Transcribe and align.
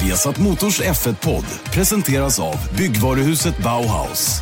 Viasat 0.00 0.38
Motors 0.38 0.80
F1-podd 0.80 1.44
presenteras 1.74 2.38
av 2.40 2.56
byggvaruhuset 2.76 3.58
Bauhaus. 3.60 4.40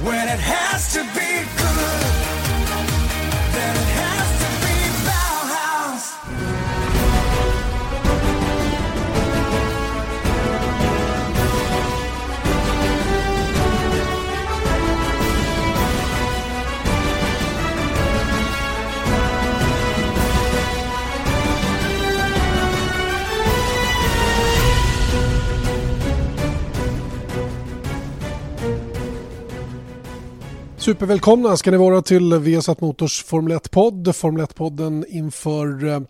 Supervälkomna 30.88 31.56
ska 31.56 31.70
ni 31.70 31.77
vara 31.77 32.02
till 32.02 32.34
Viasat 32.34 32.80
Motors 32.80 33.24
Formel 33.24 33.56
1-podd. 33.59 34.16
Formel 34.16 34.47
1-podden 34.47 35.05
inför, 35.09 35.88
eh, 35.88 36.01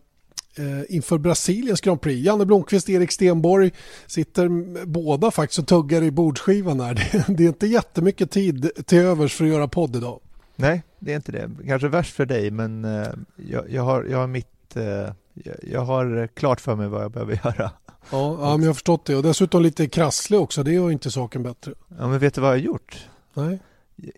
inför 0.88 1.18
Brasiliens 1.18 1.80
Grand 1.80 2.00
Prix. 2.00 2.26
Janne 2.26 2.46
Blomqvist, 2.46 2.88
Erik 2.88 3.12
Stenborg 3.12 3.70
sitter 4.06 4.48
båda 4.86 5.30
faktiskt 5.30 5.58
och 5.58 5.66
tuggar 5.66 6.02
i 6.02 6.10
bordskivan 6.10 6.80
här. 6.80 6.94
Det, 7.26 7.34
det 7.36 7.44
är 7.44 7.48
inte 7.48 7.66
jättemycket 7.66 8.30
tid 8.30 8.70
till 8.86 8.98
övers 8.98 9.34
för 9.34 9.44
att 9.44 9.50
göra 9.50 9.68
podd 9.68 9.96
idag. 9.96 10.20
Nej, 10.56 10.82
det 10.98 11.12
är 11.12 11.16
inte 11.16 11.32
det. 11.32 11.50
Kanske 11.66 11.88
värst 11.88 12.14
för 12.14 12.26
dig, 12.26 12.50
men 12.50 12.84
eh, 12.84 13.08
jag, 13.36 13.70
jag, 13.70 13.82
har, 13.82 14.04
jag 14.04 14.18
har 14.18 14.26
mitt 14.26 14.76
eh, 14.76 15.12
jag 15.62 15.80
har 15.80 16.26
klart 16.26 16.60
för 16.60 16.76
mig 16.76 16.88
vad 16.88 17.02
jag 17.02 17.10
behöver 17.10 17.32
göra. 17.44 17.70
Ja, 18.10 18.38
ja 18.40 18.50
men 18.56 18.62
jag 18.62 18.68
har 18.68 18.74
förstått 18.74 19.04
det. 19.04 19.16
Och 19.16 19.22
dessutom 19.22 19.62
lite 19.62 19.88
krasslig 19.88 20.40
också. 20.40 20.62
Det 20.62 20.72
gör 20.72 20.90
inte 20.90 21.10
saken 21.10 21.42
bättre. 21.42 21.72
Ja, 21.98 22.08
men 22.08 22.18
vet 22.18 22.34
du 22.34 22.40
vad 22.40 22.50
jag 22.50 22.56
har 22.56 22.64
gjort? 22.64 23.06
Nej 23.34 23.58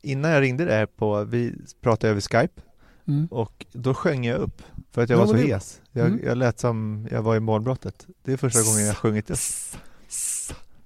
innan 0.02 0.30
jag 0.30 0.40
ringde 0.40 0.64
där 0.64 0.86
på, 0.86 1.24
vi 1.24 1.54
pratade 1.80 2.10
över 2.10 2.20
Skype 2.20 2.60
mm. 3.08 3.26
och 3.30 3.66
då 3.72 3.94
sjöng 3.94 4.26
jag 4.26 4.40
upp 4.40 4.62
för 4.90 5.02
att 5.02 5.10
jag 5.10 5.16
ja, 5.16 5.20
var 5.20 5.26
så 5.26 5.32
det... 5.32 5.54
hes. 5.54 5.80
Jag, 5.92 6.06
mm. 6.06 6.20
jag 6.24 6.38
lät 6.38 6.58
som 6.58 7.08
jag 7.10 7.22
var 7.22 7.36
i 7.36 7.40
målbrottet. 7.40 8.06
Det 8.22 8.32
är 8.32 8.36
första 8.36 8.62
gången 8.62 8.86
jag 8.86 8.96
sjungit 8.96 9.30
upp. 9.30 9.38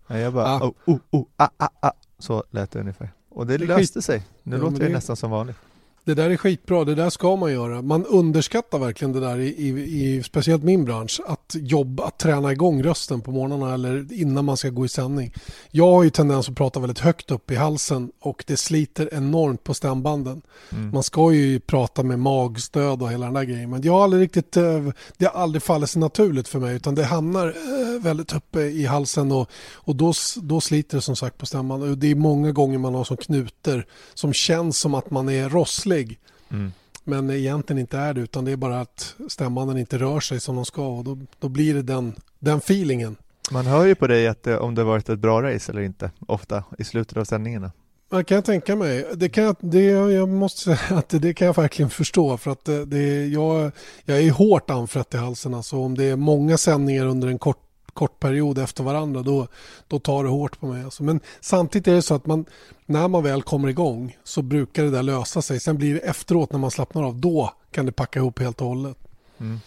Ja, 0.06 0.18
jag 0.18 0.32
bara, 0.32 0.46
ah. 0.46 0.60
oh, 0.60 0.72
oh, 0.84 0.98
oh, 1.10 1.26
ah, 1.36 1.48
ah, 1.56 1.68
ah. 1.80 1.92
Så 2.18 2.44
lät 2.50 2.70
det 2.70 2.80
ungefär. 2.80 3.12
Och 3.28 3.46
det, 3.46 3.58
det 3.58 3.66
löste 3.66 4.02
sig. 4.02 4.22
Nu 4.42 4.56
ja, 4.56 4.62
låter 4.62 4.78
det 4.78 4.88
nästan 4.88 5.16
som 5.16 5.30
vanligt. 5.30 5.56
Det 6.06 6.14
där 6.14 6.30
är 6.30 6.36
skitbra, 6.36 6.84
det 6.84 6.94
där 6.94 7.10
ska 7.10 7.36
man 7.36 7.52
göra. 7.52 7.82
Man 7.82 8.06
underskattar 8.06 8.78
verkligen 8.78 9.12
det 9.12 9.20
där 9.20 9.38
i, 9.38 9.46
i, 9.46 9.68
i 9.68 10.22
speciellt 10.22 10.62
min 10.62 10.84
bransch. 10.84 11.20
Att 11.26 11.56
jobba, 11.58 12.04
att 12.04 12.18
träna 12.18 12.52
igång 12.52 12.82
rösten 12.82 13.20
på 13.20 13.30
morgnarna 13.30 13.74
eller 13.74 14.12
innan 14.12 14.44
man 14.44 14.56
ska 14.56 14.68
gå 14.68 14.84
i 14.84 14.88
sändning. 14.88 15.32
Jag 15.70 15.90
har 15.90 16.02
ju 16.02 16.10
tendens 16.10 16.48
att 16.48 16.56
prata 16.56 16.80
väldigt 16.80 16.98
högt 16.98 17.30
upp 17.30 17.50
i 17.50 17.54
halsen 17.54 18.12
och 18.20 18.44
det 18.46 18.56
sliter 18.56 19.14
enormt 19.14 19.64
på 19.64 19.74
stämbanden. 19.74 20.42
Mm. 20.72 20.90
Man 20.90 21.02
ska 21.02 21.32
ju 21.32 21.60
prata 21.60 22.02
med 22.02 22.18
magstöd 22.18 23.02
och 23.02 23.12
hela 23.12 23.24
den 23.24 23.34
där 23.34 23.44
grejen. 23.44 23.70
Men 23.70 23.82
jag 23.82 23.92
har 23.92 24.04
aldrig 24.04 24.22
riktigt, 24.22 24.56
eh, 24.56 24.88
det 25.16 25.24
har 25.24 25.42
aldrig 25.42 25.62
fallit 25.62 25.90
sig 25.90 26.00
naturligt 26.00 26.48
för 26.48 26.58
mig 26.58 26.76
utan 26.76 26.94
det 26.94 27.04
hamnar 27.04 27.46
eh, 27.46 28.02
väldigt 28.02 28.32
uppe 28.32 28.60
i 28.60 28.86
halsen 28.86 29.32
och, 29.32 29.50
och 29.74 29.96
då, 29.96 30.12
då 30.36 30.60
sliter 30.60 30.98
det 30.98 31.02
som 31.02 31.16
sagt 31.16 31.38
på 31.38 31.46
stämbanden. 31.46 32.00
Det 32.00 32.10
är 32.10 32.14
många 32.14 32.52
gånger 32.52 32.78
man 32.78 32.94
har 32.94 33.04
som 33.04 33.16
knuter 33.16 33.86
som 34.14 34.32
känns 34.32 34.78
som 34.78 34.94
att 34.94 35.10
man 35.10 35.28
är 35.28 35.48
rosslig 35.48 35.93
rolig. 35.94 36.18
Mm. 36.50 36.72
Men 37.04 37.30
egentligen 37.30 37.80
inte 37.80 37.98
är 37.98 38.14
det 38.14 38.20
utan 38.20 38.44
det 38.44 38.52
är 38.52 38.56
bara 38.56 38.80
att 38.80 39.14
stämbanden 39.28 39.78
inte 39.78 39.98
rör 39.98 40.20
sig 40.20 40.40
som 40.40 40.56
de 40.56 40.64
ska 40.64 40.88
och 40.88 41.04
då, 41.04 41.18
då 41.38 41.48
blir 41.48 41.74
det 41.74 41.82
den, 41.82 42.12
den 42.38 42.58
feelingen. 42.58 43.16
Man 43.50 43.66
hör 43.66 43.84
ju 43.84 43.94
på 43.94 44.06
dig 44.06 44.26
att 44.26 44.42
det, 44.42 44.58
om 44.58 44.74
det 44.74 44.84
varit 44.84 45.08
ett 45.08 45.18
bra 45.18 45.42
race 45.42 45.72
eller 45.72 45.82
inte, 45.82 46.10
ofta 46.26 46.64
i 46.78 46.84
slutet 46.84 47.16
av 47.16 47.24
sändningarna. 47.24 47.72
Det 48.10 48.24
kan 48.24 48.34
jag 48.34 48.44
tänka 48.44 48.76
mig. 48.76 49.06
Det 49.14 49.28
kan 49.28 49.44
jag, 49.44 49.56
det, 49.60 49.84
jag 49.84 50.28
måste 50.28 50.60
säga 50.60 50.78
att 50.98 51.08
det 51.08 51.34
kan 51.34 51.46
jag 51.46 51.56
verkligen 51.56 51.90
förstå. 51.90 52.36
För 52.36 52.50
att 52.50 52.64
det, 52.64 52.84
det, 52.84 53.26
jag, 53.26 53.72
jag 54.04 54.18
är 54.18 54.30
hårt 54.30 54.70
anfrätt 54.70 55.14
i 55.14 55.16
halsen. 55.16 55.54
Alltså 55.54 55.76
om 55.76 55.94
det 55.96 56.04
är 56.04 56.16
många 56.16 56.56
sändningar 56.56 57.06
under 57.06 57.28
en 57.28 57.38
kort 57.38 57.60
kort 57.94 58.20
period 58.20 58.58
efter 58.58 58.84
varandra 58.84 59.22
då, 59.22 59.48
då 59.88 59.98
tar 59.98 60.24
det 60.24 60.30
hårt 60.30 60.60
på 60.60 60.66
mig. 60.66 60.84
Alltså. 60.84 61.02
Men 61.02 61.20
samtidigt 61.40 61.88
är 61.88 61.94
det 61.94 62.02
så 62.02 62.14
att 62.14 62.26
man, 62.26 62.44
när 62.86 63.08
man 63.08 63.22
väl 63.22 63.42
kommer 63.42 63.68
igång 63.68 64.16
så 64.24 64.42
brukar 64.42 64.82
det 64.82 64.90
där 64.90 65.02
lösa 65.02 65.42
sig. 65.42 65.60
Sen 65.60 65.76
blir 65.76 65.94
det 65.94 66.00
efteråt 66.00 66.52
när 66.52 66.58
man 66.58 66.70
slappnar 66.70 67.02
av, 67.02 67.16
då 67.16 67.54
kan 67.70 67.86
det 67.86 67.92
packa 67.92 68.18
ihop 68.18 68.38
helt 68.38 68.60
och 68.60 68.66
hållet. 68.66 68.96
Mm. 69.40 69.60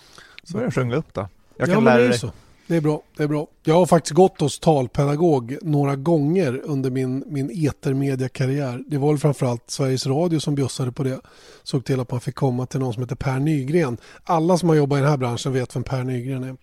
Så 0.43 0.57
börjar 0.57 0.71
sjunga 0.71 0.95
upp 0.95 1.13
då. 1.13 1.27
Jag 1.57 1.67
kan 1.67 1.75
ja, 1.75 1.79
lära 1.79 2.07
dig. 2.07 2.19
Så. 2.19 2.31
Det 2.67 2.75
är 2.75 2.81
bra. 2.81 3.01
Det 3.17 3.23
är 3.23 3.27
bra. 3.27 3.47
Jag 3.63 3.75
har 3.75 3.85
faktiskt 3.85 4.13
gått 4.13 4.41
hos 4.41 4.59
talpedagog 4.59 5.57
några 5.61 5.95
gånger 5.95 6.61
under 6.63 6.89
min, 6.89 7.23
min 7.27 7.67
etermediakarriär. 7.67 8.83
Det 8.87 8.97
var 8.97 9.09
väl 9.09 9.17
framförallt 9.17 9.71
Sveriges 9.71 10.07
Radio 10.07 10.39
som 10.39 10.55
bjussade 10.55 10.91
på 10.91 11.03
det. 11.03 11.19
Såg 11.63 11.85
till 11.85 11.99
att 11.99 12.11
man 12.11 12.21
fick 12.21 12.35
komma 12.35 12.65
till 12.65 12.79
någon 12.79 12.93
som 12.93 13.03
heter 13.03 13.15
Per 13.15 13.39
Nygren. 13.39 13.97
Alla 14.23 14.57
som 14.57 14.69
har 14.69 14.75
jobbat 14.75 14.97
i 14.97 15.01
den 15.01 15.09
här 15.09 15.17
branschen 15.17 15.53
vet 15.53 15.75
vem 15.75 15.83
Per 15.83 16.03
Nygren 16.03 16.43
är. 16.43 16.57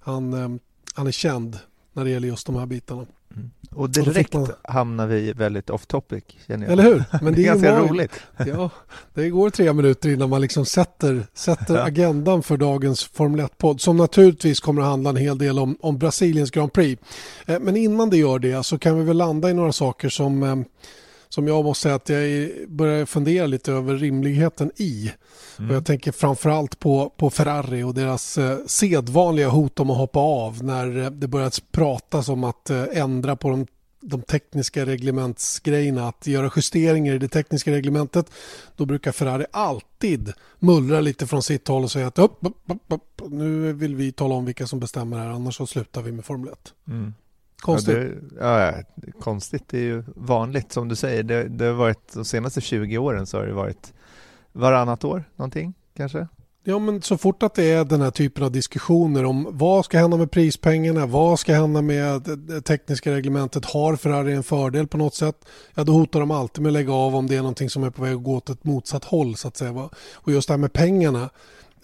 Han 0.00 0.32
eh, 0.32 0.48
han 0.96 1.06
är 1.06 1.10
känd 1.10 1.58
när 1.92 2.04
det 2.04 2.10
gäller 2.10 2.28
just 2.28 2.46
de 2.46 2.56
här 2.56 2.66
bitarna. 2.66 3.06
Mm. 3.36 3.50
Och 3.70 3.90
direkt 3.90 4.34
och 4.34 4.40
man... 4.40 4.50
hamnar 4.64 5.06
vi 5.06 5.32
väldigt 5.32 5.70
off 5.70 5.86
topic. 5.86 6.24
Känner 6.46 6.66
jag. 6.66 6.72
Eller 6.72 6.82
hur? 6.82 7.04
Men 7.22 7.34
det 7.34 7.42
är 7.42 7.44
ganska 7.44 7.80
var... 7.80 7.88
roligt. 7.88 8.12
ja, 8.46 8.70
det 9.14 9.30
går 9.30 9.50
tre 9.50 9.72
minuter 9.72 10.08
innan 10.08 10.30
man 10.30 10.40
liksom 10.40 10.66
sätter, 10.66 11.26
sätter 11.34 11.76
agendan 11.76 12.42
för 12.42 12.56
dagens 12.56 13.04
Formel 13.04 13.40
1-podd 13.40 13.80
som 13.80 13.96
naturligtvis 13.96 14.60
kommer 14.60 14.82
att 14.82 14.88
handla 14.88 15.10
en 15.10 15.16
hel 15.16 15.38
del 15.38 15.58
om, 15.58 15.76
om 15.80 15.98
Brasiliens 15.98 16.50
Grand 16.50 16.72
Prix. 16.72 17.02
Eh, 17.46 17.60
men 17.60 17.76
innan 17.76 18.10
det 18.10 18.16
gör 18.16 18.38
det 18.38 18.62
så 18.62 18.78
kan 18.78 18.98
vi 18.98 19.04
väl 19.04 19.16
landa 19.16 19.50
i 19.50 19.54
några 19.54 19.72
saker 19.72 20.08
som 20.08 20.42
eh, 20.42 20.56
som 21.28 21.48
jag 21.48 21.64
måste 21.64 21.82
säga 21.82 21.94
att 21.94 22.08
jag 22.08 22.50
börjar 22.68 23.06
fundera 23.06 23.46
lite 23.46 23.72
över 23.72 23.94
rimligheten 23.94 24.70
i. 24.76 25.12
Mm. 25.58 25.70
Och 25.70 25.76
jag 25.76 25.86
tänker 25.86 26.12
framförallt 26.12 26.78
på, 26.78 27.10
på 27.16 27.30
Ferrari 27.30 27.82
och 27.82 27.94
deras 27.94 28.38
eh, 28.38 28.58
sedvanliga 28.66 29.48
hot 29.48 29.80
om 29.80 29.90
att 29.90 29.96
hoppa 29.96 30.20
av 30.20 30.64
när 30.64 30.98
eh, 30.98 31.10
det 31.10 31.28
börjat 31.28 31.62
pratas 31.72 32.28
om 32.28 32.44
att 32.44 32.70
eh, 32.70 32.84
ändra 32.92 33.36
på 33.36 33.50
de, 33.50 33.66
de 34.00 34.22
tekniska 34.22 34.86
reglementsgrejerna, 34.86 36.08
att 36.08 36.26
göra 36.26 36.50
justeringar 36.56 37.14
i 37.14 37.18
det 37.18 37.28
tekniska 37.28 37.70
reglementet. 37.70 38.30
Då 38.76 38.86
brukar 38.86 39.12
Ferrari 39.12 39.46
alltid 39.50 40.32
mullra 40.58 41.00
lite 41.00 41.26
från 41.26 41.42
sitt 41.42 41.68
håll 41.68 41.84
och 41.84 41.90
säga 41.90 42.06
att 42.06 42.18
upp, 42.18 42.38
upp, 42.40 42.56
upp, 42.66 42.82
upp, 42.92 43.22
nu 43.30 43.72
vill 43.72 43.96
vi 43.96 44.12
tala 44.12 44.34
om 44.34 44.44
vilka 44.44 44.66
som 44.66 44.80
bestämmer 44.80 45.18
här, 45.18 45.26
annars 45.26 45.56
så 45.56 45.66
slutar 45.66 46.02
vi 46.02 46.12
med 46.12 46.24
Formel 46.24 46.52
1. 46.52 46.74
Mm. 46.88 47.14
Konstigt. 47.60 47.96
Ja, 48.40 48.56
det, 48.56 48.84
ja, 48.96 49.12
konstigt 49.20 49.74
är 49.74 49.78
ju 49.78 50.04
vanligt 50.06 50.72
som 50.72 50.88
du 50.88 50.96
säger. 50.96 51.22
Det, 51.22 51.48
det 51.48 51.64
har 51.64 51.72
varit 51.72 52.12
de 52.14 52.24
senaste 52.24 52.60
20 52.60 52.98
åren 52.98 53.26
så 53.26 53.38
har 53.38 53.46
det 53.46 53.52
varit 53.52 53.92
varannat 54.52 55.04
år 55.04 55.24
någonting 55.36 55.74
kanske. 55.96 56.26
Ja, 56.68 56.78
men 56.78 57.02
så 57.02 57.18
fort 57.18 57.42
att 57.42 57.54
det 57.54 57.64
är 57.64 57.84
den 57.84 58.00
här 58.00 58.10
typen 58.10 58.44
av 58.44 58.52
diskussioner 58.52 59.24
om 59.24 59.46
vad 59.50 59.84
ska 59.84 59.98
hända 59.98 60.16
med 60.16 60.30
prispengarna, 60.30 61.06
vad 61.06 61.38
ska 61.38 61.54
hända 61.54 61.82
med 61.82 62.22
det 62.22 62.60
tekniska 62.60 63.12
reglementet, 63.12 63.64
har 63.64 63.96
Ferrari 63.96 64.32
en 64.32 64.42
fördel 64.42 64.86
på 64.86 64.98
något 64.98 65.14
sätt? 65.14 65.36
Ja, 65.74 65.84
då 65.84 65.92
hotar 65.92 66.20
de 66.20 66.30
alltid 66.30 66.62
med 66.62 66.70
att 66.70 66.72
lägga 66.72 66.92
av 66.92 67.16
om 67.16 67.26
det 67.26 67.34
är 67.34 67.40
någonting 67.40 67.70
som 67.70 67.84
är 67.84 67.90
på 67.90 68.02
väg 68.02 68.14
att 68.14 68.22
gå 68.22 68.36
åt 68.36 68.50
ett 68.50 68.64
motsatt 68.64 69.04
håll 69.04 69.36
så 69.36 69.48
att 69.48 69.56
säga. 69.56 69.88
Och 70.14 70.32
just 70.32 70.48
det 70.48 70.52
här 70.54 70.58
med 70.58 70.72
pengarna, 70.72 71.30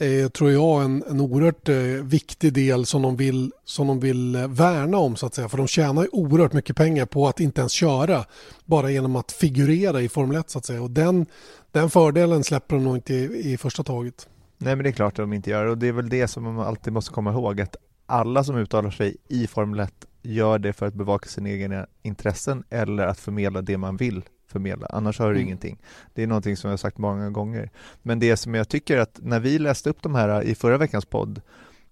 är, 0.03 0.29
tror 0.29 0.51
jag, 0.51 0.85
en, 0.85 1.05
en 1.11 1.21
oerhört 1.21 1.69
eh, 1.69 1.77
viktig 2.05 2.53
del 2.53 2.87
som 2.87 3.03
de, 3.03 3.17
vill, 3.17 3.53
som 3.65 3.87
de 3.87 4.01
vill 4.01 4.35
eh, 4.35 4.49
värna 4.49 4.99
om 4.99 5.17
så 5.17 5.27
att 5.27 5.35
säga. 5.35 5.49
För 5.49 5.59
de 5.59 5.67
tjänar 5.67 6.03
ju 6.03 6.09
oerhört 6.13 6.53
mycket 6.53 6.77
pengar 6.77 7.07
på 7.07 7.29
att 7.29 7.41
inte 7.41 7.61
ens 7.61 7.73
köra 7.73 8.25
bara 8.65 8.91
genom 8.91 9.17
att 9.17 9.33
figurera 9.33 10.01
i 10.01 10.09
Formel 10.09 10.37
1 10.37 10.51
så 10.51 10.59
att 10.59 10.65
säga. 10.65 10.83
Och 10.83 10.91
den, 10.91 11.27
den 11.73 11.91
fördelen 11.91 12.45
släpper 12.45 12.77
de 12.77 12.85
nog 12.85 12.97
inte 12.97 13.15
i, 13.15 13.53
i 13.53 13.57
första 13.57 13.83
taget. 13.83 14.29
Nej 14.59 14.77
men 14.77 14.85
det 14.85 14.91
är 14.91 14.93
klart 14.93 15.12
att 15.12 15.23
de 15.23 15.33
inte 15.33 15.51
gör 15.51 15.67
och 15.67 15.79
det 15.79 15.89
är 15.89 15.93
väl 15.93 16.09
det 16.09 16.29
som 16.29 16.43
man 16.43 16.61
alltid 16.61 16.93
måste 16.93 17.12
komma 17.12 17.31
ihåg 17.33 17.61
att 17.61 17.77
alla 18.07 18.45
som 18.45 18.57
uttalar 18.57 18.91
sig 18.91 19.17
i 19.29 19.47
Formel 19.47 19.81
1 19.81 19.93
gör 20.23 20.59
det 20.59 20.73
för 20.73 20.87
att 20.87 20.94
bevaka 20.94 21.29
sina 21.29 21.50
egna 21.50 21.87
intressen 22.03 22.65
eller 22.71 23.06
att 23.06 23.21
förmedla 23.21 23.62
det 23.62 23.79
man 23.79 23.97
vill 23.97 24.23
förmedla, 24.52 24.87
annars 24.90 25.19
har 25.19 25.26
du 25.26 25.34
mm. 25.34 25.46
ingenting. 25.46 25.78
Det 26.14 26.22
är 26.22 26.26
någonting 26.26 26.56
som 26.56 26.69
jag 26.69 26.72
har 26.72 26.78
sagt 26.78 26.99
många 26.99 27.31
gånger. 27.31 27.70
Men 28.02 28.19
det 28.19 28.37
som 28.37 28.54
jag 28.54 28.69
tycker 28.69 28.99
att 28.99 29.19
när 29.22 29.40
vi 29.40 29.58
läste 29.58 29.90
upp 29.90 30.02
de 30.02 30.14
här 30.14 30.43
i 30.43 30.54
förra 30.54 30.78
veckans 30.78 31.04
podd, 31.04 31.40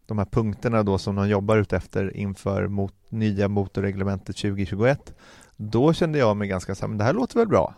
de 0.06 0.18
här 0.18 0.24
punkterna 0.24 0.82
då 0.82 0.98
som 0.98 1.16
de 1.16 1.28
jobbar 1.28 1.56
ut 1.56 1.72
efter 1.72 2.16
inför 2.16 2.68
mot 2.68 2.94
nya 3.08 3.48
motorreglementet 3.48 4.36
2021, 4.36 5.14
då 5.56 5.92
kände 5.92 6.18
jag 6.18 6.36
mig 6.36 6.48
ganska 6.48 6.74
så 6.74 6.80
här, 6.80 6.88
men 6.88 6.98
det 6.98 7.04
här 7.04 7.12
låter 7.12 7.38
väl 7.38 7.48
bra? 7.48 7.74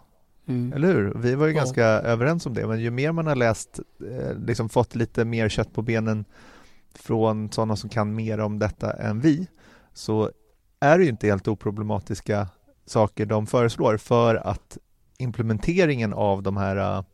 Mm. 0.47 0.73
Eller 0.73 0.89
hur? 0.89 1.13
Vi 1.17 1.35
var 1.35 1.47
ju 1.47 1.53
ja. 1.53 1.59
ganska 1.59 1.85
överens 1.85 2.47
om 2.47 2.55
det, 2.55 2.67
men 2.67 2.81
ju 2.81 2.91
mer 2.91 3.13
man 3.13 3.27
har 3.27 3.37
läst, 3.37 3.81
eh, 4.11 4.39
liksom 4.39 4.69
fått 4.69 4.95
lite 4.95 5.25
mer 5.25 5.49
kött 5.49 5.73
på 5.75 5.83
benen 5.83 6.25
från 6.95 7.53
sådana 7.53 7.77
som 7.77 7.91
kan 7.91 8.15
mer 8.15 8.41
om 8.41 8.59
detta 8.59 8.93
än 8.93 9.21
vi, 9.21 9.47
så 9.95 10.31
är 10.81 10.99
det 10.99 11.05
ju 11.05 11.11
inte 11.11 11.27
helt 11.27 11.49
oproblematiska 11.49 12.49
saker 12.87 13.27
de 13.27 13.47
föreslår 13.47 13.97
för 13.97 14.35
att 14.35 14.79
implementeringen 15.19 16.13
av 16.13 16.43
de 16.43 16.57
här 16.57 17.05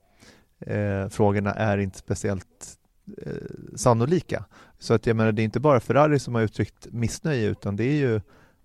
eh, 0.60 1.08
frågorna 1.08 1.54
är 1.54 1.78
inte 1.78 1.98
speciellt 1.98 2.78
eh, 3.26 3.32
sannolika. 3.76 4.44
Så 4.78 4.94
att 4.94 5.06
jag 5.06 5.16
menar, 5.16 5.32
det 5.32 5.42
är 5.42 5.44
inte 5.44 5.60
bara 5.60 5.80
Ferrari 5.80 6.18
som 6.18 6.34
har 6.34 6.42
uttryckt 6.42 6.86
missnöje 6.90 7.48
utan 7.48 7.76
det 7.76 7.84
är 7.84 7.94
ju 7.94 8.20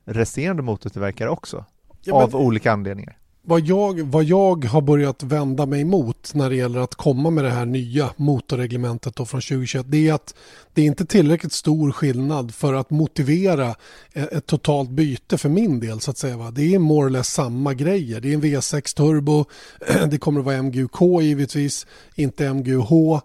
resterande 0.05 0.63
motortillverkare 0.63 1.29
också. 1.29 1.65
Ja, 2.01 2.15
men- 2.15 2.23
av 2.23 2.35
olika 2.35 2.71
anledningar. 2.71 3.17
Vad 3.45 3.61
jag, 3.61 4.01
vad 4.01 4.23
jag 4.23 4.65
har 4.65 4.81
börjat 4.81 5.23
vända 5.23 5.65
mig 5.65 5.81
emot 5.81 6.31
när 6.33 6.49
det 6.49 6.55
gäller 6.55 6.79
att 6.79 6.95
komma 6.95 7.29
med 7.29 7.43
det 7.43 7.49
här 7.49 7.65
nya 7.65 8.09
motorreglementet 8.15 9.15
då 9.15 9.25
från 9.25 9.41
2021 9.41 9.85
det 9.89 10.09
är 10.09 10.13
att 10.13 10.35
det 10.73 10.81
är 10.81 10.85
inte 10.85 11.05
tillräckligt 11.05 11.53
stor 11.53 11.91
skillnad 11.91 12.53
för 12.53 12.73
att 12.73 12.89
motivera 12.89 13.75
ett, 14.13 14.31
ett 14.31 14.45
totalt 14.45 14.89
byte 14.89 15.37
för 15.37 15.49
min 15.49 15.79
del 15.79 15.99
så 15.99 16.11
att 16.11 16.17
säga. 16.17 16.37
Va? 16.37 16.51
Det 16.51 16.75
är 16.75 16.79
more 16.79 17.07
or 17.07 17.09
less 17.09 17.33
samma 17.33 17.73
grejer. 17.73 18.21
Det 18.21 18.29
är 18.29 18.33
en 18.33 18.41
V6 18.41 18.95
turbo, 18.95 19.45
det 20.09 20.17
kommer 20.17 20.39
att 20.39 20.45
vara 20.45 20.63
MGUK 20.63 21.21
givetvis, 21.21 21.87
inte 22.15 22.53
MGUH. 22.53 23.19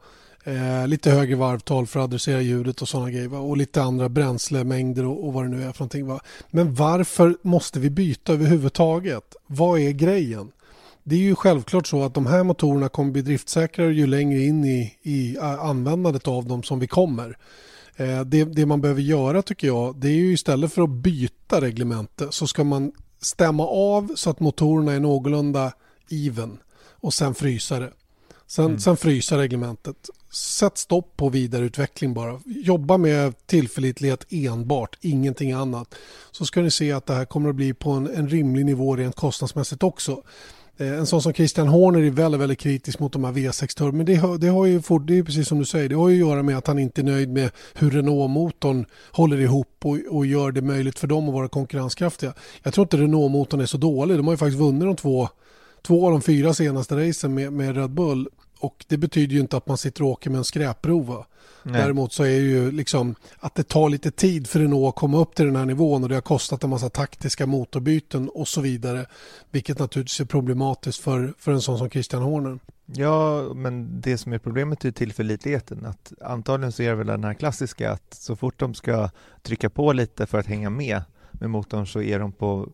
Eh, 0.44 0.86
lite 0.88 1.10
högre 1.10 1.36
varvtal 1.36 1.86
för 1.86 2.00
att 2.00 2.04
adressera 2.04 2.40
ljudet 2.40 2.82
och 2.82 2.88
sådana 2.88 3.10
grejer. 3.10 3.28
Va? 3.28 3.38
Och 3.38 3.56
lite 3.56 3.82
andra 3.82 4.08
bränslemängder 4.08 5.04
och, 5.06 5.26
och 5.26 5.32
vad 5.32 5.44
det 5.44 5.48
nu 5.48 5.56
är 5.62 5.72
för 5.72 5.80
någonting. 5.80 6.06
Va? 6.06 6.20
Men 6.50 6.74
varför 6.74 7.36
måste 7.42 7.80
vi 7.80 7.90
byta 7.90 8.32
överhuvudtaget? 8.32 9.36
Vad 9.46 9.80
är 9.80 9.90
grejen? 9.90 10.52
Det 11.04 11.14
är 11.14 11.20
ju 11.20 11.34
självklart 11.34 11.86
så 11.86 12.02
att 12.04 12.14
de 12.14 12.26
här 12.26 12.44
motorerna 12.44 12.88
kommer 12.88 13.10
bli 13.12 13.22
driftsäkrare 13.22 13.92
ju 13.92 14.06
längre 14.06 14.40
in 14.42 14.64
i, 14.64 14.94
i 15.02 15.36
eh, 15.36 15.60
användandet 15.64 16.28
av 16.28 16.46
dem 16.46 16.62
som 16.62 16.78
vi 16.78 16.86
kommer. 16.86 17.38
Eh, 17.96 18.20
det, 18.20 18.44
det 18.44 18.66
man 18.66 18.80
behöver 18.80 19.02
göra 19.02 19.42
tycker 19.42 19.66
jag 19.66 19.96
det 19.96 20.08
är 20.08 20.12
ju 20.12 20.32
istället 20.32 20.72
för 20.72 20.82
att 20.82 20.90
byta 20.90 21.60
reglemente 21.60 22.26
så 22.30 22.46
ska 22.46 22.64
man 22.64 22.92
stämma 23.20 23.66
av 23.66 24.12
så 24.14 24.30
att 24.30 24.40
motorerna 24.40 24.92
är 24.92 25.00
någorlunda 25.00 25.72
even 26.10 26.58
och 26.90 27.14
sen 27.14 27.34
frysa 27.34 27.78
det. 27.80 27.92
Sen, 28.46 28.64
Mm. 28.64 28.78
sen 28.78 28.96
frysa 28.96 29.38
reglementet. 29.38 29.96
Sätt 30.30 30.78
stopp 30.78 31.16
på 31.16 31.28
vidareutveckling 31.28 32.14
bara. 32.14 32.40
Jobba 32.46 32.96
med 32.96 33.46
tillförlitlighet 33.46 34.26
enbart, 34.30 34.98
ingenting 35.00 35.52
annat. 35.52 35.94
Så 36.30 36.44
ska 36.44 36.60
ni 36.60 36.70
se 36.70 36.92
att 36.92 37.06
det 37.06 37.14
här 37.14 37.24
kommer 37.24 37.50
att 37.50 37.56
bli 37.56 37.74
på 37.74 37.90
en, 37.90 38.06
en 38.06 38.28
rimlig 38.28 38.66
nivå 38.66 38.96
rent 38.96 39.16
kostnadsmässigt 39.16 39.82
också. 39.82 40.22
Eh, 40.80 40.98
en 40.98 41.06
sån 41.06 41.22
som 41.22 41.32
Christian 41.32 41.68
Horner 41.68 42.02
är 42.02 42.10
väldigt, 42.10 42.40
väldigt 42.40 42.58
kritisk 42.58 42.98
mot 42.98 43.12
de 43.12 43.24
här 43.24 43.32
V6 43.32 43.76
turbo. 43.76 43.96
Men 43.96 44.06
det 44.06 44.14
har, 44.14 44.38
det 44.38 44.48
har 44.48 44.66
ju 44.66 44.82
fort, 44.82 45.06
det 45.06 45.18
är 45.18 45.22
precis 45.22 45.48
som 45.48 45.58
du 45.58 45.64
säger, 45.64 45.88
det 45.88 45.94
har 45.94 46.08
ju 46.08 46.22
att 46.22 46.28
göra 46.28 46.42
med 46.42 46.58
att 46.58 46.66
han 46.66 46.78
inte 46.78 47.00
är 47.00 47.04
nöjd 47.04 47.28
med 47.28 47.50
hur 47.74 47.90
Renault-motorn 47.90 48.86
håller 49.12 49.40
ihop 49.40 49.76
och, 49.84 49.98
och 50.10 50.26
gör 50.26 50.52
det 50.52 50.62
möjligt 50.62 50.98
för 50.98 51.06
dem 51.06 51.28
att 51.28 51.34
vara 51.34 51.48
konkurrenskraftiga. 51.48 52.34
Jag 52.62 52.74
tror 52.74 52.84
inte 52.84 52.96
Renault-motorn 52.96 53.60
är 53.60 53.66
så 53.66 53.78
dålig. 53.78 54.16
De 54.16 54.26
har 54.26 54.34
ju 54.34 54.38
faktiskt 54.38 54.58
vunnit 54.58 54.82
de 54.82 54.96
två, 54.96 55.28
två 55.82 56.06
av 56.06 56.12
de 56.12 56.22
fyra 56.22 56.54
senaste 56.54 57.08
racen 57.08 57.34
med, 57.34 57.52
med 57.52 57.76
Red 57.76 57.90
Bull. 57.90 58.28
Och 58.60 58.84
det 58.88 58.96
betyder 58.96 59.34
ju 59.34 59.40
inte 59.40 59.56
att 59.56 59.66
man 59.66 59.78
sitter 59.78 60.02
och 60.02 60.08
åker 60.08 60.30
med 60.30 60.38
en 60.38 60.44
skräprova. 60.44 61.26
Nej. 61.62 61.80
Däremot 61.82 62.12
så 62.12 62.22
är 62.22 62.40
det 62.40 62.46
ju 62.46 62.70
liksom 62.70 63.14
att 63.38 63.54
det 63.54 63.68
tar 63.68 63.88
lite 63.88 64.10
tid 64.10 64.48
för 64.48 64.60
Renault 64.60 64.88
att 64.88 64.94
komma 65.00 65.18
upp 65.18 65.34
till 65.34 65.46
den 65.46 65.56
här 65.56 65.64
nivån 65.64 66.02
och 66.02 66.08
det 66.08 66.14
har 66.14 66.22
kostat 66.22 66.64
en 66.64 66.70
massa 66.70 66.90
taktiska 66.90 67.46
motorbyten 67.46 68.28
och 68.28 68.48
så 68.48 68.60
vidare. 68.60 69.06
Vilket 69.50 69.78
naturligtvis 69.78 70.20
är 70.20 70.24
problematiskt 70.24 70.98
för, 70.98 71.34
för 71.38 71.52
en 71.52 71.60
sån 71.60 71.78
som 71.78 71.90
Christian 71.90 72.22
Horner. 72.22 72.58
Ja, 72.86 73.42
men 73.54 74.00
det 74.00 74.18
som 74.18 74.32
är 74.32 74.38
problemet 74.38 74.84
är 74.84 74.90
tillförlitligheten. 74.90 75.86
Att 75.86 76.12
antagligen 76.20 76.72
så 76.72 76.82
är 76.82 76.88
det 76.88 76.94
väl 76.94 77.06
den 77.06 77.24
här 77.24 77.34
klassiska 77.34 77.92
att 77.92 78.14
så 78.14 78.36
fort 78.36 78.58
de 78.58 78.74
ska 78.74 79.10
trycka 79.42 79.70
på 79.70 79.92
lite 79.92 80.26
för 80.26 80.38
att 80.38 80.46
hänga 80.46 80.70
med 80.70 81.02
med 81.30 81.50
motorn 81.50 81.86
så 81.86 82.02
är 82.02 82.18
de 82.18 82.32
på 82.32 82.68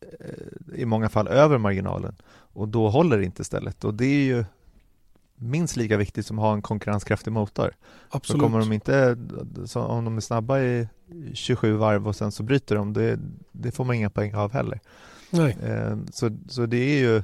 eh, 0.00 0.80
i 0.80 0.84
många 0.84 1.08
fall 1.08 1.28
över 1.28 1.58
marginalen 1.58 2.14
och 2.30 2.68
då 2.68 2.88
håller 2.88 3.18
det 3.18 3.24
inte 3.24 3.44
stället 3.44 3.84
och 3.84 3.94
det 3.94 4.06
är 4.06 4.24
ju 4.24 4.44
minst 5.36 5.76
lika 5.76 5.96
viktigt 5.96 6.26
som 6.26 6.38
att 6.38 6.42
ha 6.44 6.52
en 6.54 6.62
konkurrenskraftig 6.62 7.32
motor. 7.32 7.70
Så 8.10 8.16
Absolut. 8.16 8.42
kommer 8.42 8.58
de 8.60 8.72
inte, 8.72 9.16
om 9.74 10.04
de 10.04 10.16
är 10.16 10.20
snabba 10.20 10.60
i 10.60 10.88
27 11.34 11.72
varv 11.76 12.08
och 12.08 12.16
sen 12.16 12.32
så 12.32 12.42
bryter 12.42 12.76
de, 12.76 12.92
det, 12.92 13.18
det 13.52 13.70
får 13.72 13.84
man 13.84 13.96
inga 13.96 14.10
poäng 14.10 14.34
av 14.34 14.52
heller. 14.52 14.80
Nej. 15.30 15.56
Eh, 15.62 15.96
Så, 16.12 16.30
så 16.48 16.66
det 16.66 16.76
är 16.76 16.98
ju 16.98 17.22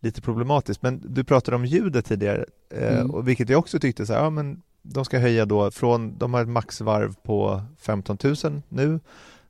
lite 0.00 0.20
problematiskt. 0.20 0.82
Men 0.82 1.02
du 1.14 1.24
pratade 1.24 1.56
om 1.56 1.64
ljudet 1.64 2.04
tidigare, 2.06 2.44
eh, 2.70 2.98
Mm. 2.98 3.10
och 3.10 3.28
vilket 3.28 3.48
jag 3.48 3.58
också 3.58 3.78
tyckte 3.78 4.06
så 4.06 4.12
här, 4.12 4.20
ja 4.22 4.30
men 4.30 4.62
de 4.82 5.04
ska 5.04 5.18
höja 5.18 5.46
då 5.46 5.70
från, 5.70 6.18
de 6.18 6.34
har 6.34 6.42
ett 6.42 6.48
maxvarv 6.48 7.14
på 7.22 7.62
15 7.78 8.18
000 8.44 8.62
nu 8.68 9.00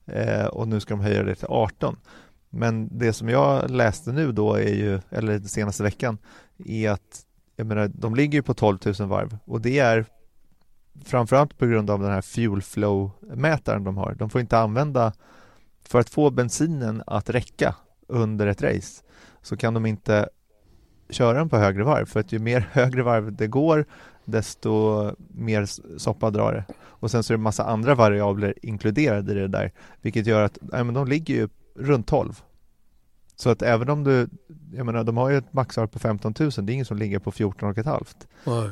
eh, 0.06 0.46
och 0.46 0.68
nu 0.68 0.80
ska 0.80 0.94
de 0.94 1.00
höja 1.00 1.22
det 1.22 1.34
till 1.34 1.46
18. 1.48 1.96
Men 2.50 2.98
det 2.98 3.12
som 3.12 3.28
jag 3.28 3.70
läste 3.70 4.12
nu 4.12 4.32
då 4.32 4.54
är 4.54 4.74
ju, 4.74 5.00
eller 5.10 5.40
senaste 5.40 5.82
veckan, 5.82 6.18
är 6.64 6.90
att 6.90 7.24
jag 7.58 7.66
menar, 7.66 7.88
de 7.88 8.14
ligger 8.14 8.38
ju 8.38 8.42
på 8.42 8.54
12 8.54 8.78
000 8.98 9.08
varv 9.08 9.38
och 9.44 9.60
det 9.60 9.78
är 9.78 10.06
framförallt 11.04 11.58
på 11.58 11.66
grund 11.66 11.90
av 11.90 12.00
den 12.00 12.10
här 12.10 12.20
fuel 12.20 12.62
flow 12.62 13.10
mätaren 13.20 13.84
de 13.84 13.96
har. 13.96 14.14
De 14.14 14.30
får 14.30 14.40
inte 14.40 14.58
använda 14.58 15.12
för 15.82 16.00
att 16.00 16.10
få 16.10 16.30
bensinen 16.30 17.02
att 17.06 17.30
räcka 17.30 17.74
under 18.08 18.46
ett 18.46 18.62
race 18.62 19.02
så 19.42 19.56
kan 19.56 19.74
de 19.74 19.86
inte 19.86 20.28
köra 21.10 21.38
den 21.38 21.48
på 21.48 21.56
högre 21.56 21.84
varv 21.84 22.06
för 22.06 22.20
att 22.20 22.32
ju 22.32 22.38
mer 22.38 22.60
högre 22.72 23.02
varv 23.02 23.32
det 23.32 23.46
går 23.46 23.84
desto 24.24 25.04
mer 25.28 25.66
soppa 25.98 26.30
drar 26.30 26.52
det. 26.52 26.74
Och 26.80 27.10
sen 27.10 27.22
så 27.22 27.32
är 27.32 27.36
det 27.36 27.40
en 27.40 27.42
massa 27.42 27.64
andra 27.64 27.94
variabler 27.94 28.54
inkluderade 28.62 29.32
i 29.32 29.34
det 29.34 29.48
där 29.48 29.72
vilket 30.00 30.26
gör 30.26 30.42
att 30.42 30.58
nej, 30.60 30.84
men 30.84 30.94
de 30.94 31.06
ligger 31.06 31.34
ju 31.34 31.48
runt 31.76 32.06
12. 32.06 32.42
Så 33.40 33.50
att 33.50 33.62
även 33.62 33.90
om 33.90 34.04
du, 34.04 34.28
jag 34.72 34.86
menar 34.86 35.04
de 35.04 35.16
har 35.16 35.30
ju 35.30 35.36
ett 35.36 35.52
maxvarv 35.52 35.86
på 35.86 35.98
15 35.98 36.34
000, 36.38 36.50
det 36.50 36.72
är 36.72 36.74
ingen 36.74 36.86
som 36.86 36.96
ligger 36.96 37.18
på 37.18 37.32
14 37.32 37.68
och 37.68 37.78
ett 37.78 37.86
halvt. 37.86 38.26
Nej. 38.44 38.70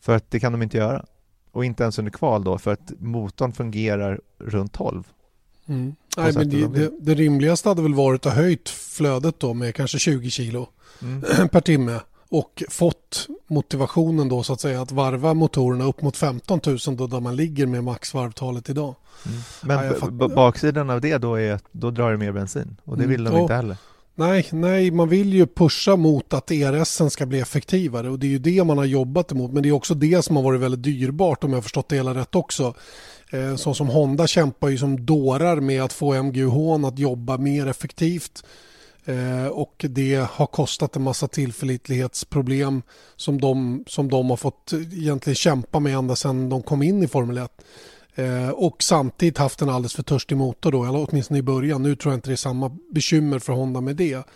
För 0.00 0.16
att 0.16 0.30
det 0.30 0.40
kan 0.40 0.52
de 0.52 0.62
inte 0.62 0.76
göra. 0.76 1.04
Och 1.52 1.64
inte 1.64 1.82
ens 1.82 1.98
under 1.98 2.12
kval 2.12 2.44
då 2.44 2.58
för 2.58 2.72
att 2.72 2.92
motorn 2.98 3.52
fungerar 3.52 4.20
runt 4.38 4.72
12. 4.72 5.04
Mm. 5.66 5.94
Nej, 6.16 6.32
men 6.34 6.50
det, 6.50 6.68
det, 6.68 6.90
det 7.00 7.14
rimligaste 7.14 7.68
hade 7.68 7.82
väl 7.82 7.94
varit 7.94 8.26
att 8.26 8.34
höjt 8.34 8.68
flödet 8.68 9.40
då 9.40 9.54
med 9.54 9.74
kanske 9.74 9.98
20 9.98 10.30
kilo 10.30 10.68
Mm. 11.02 11.48
per 11.48 11.60
timme 11.60 12.00
och 12.32 12.62
fått 12.70 13.28
motivationen 13.46 14.28
då 14.28 14.42
så 14.42 14.52
att 14.52 14.60
säga 14.60 14.82
att 14.82 14.92
varva 14.92 15.34
motorerna 15.34 15.84
upp 15.84 16.02
mot 16.02 16.16
15 16.16 16.60
000 16.66 16.78
då 16.96 17.06
där 17.06 17.20
man 17.20 17.36
ligger 17.36 17.66
med 17.66 17.84
maxvarvtalet 17.84 18.68
idag. 18.70 18.94
Men 19.62 19.94
Ja, 20.20 20.28
baksidan 20.28 20.90
av 20.90 21.00
det 21.00 21.18
då 21.18 21.34
är 21.40 21.52
att 21.52 21.64
då 21.72 21.90
drar 21.90 22.10
det 22.10 22.16
mer 22.18 22.32
bensin 22.32 22.76
och 22.84 22.96
det 22.96 23.04
Mm. 23.04 23.10
vill 23.10 23.24
de 23.24 23.34
Ja. 23.34 23.40
inte 23.42 23.54
heller. 23.54 23.76
Nej, 24.14 24.46
nej, 24.52 24.90
man 24.90 25.08
vill 25.08 25.32
ju 25.34 25.46
pusha 25.46 25.96
mot 25.96 26.32
att 26.34 26.50
ERS 26.50 27.12
ska 27.12 27.26
bli 27.26 27.40
effektivare 27.40 28.10
och 28.10 28.18
det 28.18 28.26
är 28.26 28.30
ju 28.30 28.38
det 28.38 28.64
man 28.64 28.78
har 28.78 28.84
jobbat 28.84 29.32
emot. 29.32 29.52
Men 29.52 29.62
det 29.62 29.68
är 29.68 29.72
också 29.72 29.94
det 29.94 30.24
som 30.24 30.36
har 30.36 30.42
varit 30.42 30.60
väldigt 30.60 30.82
dyrbart 30.82 31.44
om 31.44 31.50
jag 31.50 31.56
har 31.56 31.62
förstått 31.62 31.88
det 31.88 31.96
hela 31.96 32.14
rätt 32.14 32.34
också. 32.34 32.74
Eh, 33.30 33.56
så 33.56 33.74
som 33.74 33.88
Honda 33.88 34.26
kämpar 34.26 34.68
ju 34.68 34.78
som 34.78 35.06
dårar 35.06 35.60
med 35.60 35.82
att 35.82 35.92
få 35.92 36.22
MGUH 36.22 36.86
att 36.86 36.98
jobba 36.98 37.38
mer 37.38 37.66
effektivt. 37.66 38.44
Eh, 39.04 39.46
och 39.46 39.84
det 39.88 40.28
har 40.30 40.46
kostat 40.46 40.96
en 40.96 41.02
massa 41.02 41.28
tillförlitlighetsproblem 41.28 42.82
som 43.16 43.40
de, 43.40 43.84
som 43.86 44.10
de 44.10 44.30
har 44.30 44.36
fått 44.36 44.72
egentligen 44.72 45.34
kämpa 45.34 45.80
med 45.80 45.94
ända 45.94 46.16
sedan 46.16 46.48
de 46.48 46.62
kom 46.62 46.82
in 46.82 47.02
i 47.02 47.08
Formel 47.08 47.38
1. 47.38 47.50
Eh, 48.14 48.48
och 48.48 48.82
samtidigt 48.82 49.38
haft 49.38 49.62
en 49.62 49.68
alldeles 49.68 49.94
för 49.94 50.02
törstig 50.02 50.36
motor 50.36 50.72
då, 50.72 50.84
eller 50.84 51.06
åtminstone 51.08 51.38
i 51.38 51.42
början. 51.42 51.82
Nu 51.82 51.96
tror 51.96 52.12
jag 52.12 52.16
inte 52.16 52.30
det 52.30 52.34
är 52.34 52.36
samma 52.36 52.76
bekymmer 52.94 53.38
för 53.38 53.52
Honda 53.52 53.80
med 53.80 53.96
det. 53.96 54.26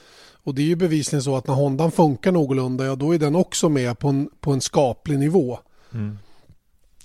Och 0.46 0.54
det 0.54 0.62
är 0.62 0.66
ju 0.66 0.76
bevisligen 0.76 1.22
så 1.22 1.36
att 1.36 1.46
när 1.46 1.54
Hondan 1.54 1.90
funkar 1.90 2.32
någorlunda, 2.32 2.84
ja 2.84 2.94
då 2.94 3.14
är 3.14 3.18
den 3.18 3.36
också 3.36 3.68
med 3.68 3.98
på 3.98 4.08
en, 4.08 4.30
på 4.40 4.52
en 4.52 4.60
skaplig 4.60 5.18
nivå. 5.18 5.58
Mm. 5.94 6.18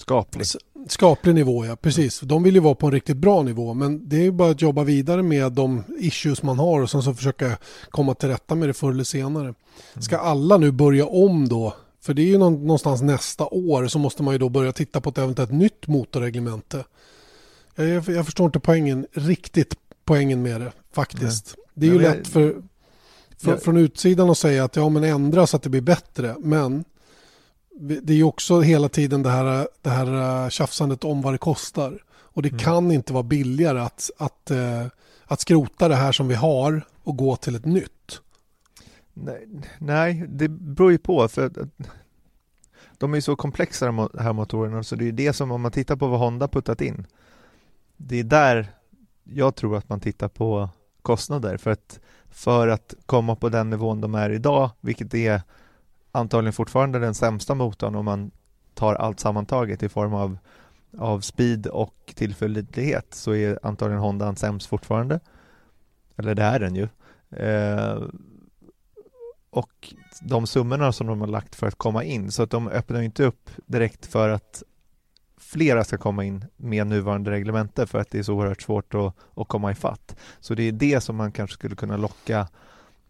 Skaplig. 0.01 0.45
Skaplig 0.87 1.35
nivå, 1.35 1.65
ja 1.65 1.75
precis. 1.75 2.19
De 2.19 2.43
vill 2.43 2.53
ju 2.55 2.61
vara 2.61 2.75
på 2.75 2.85
en 2.85 2.91
riktigt 2.91 3.17
bra 3.17 3.41
nivå, 3.43 3.73
men 3.73 4.09
det 4.09 4.15
är 4.15 4.21
ju 4.21 4.31
bara 4.31 4.51
att 4.51 4.61
jobba 4.61 4.83
vidare 4.83 5.23
med 5.23 5.51
de 5.51 5.83
issues 5.99 6.43
man 6.43 6.59
har 6.59 6.81
och 6.81 6.89
sen 6.89 7.03
så 7.03 7.13
försöka 7.13 7.57
komma 7.89 8.13
till 8.13 8.29
rätta 8.29 8.55
med 8.55 8.69
det 8.69 8.73
förr 8.73 8.91
eller 8.91 9.03
senare. 9.03 9.53
Ska 9.99 10.17
alla 10.17 10.57
nu 10.57 10.71
börja 10.71 11.05
om 11.05 11.47
då? 11.49 11.73
För 12.01 12.13
det 12.13 12.21
är 12.21 12.25
ju 12.25 12.37
nå- 12.37 12.49
någonstans 12.49 13.01
nästa 13.01 13.45
år 13.47 13.87
så 13.87 13.99
måste 13.99 14.23
man 14.23 14.33
ju 14.33 14.37
då 14.37 14.49
börja 14.49 14.71
titta 14.71 15.01
på 15.01 15.09
ett 15.09 15.17
eventuellt 15.17 15.51
nytt 15.51 15.87
motorreglemente. 15.87 16.83
Jag, 17.75 17.87
jag, 17.87 18.09
jag 18.09 18.25
förstår 18.25 18.45
inte 18.45 18.59
poängen, 18.59 19.07
riktigt 19.13 19.75
poängen 20.05 20.41
med 20.41 20.61
det 20.61 20.71
faktiskt. 20.93 21.55
Det 21.73 21.85
är 21.87 21.91
ju 21.91 21.99
Nej, 21.99 22.03
lätt 22.17 22.27
för, 22.27 22.55
för, 23.37 23.51
Jag- 23.51 23.63
från 23.63 23.77
utsidan 23.77 24.29
att 24.29 24.37
säga 24.37 24.63
att 24.63 24.75
ja 24.75 24.89
men 24.89 25.03
ändra 25.03 25.47
så 25.47 25.57
att 25.57 25.63
det 25.63 25.69
blir 25.69 25.81
bättre. 25.81 26.35
Men 26.39 26.83
det 27.81 28.13
är 28.13 28.23
också 28.23 28.61
hela 28.61 28.89
tiden 28.89 29.23
det 29.23 29.29
här, 29.29 29.67
det 29.81 29.89
här 29.89 30.43
eh, 30.43 30.49
tjafsandet 30.49 31.03
om 31.03 31.21
vad 31.21 31.33
det 31.33 31.37
kostar. 31.37 32.03
Och 32.11 32.41
det 32.41 32.49
Mm. 32.49 32.59
kan 32.59 32.91
inte 32.91 33.13
vara 33.13 33.23
billigare 33.23 33.79
att, 33.79 34.11
att, 34.17 34.51
eh, 34.51 34.85
att 35.25 35.39
skrota 35.41 35.87
det 35.87 35.95
här 35.95 36.11
som 36.11 36.27
vi 36.27 36.35
har 36.35 36.81
och 37.03 37.17
gå 37.17 37.35
till 37.35 37.55
ett 37.55 37.65
nytt. 37.65 38.21
Nej, 39.13 39.47
nej, 39.79 40.25
det 40.29 40.47
beror 40.47 40.91
ju 40.91 40.97
på 40.97 41.27
för 41.27 41.45
att 41.45 41.57
de 42.97 43.13
är 43.13 43.17
ju 43.17 43.21
så 43.21 43.35
komplexa 43.35 43.85
de 43.85 44.09
här 44.19 44.33
motorerna 44.33 44.83
så 44.83 44.95
det 44.95 45.03
är 45.03 45.05
ju 45.05 45.11
det 45.11 45.33
som 45.33 45.51
om 45.51 45.61
man 45.61 45.71
tittar 45.71 45.95
på 45.95 46.07
vad 46.07 46.19
Honda 46.19 46.47
puttat 46.47 46.81
in. 46.81 47.07
Det 47.97 48.19
är 48.19 48.23
där 48.23 48.71
jag 49.23 49.55
tror 49.55 49.77
att 49.77 49.89
man 49.89 49.99
tittar 49.99 50.27
på 50.27 50.69
kostnader 51.01 51.57
för 51.57 51.71
att 51.71 51.99
för 52.29 52.67
att 52.67 52.93
komma 53.05 53.35
på 53.35 53.49
den 53.49 53.69
nivån 53.69 54.01
de 54.01 54.15
är 54.15 54.29
idag, 54.29 54.69
vilket 54.81 55.13
är 55.13 55.41
antagligen 56.11 56.53
fortfarande 56.53 56.99
den 56.99 57.13
sämsta 57.13 57.55
motorn 57.55 57.95
om 57.95 58.05
man 58.05 58.31
tar 58.73 58.95
allt 58.95 59.19
sammantaget 59.19 59.83
i 59.83 59.89
form 59.89 60.13
av 60.13 60.37
av 60.97 61.19
speed 61.19 61.67
och 61.67 62.13
tillförlitlighet 62.15 63.13
så 63.13 63.33
är 63.33 63.59
antagligen 63.63 64.01
Hondan 64.01 64.35
sämst 64.35 64.67
fortfarande. 64.67 65.19
Eller 66.17 66.35
det 66.35 66.43
är 66.43 66.59
den 66.59 66.75
ju. 66.75 66.87
Eh, 67.29 68.01
och 69.49 69.93
de 70.21 70.47
summorna 70.47 70.91
som 70.91 71.07
de 71.07 71.21
har 71.21 71.27
lagt 71.27 71.55
för 71.55 71.67
att 71.67 71.75
komma 71.75 72.03
in, 72.03 72.31
så 72.31 72.43
att 72.43 72.49
de 72.49 72.67
öppnar 72.67 73.01
inte 73.01 73.23
upp 73.23 73.49
direkt 73.65 74.05
för 74.05 74.29
att 74.29 74.63
flera 75.37 75.83
ska 75.83 75.97
komma 75.97 76.23
in 76.23 76.45
med 76.57 76.87
nuvarande 76.87 77.31
reglemente 77.31 77.87
för 77.87 77.99
att 77.99 78.11
det 78.11 78.19
är 78.19 78.23
så 78.23 78.33
oerhört 78.33 78.61
svårt 78.61 78.93
att, 78.93 79.15
att 79.35 79.47
komma 79.47 79.71
ifatt. 79.71 80.15
Så 80.39 80.55
det 80.55 80.63
är 80.63 80.71
det 80.71 81.01
som 81.01 81.15
man 81.15 81.31
kanske 81.31 81.53
skulle 81.53 81.75
kunna 81.75 81.97
locka 81.97 82.47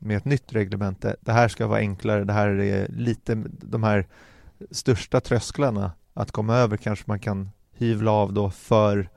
med 0.02 0.18
ett 0.18 0.26
nytt 0.26 0.54
reglemente. 0.54 1.16
Det 1.22 1.32
här 1.32 1.48
ska 1.48 1.68
vara 1.68 1.80
enklare, 1.80 2.24
det 2.24 2.34
här 2.34 2.48
är 2.48 2.88
lite 2.88 3.44
de 3.62 3.84
här 3.84 4.08
största 4.72 5.20
trösklarna 5.20 5.92
att 6.14 6.32
komma 6.32 6.56
över 6.56 6.78
kanske 6.78 7.04
man 7.08 7.20
kan 7.20 7.50
hyvla 7.74 8.12
av 8.12 8.34
då 8.34 8.50
för 8.50 9.10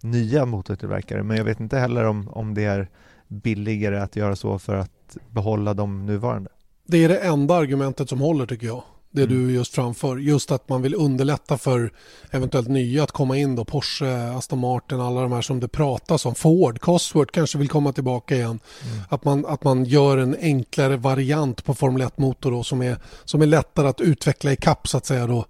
nya 0.00 0.46
motortillverkare 0.46 1.22
men 1.22 1.36
jag 1.36 1.44
vet 1.44 1.60
inte 1.60 1.78
heller 1.78 2.04
om, 2.04 2.28
om 2.28 2.54
det 2.54 2.64
är 2.64 2.88
billigare 3.28 4.00
att 4.00 4.16
göra 4.16 4.36
så 4.36 4.58
för 4.58 4.74
att 4.74 5.16
behålla 5.30 5.74
de 5.74 6.06
nuvarande. 6.06 6.50
Det 6.86 7.04
är 7.04 7.08
det 7.08 7.18
enda 7.18 7.54
argumentet 7.54 8.08
som 8.08 8.20
håller 8.20 8.46
tycker 8.46 8.66
jag. 8.66 8.82
Det 9.12 9.22
mm. 9.22 9.34
du 9.34 9.52
just 9.52 9.74
framför. 9.74 10.16
Just 10.16 10.50
att 10.50 10.68
man 10.68 10.82
vill 10.82 10.94
underlätta 10.94 11.58
för 11.58 11.92
eventuellt 12.30 12.68
nya 12.68 13.04
att 13.04 13.12
komma 13.12 13.36
in 13.36 13.56
då. 13.56 13.64
Porsche, 13.64 14.30
Aston 14.36 14.58
Martin, 14.58 15.00
alla 15.00 15.22
de 15.22 15.32
här 15.32 15.42
som 15.42 15.60
det 15.60 15.68
pratas 15.68 16.26
om. 16.26 16.34
Ford, 16.34 16.80
Cosworth 16.80 17.32
kanske 17.32 17.58
vill 17.58 17.68
komma 17.68 17.92
tillbaka 17.92 18.34
igen. 18.34 18.60
Mm. 18.84 19.02
Att, 19.08 19.24
man, 19.24 19.46
att 19.46 19.64
man 19.64 19.84
gör 19.84 20.18
en 20.18 20.36
enklare 20.40 20.96
variant 20.96 21.64
på 21.64 21.74
Formel 21.74 22.02
1-motor 22.02 22.50
då 22.50 22.62
som 22.62 22.82
är, 22.82 22.96
som 23.24 23.42
är 23.42 23.46
lättare 23.46 23.88
att 23.88 24.00
utveckla 24.00 24.52
i 24.52 24.56
kapp 24.56 24.88
så 24.88 24.96
att 24.96 25.06
säga 25.06 25.26
då. 25.26 25.44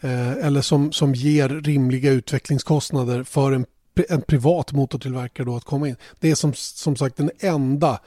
Eh, 0.00 0.32
eller 0.32 0.60
som, 0.60 0.92
som 0.92 1.14
ger 1.14 1.48
rimliga 1.48 2.10
utvecklingskostnader 2.10 3.24
för 3.24 3.52
en, 3.52 3.66
en 4.08 4.22
privat 4.22 4.72
motortillverkare 4.72 5.46
då 5.46 5.56
att 5.56 5.64
komma 5.64 5.88
in. 5.88 5.96
Det 6.20 6.30
är 6.30 6.34
som, 6.34 6.52
som 6.54 6.96
sagt 6.96 7.16
den 7.16 7.30
enda 7.38 7.98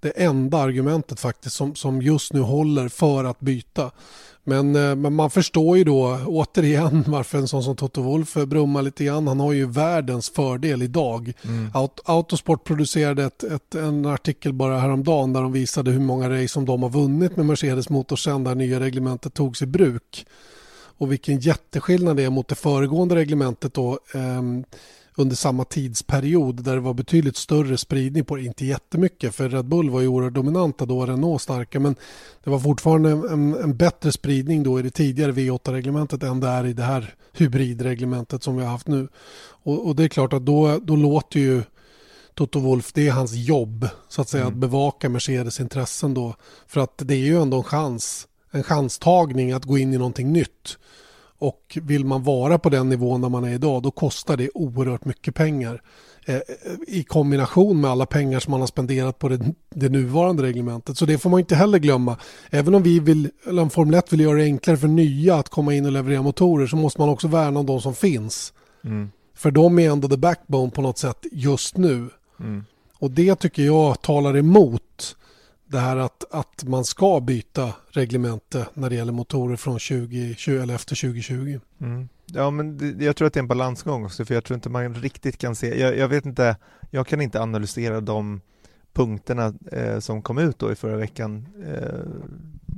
det 0.00 0.10
enda 0.10 0.58
argumentet 0.58 1.20
faktiskt 1.20 1.56
som, 1.56 1.74
som 1.74 2.02
just 2.02 2.32
nu 2.32 2.40
håller 2.40 2.88
för 2.88 3.24
att 3.24 3.40
byta. 3.40 3.90
Men, 4.48 4.76
eh, 4.76 4.96
men 4.96 5.14
man 5.14 5.30
förstår 5.30 5.78
ju 5.78 5.84
då 5.84 6.20
återigen 6.26 7.04
varför 7.08 7.38
en 7.38 7.48
sån 7.48 7.62
som 7.62 7.76
Toto 7.76 8.02
Wolff 8.02 8.34
brummar 8.34 8.82
lite 8.82 9.04
grann. 9.04 9.28
Han 9.28 9.40
har 9.40 9.52
ju 9.52 9.66
världens 9.66 10.30
fördel 10.30 10.82
idag. 10.82 11.32
Mm. 11.44 11.70
Autosport 12.04 12.64
producerade 12.64 13.24
ett, 13.24 13.42
ett, 13.44 13.74
en 13.74 14.06
artikel 14.06 14.52
bara 14.52 14.78
häromdagen 14.78 15.32
där 15.32 15.42
de 15.42 15.52
visade 15.52 15.90
hur 15.90 16.00
många 16.00 16.30
race 16.30 16.48
som 16.48 16.64
de 16.64 16.82
har 16.82 16.90
vunnit 16.90 17.36
med 17.36 17.46
Mercedes 17.46 17.90
motor 17.90 18.16
sen 18.16 18.44
det 18.44 18.54
nya 18.54 18.80
reglementet 18.80 19.34
togs 19.34 19.62
i 19.62 19.66
bruk. 19.66 20.26
Och 20.98 21.12
vilken 21.12 21.40
jätteskillnad 21.40 22.16
det 22.16 22.24
är 22.24 22.30
mot 22.30 22.48
det 22.48 22.54
föregående 22.54 23.14
reglementet 23.14 23.74
då. 23.74 23.98
Eh, 24.14 24.42
under 25.18 25.36
samma 25.36 25.64
tidsperiod 25.64 26.64
där 26.64 26.74
det 26.74 26.80
var 26.80 26.94
betydligt 26.94 27.36
större 27.36 27.78
spridning 27.78 28.24
på 28.24 28.36
det. 28.36 28.42
Inte 28.42 28.66
jättemycket 28.66 29.34
för 29.34 29.48
Red 29.48 29.64
Bull 29.64 29.90
var 29.90 30.00
ju 30.00 30.08
oerhört 30.08 30.34
dominanta 30.34 30.86
då, 30.86 31.06
Renault 31.06 31.42
starka 31.42 31.80
men 31.80 31.96
det 32.44 32.50
var 32.50 32.58
fortfarande 32.58 33.10
en, 33.10 33.54
en 33.54 33.76
bättre 33.76 34.12
spridning 34.12 34.62
då 34.62 34.78
i 34.78 34.82
det 34.82 34.90
tidigare 34.90 35.32
V8-reglementet 35.32 36.22
än 36.22 36.40
det 36.40 36.48
är 36.48 36.66
i 36.66 36.72
det 36.72 36.82
här 36.82 37.14
hybridreglementet 37.32 38.42
som 38.42 38.56
vi 38.56 38.62
har 38.62 38.70
haft 38.70 38.88
nu. 38.88 39.08
Och, 39.62 39.86
och 39.86 39.96
det 39.96 40.04
är 40.04 40.08
klart 40.08 40.32
att 40.32 40.46
då, 40.46 40.78
då 40.82 40.96
låter 40.96 41.40
ju 41.40 41.62
Toto 42.34 42.60
Wolf, 42.60 42.92
det 42.92 43.08
är 43.08 43.12
hans 43.12 43.32
jobb 43.32 43.88
så 44.08 44.22
att 44.22 44.28
säga 44.28 44.42
mm. 44.42 44.54
att 44.54 44.60
bevaka 44.60 45.08
Mercedes 45.08 45.60
intressen 45.60 46.14
då. 46.14 46.34
För 46.66 46.80
att 46.80 46.94
det 46.96 47.14
är 47.14 47.18
ju 47.18 47.42
ändå 47.42 47.56
en 47.56 47.64
chans, 47.64 48.28
en 48.50 48.62
chanstagning 48.62 49.52
att 49.52 49.64
gå 49.64 49.78
in 49.78 49.94
i 49.94 49.98
någonting 49.98 50.32
nytt. 50.32 50.78
Och 51.38 51.78
vill 51.82 52.04
man 52.04 52.22
vara 52.22 52.58
på 52.58 52.68
den 52.68 52.88
nivån 52.88 53.20
där 53.20 53.28
man 53.28 53.44
är 53.44 53.54
idag 53.54 53.82
då 53.82 53.90
kostar 53.90 54.36
det 54.36 54.50
oerhört 54.54 55.04
mycket 55.04 55.34
pengar. 55.34 55.82
Eh, 56.26 56.40
I 56.86 57.04
kombination 57.04 57.80
med 57.80 57.90
alla 57.90 58.06
pengar 58.06 58.40
som 58.40 58.50
man 58.50 58.60
har 58.60 58.66
spenderat 58.66 59.18
på 59.18 59.28
det, 59.28 59.40
det, 59.74 59.88
nuvarande 59.88 60.42
reglementet. 60.42 60.98
Så 60.98 61.06
det 61.06 61.18
får 61.18 61.30
man 61.30 61.40
inte 61.40 61.54
heller 61.54 61.78
glömma. 61.78 62.16
Även 62.50 62.74
om 62.74 62.82
vi 62.82 63.00
vill, 63.00 63.30
eller 63.46 63.62
om 63.62 63.70
Formel 63.70 63.94
1 63.94 64.12
vill 64.12 64.20
göra 64.20 64.38
det 64.38 64.44
enklare 64.44 64.76
för 64.76 64.88
nya 64.88 65.36
att 65.36 65.48
komma 65.48 65.74
in 65.74 65.86
och 65.86 65.92
leverera 65.92 66.22
motorer 66.22 66.66
så 66.66 66.76
måste 66.76 67.00
man 67.00 67.08
också 67.08 67.28
värna 67.28 67.60
om 67.60 67.66
de 67.66 67.80
som 67.80 67.94
finns. 67.94 68.52
Mm. 68.84 69.10
För 69.34 69.50
de 69.50 69.78
är 69.78 69.90
ändå 69.90 70.08
the 70.08 70.16
backbone 70.16 70.70
på 70.70 70.82
något 70.82 70.98
sätt 70.98 71.26
just 71.32 71.76
nu. 71.76 72.08
Mm. 72.40 72.64
Och 72.98 73.10
det 73.10 73.34
tycker 73.34 73.62
jag 73.62 74.02
talar 74.02 74.36
emot 74.36 75.16
det 75.68 75.78
här 75.78 75.96
att, 75.96 76.24
att 76.30 76.64
man 76.64 76.84
ska 76.84 77.20
byta 77.20 77.72
reglemente 77.90 78.66
när 78.74 78.90
det 78.90 78.96
gäller 78.96 79.12
motorer 79.12 79.56
från 79.56 79.78
20, 79.78 80.34
20 80.34 80.62
eller 80.62 80.74
efter 80.74 80.96
2020. 80.96 81.60
Mm. 81.80 82.08
Ja, 82.26 82.50
men 82.50 82.78
det, 82.78 83.04
jag 83.04 83.16
tror 83.16 83.26
att 83.26 83.34
det 83.34 83.38
är 83.38 83.42
en 83.42 83.48
balansgång 83.48 84.04
också, 84.04 84.24
för 84.24 84.34
jag 84.34 84.44
tror 84.44 84.54
inte 84.54 84.68
man 84.68 84.94
riktigt 84.94 85.38
kan 85.38 85.54
se, 85.54 85.80
jag, 85.80 85.96
jag 85.96 86.08
vet 86.08 86.26
inte, 86.26 86.56
jag 86.90 87.06
kan 87.06 87.20
inte 87.20 87.42
analysera 87.42 88.00
de 88.00 88.40
punkterna 88.92 89.54
eh, 89.72 89.98
som 89.98 90.22
kom 90.22 90.38
ut 90.38 90.58
då 90.58 90.72
i 90.72 90.74
förra 90.74 90.96
veckan 90.96 91.46
eh, 91.66 92.00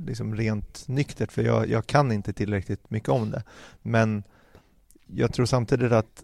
liksom 0.07 0.35
rent 0.35 0.87
nyktert, 0.87 1.31
för 1.31 1.43
jag, 1.43 1.69
jag 1.69 1.87
kan 1.87 2.11
inte 2.11 2.33
tillräckligt 2.33 2.89
mycket 2.89 3.09
om 3.09 3.31
det. 3.31 3.43
Men 3.81 4.23
jag 5.07 5.33
tror 5.33 5.45
samtidigt 5.45 5.91
att 5.91 6.23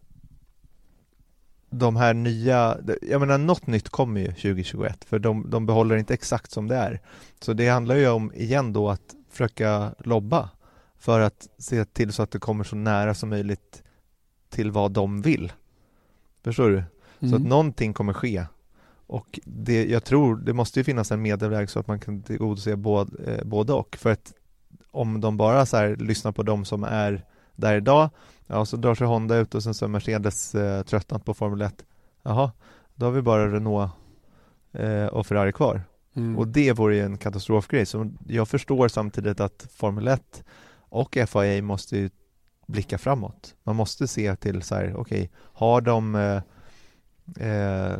de 1.69 1.95
här 1.95 2.13
nya, 2.13 2.77
jag 3.01 3.19
menar 3.19 3.37
något 3.37 3.67
nytt 3.67 3.89
kommer 3.89 4.21
ju 4.21 4.27
2021 4.27 5.05
för 5.05 5.19
de, 5.19 5.49
de 5.49 5.65
behåller 5.65 5.97
inte 5.97 6.13
exakt 6.13 6.51
som 6.51 6.67
det 6.67 6.75
är. 6.75 7.01
Så 7.39 7.53
det 7.53 7.69
handlar 7.69 7.95
ju 7.95 8.09
om 8.09 8.33
igen 8.33 8.73
då 8.73 8.89
att 8.89 9.15
försöka 9.29 9.95
lobba 9.99 10.49
för 10.99 11.19
att 11.19 11.47
se 11.57 11.85
till 11.85 12.13
så 12.13 12.23
att 12.23 12.31
det 12.31 12.39
kommer 12.39 12.63
så 12.63 12.75
nära 12.75 13.13
som 13.13 13.29
möjligt 13.29 13.83
till 14.49 14.71
vad 14.71 14.91
de 14.91 15.21
vill. 15.21 15.53
Förstår 16.43 16.69
du? 16.69 16.77
Mm. 16.77 16.87
Så 17.19 17.35
att 17.35 17.39
mm. 17.39 17.49
någonting 17.49 17.93
kommer 17.93 18.13
ske. 18.13 18.45
Och 19.07 19.39
det, 19.45 19.85
jag 19.85 20.03
tror 20.03 20.35
det 20.35 20.53
måste 20.53 20.79
ju 20.79 20.83
finnas 20.83 21.11
en 21.11 21.21
medelväg 21.21 21.69
så 21.69 21.79
att 21.79 21.87
man 21.87 21.99
kan 21.99 22.21
tillgodose 22.21 22.75
både, 22.75 23.33
eh, 23.33 23.43
både 23.43 23.73
och. 23.73 23.95
För 23.95 24.11
att 24.11 24.33
om 24.91 25.21
de 25.21 25.37
bara 25.37 25.65
så 25.65 25.95
lyssnar 25.95 26.31
på 26.31 26.43
de 26.43 26.65
som 26.65 26.83
är 26.83 27.25
där 27.55 27.75
idag 27.75 28.09
Ja, 28.47 28.65
så 28.65 28.77
drar 28.77 28.95
sig 28.95 29.07
Honda 29.07 29.37
ut 29.37 29.55
och 29.55 29.63
sen 29.63 29.73
så 29.73 29.85
är 29.85 29.89
Mercedes 29.89 30.55
eh, 30.55 30.83
tröttnat 30.83 31.25
på 31.25 31.33
Formel 31.33 31.61
1. 31.61 31.85
Jaha, 32.23 32.51
då 32.95 33.05
har 33.05 33.13
vi 33.13 33.21
bara 33.21 33.53
Renault 33.53 33.91
eh, 34.73 35.05
och 35.05 35.27
Ferrari 35.27 35.53
kvar. 35.53 35.83
Mm. 36.13 36.37
Och 36.37 36.47
det 36.47 36.73
vore 36.73 36.95
ju 36.95 37.01
en 37.01 37.17
katastrofgrej. 37.17 37.85
Så 37.85 38.11
jag 38.27 38.47
förstår 38.47 38.87
samtidigt 38.87 39.39
att 39.39 39.67
Formel 39.71 40.07
1 40.07 40.43
och 40.89 41.17
FIA 41.27 41.61
måste 41.61 41.97
ju 41.97 42.09
blicka 42.67 42.97
framåt. 42.97 43.55
Man 43.63 43.75
måste 43.75 44.07
se 44.07 44.35
till 44.35 44.61
så 44.61 44.75
här, 44.75 44.95
okej, 44.95 44.99
okay, 44.99 45.29
har 45.35 45.81
de 45.81 46.15
eh, 46.15 46.41
eh, 47.47 47.97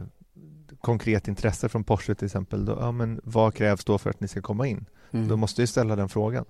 konkret 0.82 1.28
intresse 1.28 1.70
från 1.70 1.84
Porsche 1.84 2.16
till 2.16 2.26
exempel, 2.26 2.66
då, 2.66 2.78
ja 2.80 2.92
men 2.92 3.22
vad 3.24 3.54
krävs 3.54 3.86
då 3.86 3.98
för 3.98 4.10
att 4.10 4.20
ni 4.20 4.28
ska 4.28 4.42
komma 4.42 4.68
in? 4.68 4.86
Mm. 5.12 5.28
Då 5.28 5.38
måste 5.38 5.62
ju 5.62 5.68
ställa 5.68 5.96
den 5.96 6.10
frågan. 6.10 6.46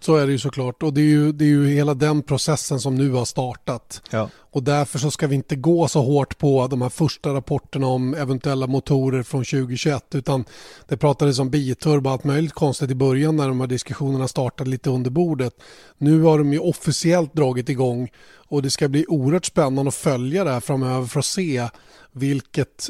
Så 0.00 0.16
är 0.16 0.26
det 0.26 0.32
ju 0.32 0.38
såklart 0.38 0.82
och 0.82 0.94
det 0.94 1.00
är 1.00 1.04
ju, 1.04 1.32
det 1.32 1.44
är 1.44 1.48
ju 1.48 1.68
hela 1.68 1.94
den 1.94 2.22
processen 2.22 2.80
som 2.80 2.94
nu 2.94 3.10
har 3.10 3.24
startat. 3.24 4.02
Ja. 4.10 4.30
Och 4.56 4.62
därför 4.62 4.98
så 4.98 5.10
ska 5.10 5.26
vi 5.26 5.34
inte 5.34 5.56
gå 5.56 5.88
så 5.88 6.02
hårt 6.02 6.38
på 6.38 6.66
de 6.66 6.82
här 6.82 6.88
första 6.88 7.34
rapporterna 7.34 7.86
om 7.86 8.14
eventuella 8.14 8.66
motorer 8.66 9.22
från 9.22 9.44
2021 9.44 10.14
utan 10.14 10.44
det 10.88 10.96
pratades 10.96 11.38
om 11.38 11.50
biturbo 11.50 12.08
och 12.08 12.12
allt 12.12 12.24
möjligt 12.24 12.52
konstigt 12.52 12.90
i 12.90 12.94
början 12.94 13.36
när 13.36 13.48
de 13.48 13.60
här 13.60 13.66
diskussionerna 13.66 14.28
startade 14.28 14.70
lite 14.70 14.90
under 14.90 15.10
bordet. 15.10 15.54
Nu 15.98 16.22
har 16.22 16.38
de 16.38 16.52
ju 16.52 16.58
officiellt 16.58 17.34
dragit 17.34 17.68
igång 17.68 18.08
och 18.48 18.62
det 18.62 18.70
ska 18.70 18.88
bli 18.88 19.04
oerhört 19.08 19.44
spännande 19.44 19.88
att 19.88 19.94
följa 19.94 20.44
det 20.44 20.50
här 20.50 20.60
framöver 20.60 21.06
för 21.06 21.18
att 21.18 21.26
se 21.26 21.68
vilket 22.12 22.88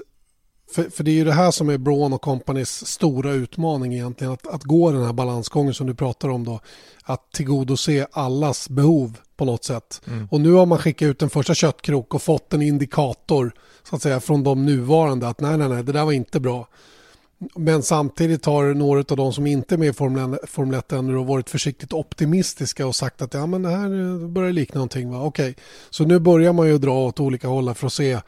för, 0.71 0.91
för 0.91 1.05
det 1.05 1.11
är 1.11 1.15
ju 1.15 1.25
det 1.25 1.33
här 1.33 1.51
som 1.51 1.69
är 1.69 1.79
Braun 1.79 2.13
och 2.13 2.23
Companys 2.23 2.87
stora 2.87 3.33
utmaning 3.33 3.95
egentligen. 3.95 4.33
Att, 4.33 4.47
att 4.47 4.63
gå 4.63 4.93
den 4.93 5.05
här 5.05 5.13
balansgången 5.13 5.75
som 5.75 5.87
du 5.87 5.95
pratar 5.95 6.29
om 6.29 6.45
då. 6.45 6.61
Att 7.05 7.33
tillgodose 7.33 8.07
allas 8.13 8.69
behov 8.69 9.19
på 9.37 9.45
något 9.45 9.65
sätt. 9.65 10.01
Mm. 10.07 10.29
Och 10.31 10.41
nu 10.41 10.53
har 10.53 10.67
man 10.67 10.79
skickat 10.79 11.07
ut 11.07 11.23
en 11.23 11.31
första 11.31 11.55
köttkrok 11.55 12.15
och 12.15 12.23
fått 12.23 12.53
en 12.53 12.63
indikator 12.63 13.53
så 13.83 13.97
att 13.97 14.03
säga 14.03 14.21
från 14.21 14.45
de 14.45 14.67
nuvarande 14.67 15.29
att 15.29 15.41
nej, 15.41 15.59
nej, 15.59 15.69
nej, 15.69 15.85
det 15.85 15.93
där 15.93 16.05
var 16.05 16.13
inte 16.13 16.41
bra. 16.41 16.69
Men 17.55 17.83
samtidigt 17.83 18.47
har 18.47 18.75
några 18.75 19.01
av 19.01 19.17
de 19.17 19.33
som 19.33 19.47
inte 19.47 19.75
är 19.75 19.79
med 19.79 19.89
i 19.89 19.93
Formel 20.47 20.79
1 20.79 20.93
ännu 20.93 21.25
varit 21.25 21.51
försiktigt 21.51 21.93
optimistiska 21.93 22.87
och 22.87 22.97
sagt 22.97 23.23
att 23.23 23.35
ja, 23.35 23.47
men 23.47 23.63
det 23.63 23.69
här 23.69 24.29
börjar 24.29 24.53
likna 24.53 24.79
någonting. 24.79 25.11
Va? 25.11 25.23
Okej, 25.23 25.57
så 25.91 26.05
nu 26.05 26.19
börjar 26.19 26.53
man 26.53 26.67
ju 26.67 26.79
dra 26.79 27.07
åt 27.07 27.21
olika 27.21 27.49
håll 27.49 27.75
för 27.75 27.87
att 27.87 27.93
se 27.93 28.21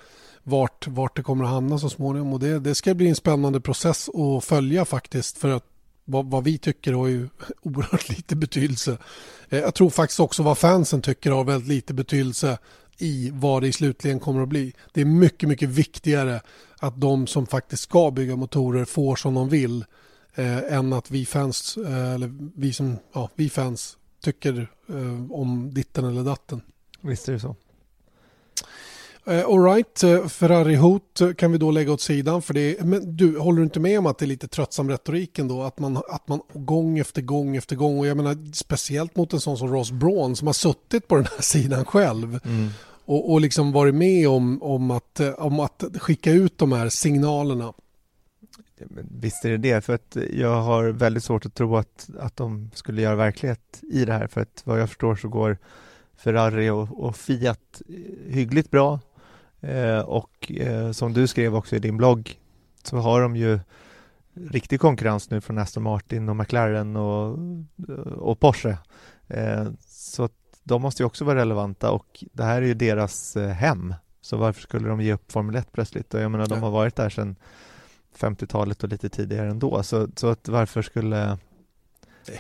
vart, 0.49 0.87
vart 0.87 1.17
det 1.17 1.23
kommer 1.23 1.45
att 1.45 1.51
hamna 1.51 1.79
så 1.79 1.91
småningom. 1.91 2.33
Och 2.33 2.41
det, 2.41 2.59
det 2.59 2.75
ska 2.75 2.95
bli 2.95 3.09
en 3.09 3.17
spännande 3.17 3.61
process 3.61 4.09
att 4.09 4.45
följa 4.45 4.85
faktiskt. 4.85 5.39
För 5.39 5.49
att 5.49 5.65
vad, 6.05 6.31
vad, 6.31 6.45
vi 6.45 6.59
tycker 6.59 6.93
har 6.93 7.07
ju 7.07 7.29
oerhört 7.63 8.09
lite 8.09 8.37
betydelse. 8.37 8.99
Eh, 9.49 9.59
jag 9.59 9.75
tror 9.75 9.91
faktiskt 9.91 10.21
också 10.21 10.43
vad 10.43 10.59
fansen 10.59 11.03
tycker 11.03 11.31
har 11.31 11.45
väldigt 11.45 11.69
lite 11.69 11.95
betydelse 11.95 12.59
i 12.99 13.31
vad 13.33 13.63
det 13.63 13.73
slutligen 13.73 14.21
kommer 14.21 14.43
att 14.43 14.49
bli. 14.49 14.75
Det 14.93 15.01
är 15.01 15.05
mycket, 15.05 15.49
mycket 15.49 15.69
viktigare 15.69 16.41
att 16.79 17.01
de 17.01 17.27
som 17.27 17.47
faktiskt 17.47 17.83
ska 17.83 18.11
bygga 18.11 18.37
motorer 18.37 18.85
får 18.85 19.17
som 19.17 19.35
de 19.35 19.49
vill 19.49 19.85
eh, 20.35 20.73
än 20.73 20.93
att 20.93 21.11
vi 21.11 21.27
fans, 21.27 21.77
eh, 21.77 22.13
eller 22.15 22.51
vi 22.55 22.73
som, 22.73 22.97
ja, 23.13 23.31
vi 23.35 23.51
fans 23.51 23.97
tycker 24.23 24.71
eh, 24.89 25.33
om 25.33 25.75
ditten 25.75 26.05
eller 26.05 26.23
datten. 26.23 26.61
Visst 27.01 27.29
är 27.29 27.33
det 27.33 27.41
så. 27.41 27.57
Uh, 29.29 29.45
Alright, 29.45 30.05
uh, 30.05 30.27
Ferrari-hot 30.27 31.37
kan 31.37 31.53
vi 31.53 31.59
då 31.59 31.71
lägga 31.71 31.93
åt 31.93 32.01
sidan. 32.01 32.43
För 32.43 32.55
det, 32.55 32.85
men 32.85 33.17
du, 33.17 33.39
håller 33.39 33.59
du 33.59 33.65
inte 33.65 33.81
med 33.81 33.99
om 33.99 34.07
att 34.07 34.19
det 34.19 34.25
är 34.25 34.27
lite 34.27 34.49
tröttsam 34.49 34.91
retorik 34.91 35.39
ändå? 35.39 35.63
Att 35.63 35.79
man, 35.79 35.97
att 35.97 36.29
man 36.29 36.41
gång 36.53 36.99
efter 36.99 37.23
gång 37.23 37.57
efter 37.57 37.77
gång, 37.77 37.99
och 37.99 38.07
jag 38.07 38.17
menar 38.17 38.53
speciellt 38.53 39.17
mot 39.17 39.33
en 39.33 39.41
sån 39.41 39.59
som 39.59 39.73
Ross 39.73 39.91
Braun 39.91 40.37
som 40.37 40.47
har 40.47 40.53
suttit 40.53 41.09
på 41.09 41.17
den 41.17 41.25
här 41.25 41.41
sidan 41.43 41.85
själv. 41.85 42.41
Mm. 42.45 42.69
Och, 43.05 43.33
och 43.33 43.41
liksom 43.41 43.73
varit 43.73 43.95
med 43.95 44.29
om, 44.29 44.63
om, 44.63 44.91
att, 44.91 45.21
om 45.39 45.61
att 45.61 45.85
skicka 45.99 46.33
ut 46.33 46.59
de 46.59 46.73
här 46.73 46.89
signalerna. 46.89 47.73
Visst 49.21 49.45
är 49.45 49.51
det 49.51 49.57
det, 49.57 49.85
för 49.85 49.95
att 49.95 50.17
jag 50.33 50.63
har 50.63 50.89
väldigt 50.89 51.25
svårt 51.25 51.47
att 51.47 51.55
tro 51.55 51.77
att, 51.77 52.11
att 52.19 52.37
de 52.37 52.71
skulle 52.75 53.03
göra 53.03 53.17
verklighet 53.17 53.81
i 53.93 54.05
det 54.05 54.13
här, 54.13 54.27
för 54.27 54.41
att 54.41 54.63
vad 54.65 54.81
jag 54.81 54.89
förstår 54.89 55.17
så 55.17 55.29
går 55.29 55.59
Ferrari 56.17 56.71
och, 56.71 57.05
och 57.05 57.17
Fiat 57.17 57.83
hyggligt 58.29 58.71
bra 58.71 59.01
eh, 59.61 59.99
och 59.99 60.53
eh, 60.53 60.93
som 60.93 61.13
du 61.13 61.27
skrev 61.27 61.57
också 61.57 61.77
i 61.77 61.79
din 61.79 61.97
blogg 61.97 62.39
så 62.83 62.97
har 62.97 63.21
de 63.21 63.37
ju 63.37 63.61
riktig 64.35 64.81
konkurrens 64.81 65.31
nu 65.31 65.41
från 65.41 65.59
Aston 65.59 65.83
Martin 65.83 66.29
och 66.29 66.37
McLaren 66.37 66.97
och, 66.97 67.39
och 68.17 68.41
Porsche. 68.41 68.79
Eh, 69.29 69.67
så 69.89 70.25
att 70.25 70.33
de 70.63 70.83
måste 70.83 71.03
ju 71.03 71.07
också 71.07 71.25
vara 71.25 71.39
relevanta 71.39 71.91
och 71.91 72.25
det 72.33 72.43
här 72.43 72.63
är 72.63 72.67
ju 72.67 72.75
deras 72.75 73.37
eh, 73.37 73.49
hem. 73.49 73.95
Så 74.21 74.37
varför 74.37 74.63
skulle 74.63 74.89
de 74.89 75.01
ge 75.01 75.13
upp 75.13 75.33
Formel 75.33 75.57
1 75.57 75.73
plötsligt? 75.73 76.15
Och 76.15 76.21
jag 76.21 76.31
menar, 76.31 76.47
de 76.47 76.63
har 76.63 76.71
varit 76.71 76.97
där 76.97 77.11
sedan 77.11 77.37
50-talet 78.19 78.83
och 78.83 78.89
lite 78.89 79.09
tidigare 79.09 79.51
ändå. 79.51 79.83
Så, 79.83 80.09
så 80.17 80.29
att 80.29 80.49
varför 80.49 80.83
skulle... 80.83 81.39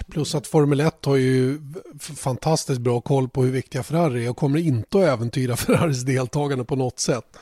Plus 0.08 0.34
att 0.34 0.46
Formel 0.46 0.80
1 0.80 1.04
har 1.04 1.16
ju 1.16 1.60
fantastiskt 1.98 2.80
bra 2.80 3.00
koll 3.00 3.28
på 3.28 3.42
hur 3.42 3.52
viktiga 3.52 3.82
Ferrari 3.82 4.26
är 4.26 4.30
och 4.30 4.36
kommer 4.36 4.58
inte 4.58 4.98
att 4.98 5.04
äventyra 5.04 5.56
Ferraris 5.56 6.02
deltagande 6.02 6.64
på 6.64 6.76
något 6.76 6.98
sätt. 6.98 7.38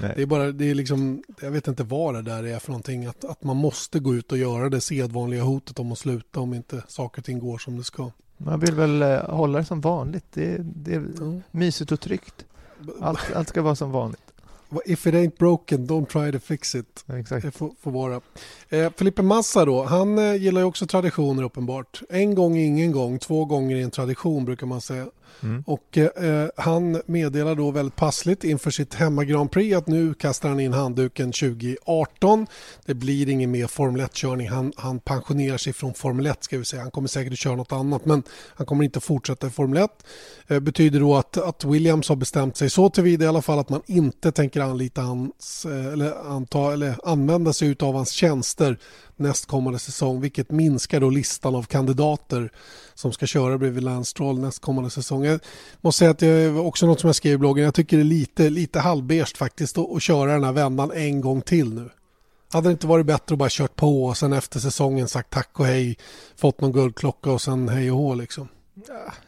Nej. 0.00 0.12
Det 0.16 0.22
är 0.22 0.26
bara, 0.26 0.52
det 0.52 0.70
är 0.70 0.74
liksom, 0.74 1.22
jag 1.40 1.50
vet 1.50 1.68
inte 1.68 1.84
vad 1.84 2.14
det 2.14 2.22
där 2.22 2.44
är 2.44 2.58
för 2.58 2.68
någonting. 2.68 3.06
Att, 3.06 3.24
att 3.24 3.44
man 3.44 3.56
måste 3.56 3.98
gå 3.98 4.14
ut 4.14 4.32
och 4.32 4.38
göra 4.38 4.68
det 4.68 4.80
sedvanliga 4.80 5.42
hotet 5.42 5.78
om 5.78 5.92
att 5.92 5.98
sluta 5.98 6.40
om 6.40 6.54
inte 6.54 6.82
saker 6.88 7.20
och 7.20 7.24
ting 7.24 7.38
går 7.38 7.58
som 7.58 7.76
det 7.76 7.84
ska. 7.84 8.10
Man 8.36 8.60
vill 8.60 8.74
väl 8.74 9.02
eh, 9.02 9.30
hålla 9.30 9.58
det 9.58 9.64
som 9.64 9.80
vanligt. 9.80 10.24
Det, 10.32 10.56
det 10.58 10.94
är 10.94 10.96
mm. 10.96 11.42
mysigt 11.50 11.92
och 11.92 12.00
tryggt. 12.00 12.44
Allt, 13.00 13.32
allt 13.34 13.48
ska 13.48 13.62
vara 13.62 13.76
som 13.76 13.90
vanligt. 13.90 14.29
If 14.84 15.06
it 15.06 15.14
ain't 15.14 15.38
broken, 15.38 15.86
don't 15.86 16.06
try 16.06 16.32
to 16.32 16.38
fix 16.38 16.74
it. 16.74 17.04
exakt. 17.18 17.44
Det 17.44 17.50
får, 17.50 17.70
får 17.80 17.90
vara. 17.90 18.20
Eh, 18.68 18.92
Felipe 18.96 19.22
Massa 19.22 19.64
då, 19.64 19.84
han 19.84 20.18
eh, 20.18 20.34
gillar 20.34 20.60
ju 20.60 20.66
också 20.66 20.86
traditioner 20.86 21.42
uppenbart. 21.42 22.02
En 22.08 22.34
gång 22.34 22.56
ingen 22.56 22.92
gång, 22.92 23.18
två 23.18 23.44
gånger 23.44 23.76
i 23.76 23.82
en 23.82 23.90
tradition 23.90 24.44
brukar 24.44 24.66
man 24.66 24.80
säga. 24.80 25.06
Mm. 25.42 25.64
Och 25.66 25.98
eh, 25.98 26.48
han 26.56 27.02
meddelar 27.06 27.54
då 27.54 27.70
väldigt 27.70 27.96
passligt 27.96 28.44
inför 28.44 28.70
sitt 28.70 28.94
hemma 28.94 29.24
Grand 29.24 29.50
Prix 29.50 29.76
att 29.76 29.86
nu 29.86 30.14
kastar 30.14 30.48
han 30.48 30.60
in 30.60 30.72
handduken 30.72 31.32
2018. 31.32 32.46
Det 32.86 32.94
blir 32.94 33.28
ingen 33.28 33.50
mer 33.50 33.66
Formel 33.66 34.00
1-körning. 34.00 34.48
Han, 34.48 34.72
han 34.76 35.00
pensionerar 35.00 35.56
sig 35.56 35.72
från 35.72 35.94
Formel 35.94 36.26
1 36.26 36.44
ska 36.44 36.58
vi 36.58 36.64
säga. 36.64 36.82
Han 36.82 36.90
kommer 36.90 37.08
säkert 37.08 37.32
att 37.32 37.38
köra 37.38 37.56
något 37.56 37.72
annat 37.72 38.04
men 38.04 38.22
han 38.54 38.66
kommer 38.66 38.84
inte 38.84 39.00
fortsätta 39.00 39.46
i 39.46 39.50
Formel 39.50 39.82
1. 39.82 39.90
Eh, 40.48 40.60
betyder 40.60 41.00
då 41.00 41.16
att, 41.16 41.36
att 41.36 41.64
Williams 41.64 42.08
har 42.08 42.16
bestämt 42.16 42.56
sig 42.56 42.70
så 42.70 42.90
tillvida 42.90 43.24
i 43.24 43.28
alla 43.28 43.42
fall 43.42 43.58
att 43.58 43.68
man 43.68 43.82
inte 43.86 44.32
tänker 44.32 44.60
anlita 44.60 45.02
hans 45.02 45.66
eh, 45.66 45.92
eller, 45.92 46.30
anta, 46.30 46.72
eller 46.72 46.94
använda 47.04 47.52
sig 47.52 47.76
av 47.80 47.94
hans 47.94 48.10
tjänster 48.10 48.78
nästkommande 49.20 49.78
säsong 49.78 50.20
vilket 50.20 50.50
minskar 50.50 51.00
då 51.00 51.10
listan 51.10 51.54
av 51.54 51.62
kandidater 51.62 52.52
som 52.94 53.12
ska 53.12 53.26
köra 53.26 53.58
bredvid 53.58 53.82
Lance 53.82 54.10
Stroll 54.10 54.38
nästkommande 54.38 54.90
säsong. 54.90 55.24
Jag 55.24 55.40
måste 55.80 55.98
säga 55.98 56.10
att 56.10 56.18
det 56.18 56.26
är 56.26 56.58
också 56.58 56.86
något 56.86 57.00
som 57.00 57.08
jag 57.08 57.16
skrev 57.16 57.32
i 57.32 57.38
bloggen. 57.38 57.64
Jag 57.64 57.74
tycker 57.74 57.96
det 57.96 58.02
är 58.02 58.04
lite, 58.04 58.50
lite 58.50 58.80
halvbeige 58.80 59.36
faktiskt 59.36 59.78
att, 59.78 59.90
att 59.96 60.02
köra 60.02 60.32
den 60.32 60.44
här 60.44 60.52
vändan 60.52 60.92
en 60.94 61.20
gång 61.20 61.42
till 61.42 61.74
nu. 61.74 61.90
Hade 62.52 62.68
det 62.68 62.72
inte 62.72 62.86
varit 62.86 63.06
bättre 63.06 63.34
att 63.34 63.38
bara 63.38 63.48
kört 63.52 63.76
på 63.76 64.04
och 64.04 64.16
sen 64.16 64.32
efter 64.32 64.60
säsongen 64.60 65.08
sagt 65.08 65.30
tack 65.30 65.60
och 65.60 65.66
hej, 65.66 65.98
fått 66.36 66.60
någon 66.60 66.72
guldklocka 66.72 67.30
och 67.30 67.40
sen 67.40 67.68
hej 67.68 67.90
och 67.90 67.98
hå 67.98 68.14
liksom? 68.14 68.48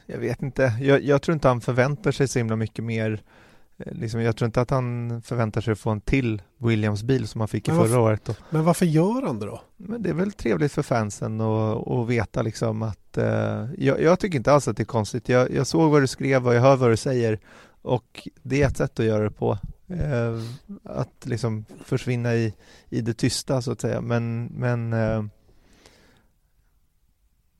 Jag 0.06 0.18
vet 0.18 0.42
inte. 0.42 0.72
Jag, 0.80 1.02
jag 1.02 1.22
tror 1.22 1.34
inte 1.34 1.48
han 1.48 1.60
förväntar 1.60 2.12
sig 2.12 2.28
så 2.28 2.38
himla 2.38 2.56
mycket 2.56 2.84
mer 2.84 3.22
Eh, 3.22 3.41
liksom, 3.86 4.20
jag 4.20 4.36
tror 4.36 4.46
inte 4.46 4.60
att 4.60 4.70
han 4.70 5.22
förväntar 5.22 5.60
sig 5.60 5.72
att 5.72 5.78
få 5.78 5.90
en 5.90 6.00
till 6.00 6.42
Williams-bil 6.58 7.28
som 7.28 7.40
han 7.40 7.48
fick 7.48 7.68
i 7.68 7.70
förra 7.70 8.00
året. 8.00 8.24
Då. 8.24 8.34
Men 8.50 8.64
varför 8.64 8.86
gör 8.86 9.22
han 9.22 9.38
det 9.38 9.46
då? 9.46 9.60
Men 9.76 10.02
det 10.02 10.10
är 10.10 10.14
väl 10.14 10.32
trevligt 10.32 10.72
för 10.72 10.82
fansen 10.82 11.40
att 11.40 12.08
veta 12.08 12.42
liksom 12.42 12.82
att 12.82 13.18
eh, 13.18 13.66
jag, 13.78 14.02
jag, 14.02 14.18
tycker 14.18 14.38
inte 14.38 14.52
alls 14.52 14.68
att 14.68 14.76
det 14.76 14.82
är 14.82 14.84
konstigt. 14.84 15.28
Jag, 15.28 15.50
jag, 15.50 15.66
såg 15.66 15.90
vad 15.90 16.02
du 16.02 16.06
skrev 16.06 16.46
och 16.46 16.54
jag 16.54 16.60
hör 16.60 16.76
vad 16.76 16.90
du 16.90 16.96
säger 16.96 17.38
och 17.82 18.28
det 18.42 18.62
är 18.62 18.66
ett 18.66 18.76
sätt 18.76 19.00
att 19.00 19.06
göra 19.06 19.24
det 19.24 19.30
på. 19.30 19.58
Eh, 19.88 20.40
att 20.84 21.26
liksom 21.26 21.64
försvinna 21.84 22.34
i, 22.34 22.54
i 22.88 23.00
det 23.00 23.14
tysta 23.14 23.62
så 23.62 23.72
att 23.72 23.80
säga. 23.80 24.00
Men, 24.00 24.44
men 24.44 24.92
eh, 24.92 25.24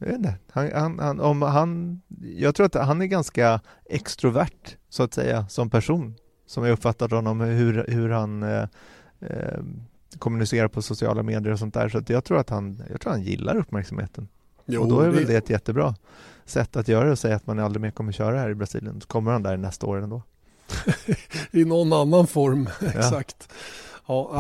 jag 0.03 0.09
vet 0.09 0.17
inte. 0.17 0.35
Han, 0.51 0.71
han, 0.75 0.99
han, 0.99 1.21
om 1.21 1.43
han, 1.43 2.01
jag 2.23 2.55
tror 2.55 2.67
att 2.67 2.75
han 2.75 3.03
är 3.03 3.07
ganska 3.07 3.61
extrovert 3.91 4.77
så 4.89 5.03
att 5.03 5.15
säga 5.15 5.49
som 5.49 5.71
person 5.71 6.15
som 6.47 6.65
jag 6.65 6.73
uppfattar 6.73 7.09
honom 7.09 7.41
hur, 7.41 7.85
hur 7.89 8.09
han 8.09 8.43
eh, 8.43 8.67
eh, 9.21 9.61
kommunicerar 10.19 10.69
på 10.69 10.83
sociala 10.83 11.23
medier 11.23 11.53
och 11.53 11.59
sånt 11.59 11.75
där 11.75 11.89
så 11.89 11.99
att 11.99 12.09
jag 12.09 12.25
tror 12.25 12.39
att 12.39 12.51
han, 12.51 12.83
jag 12.91 13.01
tror 13.01 13.13
han 13.13 13.23
gillar 13.23 13.57
uppmärksamheten. 13.57 14.29
Jo, 14.67 14.83
och 14.83 14.89
då 14.89 15.01
är 15.01 15.07
det... 15.07 15.13
väl 15.13 15.27
det 15.27 15.37
ett 15.37 15.51
jättebra 15.51 15.95
sätt 16.45 16.77
att 16.77 16.89
göra 16.89 17.05
det 17.05 17.11
och 17.11 17.19
säga 17.19 17.37
att 17.37 17.47
man 17.47 17.59
aldrig 17.59 17.81
mer 17.81 17.91
kommer 17.91 18.13
köra 18.13 18.39
här 18.39 18.51
i 18.51 18.55
Brasilien. 18.55 19.01
Så 19.01 19.07
kommer 19.07 19.33
han 19.33 19.43
där 19.43 19.57
nästa 19.57 19.87
år 19.87 20.03
ändå. 20.03 20.23
I 21.51 21.65
någon 21.65 21.93
annan 21.93 22.27
form, 22.27 22.69
exakt. 22.81 23.37
Ja, 23.49 23.55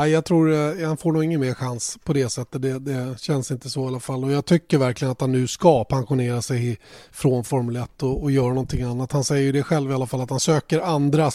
jag 0.09 0.25
tror 0.25 0.53
eh, 0.53 0.87
han 0.87 0.96
får 0.96 1.12
nog 1.12 1.25
ingen 1.25 1.40
mer 1.40 1.55
chans 1.55 1.98
på 2.05 2.12
det 2.12 2.29
sättet. 2.29 2.62
Det, 2.62 2.79
det, 2.79 3.20
känns 3.20 3.51
inte 3.51 3.70
så 3.70 3.85
i 3.85 3.87
alla 3.87 4.01
fall. 4.01 4.25
Och 4.25 4.33
jag 4.33 4.44
tycker 4.44 4.79
verkligen 4.79 5.12
att 5.12 5.20
han 5.20 5.33
nu 5.33 5.46
ska 5.46 5.85
pensionera 5.85 6.42
sig 6.42 6.79
från 7.12 7.44
Formel 7.44 7.77
1 7.77 8.03
och, 8.03 8.22
och 8.22 8.31
göra 8.31 8.48
någonting 8.48 8.83
annat. 8.83 9.12
Han 9.12 9.25
säger 9.25 9.42
ju 9.42 9.53
det 9.53 9.62
själv 9.62 9.90
i 9.90 9.94
alla 9.94 10.07
fall 10.07 10.20
att 10.20 10.31
han 10.31 10.40
söker 10.40 10.81
andra, 10.81 11.31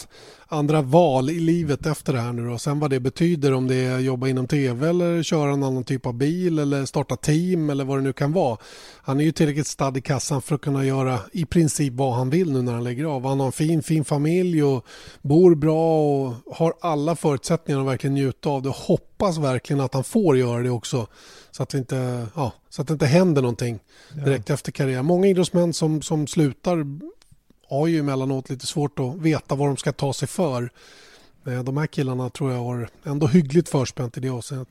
andra 0.50 0.82
val 0.82 1.30
i 1.30 1.40
livet 1.40 1.86
efter 1.86 2.12
det 2.12 2.20
här 2.20 2.32
nu 2.32 2.46
då. 2.46 2.58
Sen 2.58 2.80
vad 2.80 2.90
det 2.90 3.00
betyder 3.00 3.52
om 3.52 3.68
det 3.68 3.74
är 3.74 3.98
jobba 3.98 4.28
inom 4.28 4.46
tv 4.46 4.88
eller 4.88 5.22
köra 5.22 5.52
en 5.52 5.62
annan 5.62 5.84
typ 5.84 6.06
av 6.06 6.14
bil 6.14 6.58
eller 6.58 6.84
starta 6.84 7.16
team 7.16 7.70
eller 7.70 7.84
vad 7.84 7.98
det 7.98 8.02
nu 8.02 8.12
kan 8.12 8.32
vara. 8.32 8.58
Han 9.02 9.20
är 9.20 9.24
ju 9.24 9.32
tillräckligt 9.32 9.66
stadd 9.66 9.96
i 9.96 10.00
kassan 10.00 10.42
för 10.42 10.54
att 10.54 10.60
kunna 10.60 10.84
göra 10.84 11.18
i 11.32 11.44
princip 11.44 11.92
vad 11.94 12.14
han 12.14 12.30
vill 12.30 12.52
nu 12.52 12.62
när 12.62 12.72
han 12.72 12.84
lägger 12.84 13.04
av. 13.04 13.26
Han 13.26 13.40
har 13.40 13.46
en 13.46 13.52
fin, 13.52 13.82
fin 13.82 14.04
familj 14.04 14.62
och 14.62 14.86
bor 15.22 15.54
bra 15.54 16.02
och 16.02 16.34
har 16.56 16.74
alla 16.80 17.16
förutsättningar 17.16 17.80
att 17.80 17.86
verkligen 17.86 18.14
njuta 18.14 18.48
av 18.48 18.62
det. 18.62 18.68
Hoppas 18.68 19.38
verkligen 19.38 19.80
att 19.80 19.94
han 19.94 20.04
får 20.04 20.36
göra 20.36 20.62
det 20.62 20.70
också 20.70 21.06
så 21.50 21.62
att, 21.62 21.74
inte, 21.74 22.26
ja, 22.34 22.52
så 22.68 22.82
att 22.82 22.88
det 22.88 22.92
inte 22.92 23.06
händer 23.06 23.42
någonting 23.42 23.78
direkt 24.24 24.48
ja. 24.48 24.54
efter 24.54 24.72
karriären. 24.72 25.06
Många 25.06 25.26
idrottsmän 25.26 25.72
som, 25.72 26.02
som 26.02 26.26
slutar 26.26 26.84
har 27.68 27.86
ju 27.86 27.98
emellanåt 27.98 28.50
lite 28.50 28.66
svårt 28.66 28.98
att 28.98 29.16
veta 29.16 29.54
vad 29.54 29.68
de 29.68 29.76
ska 29.76 29.92
ta 29.92 30.12
sig 30.12 30.28
för. 30.28 30.70
Eh, 31.46 31.62
de 31.64 31.76
här 31.76 31.86
killarna 31.86 32.30
tror 32.30 32.52
jag 32.52 32.64
har 32.64 32.88
ändå 33.04 33.26
hyggligt 33.26 33.68
förspänt 33.68 34.16
i 34.16 34.20
det 34.20 34.28
avseendet. 34.28 34.68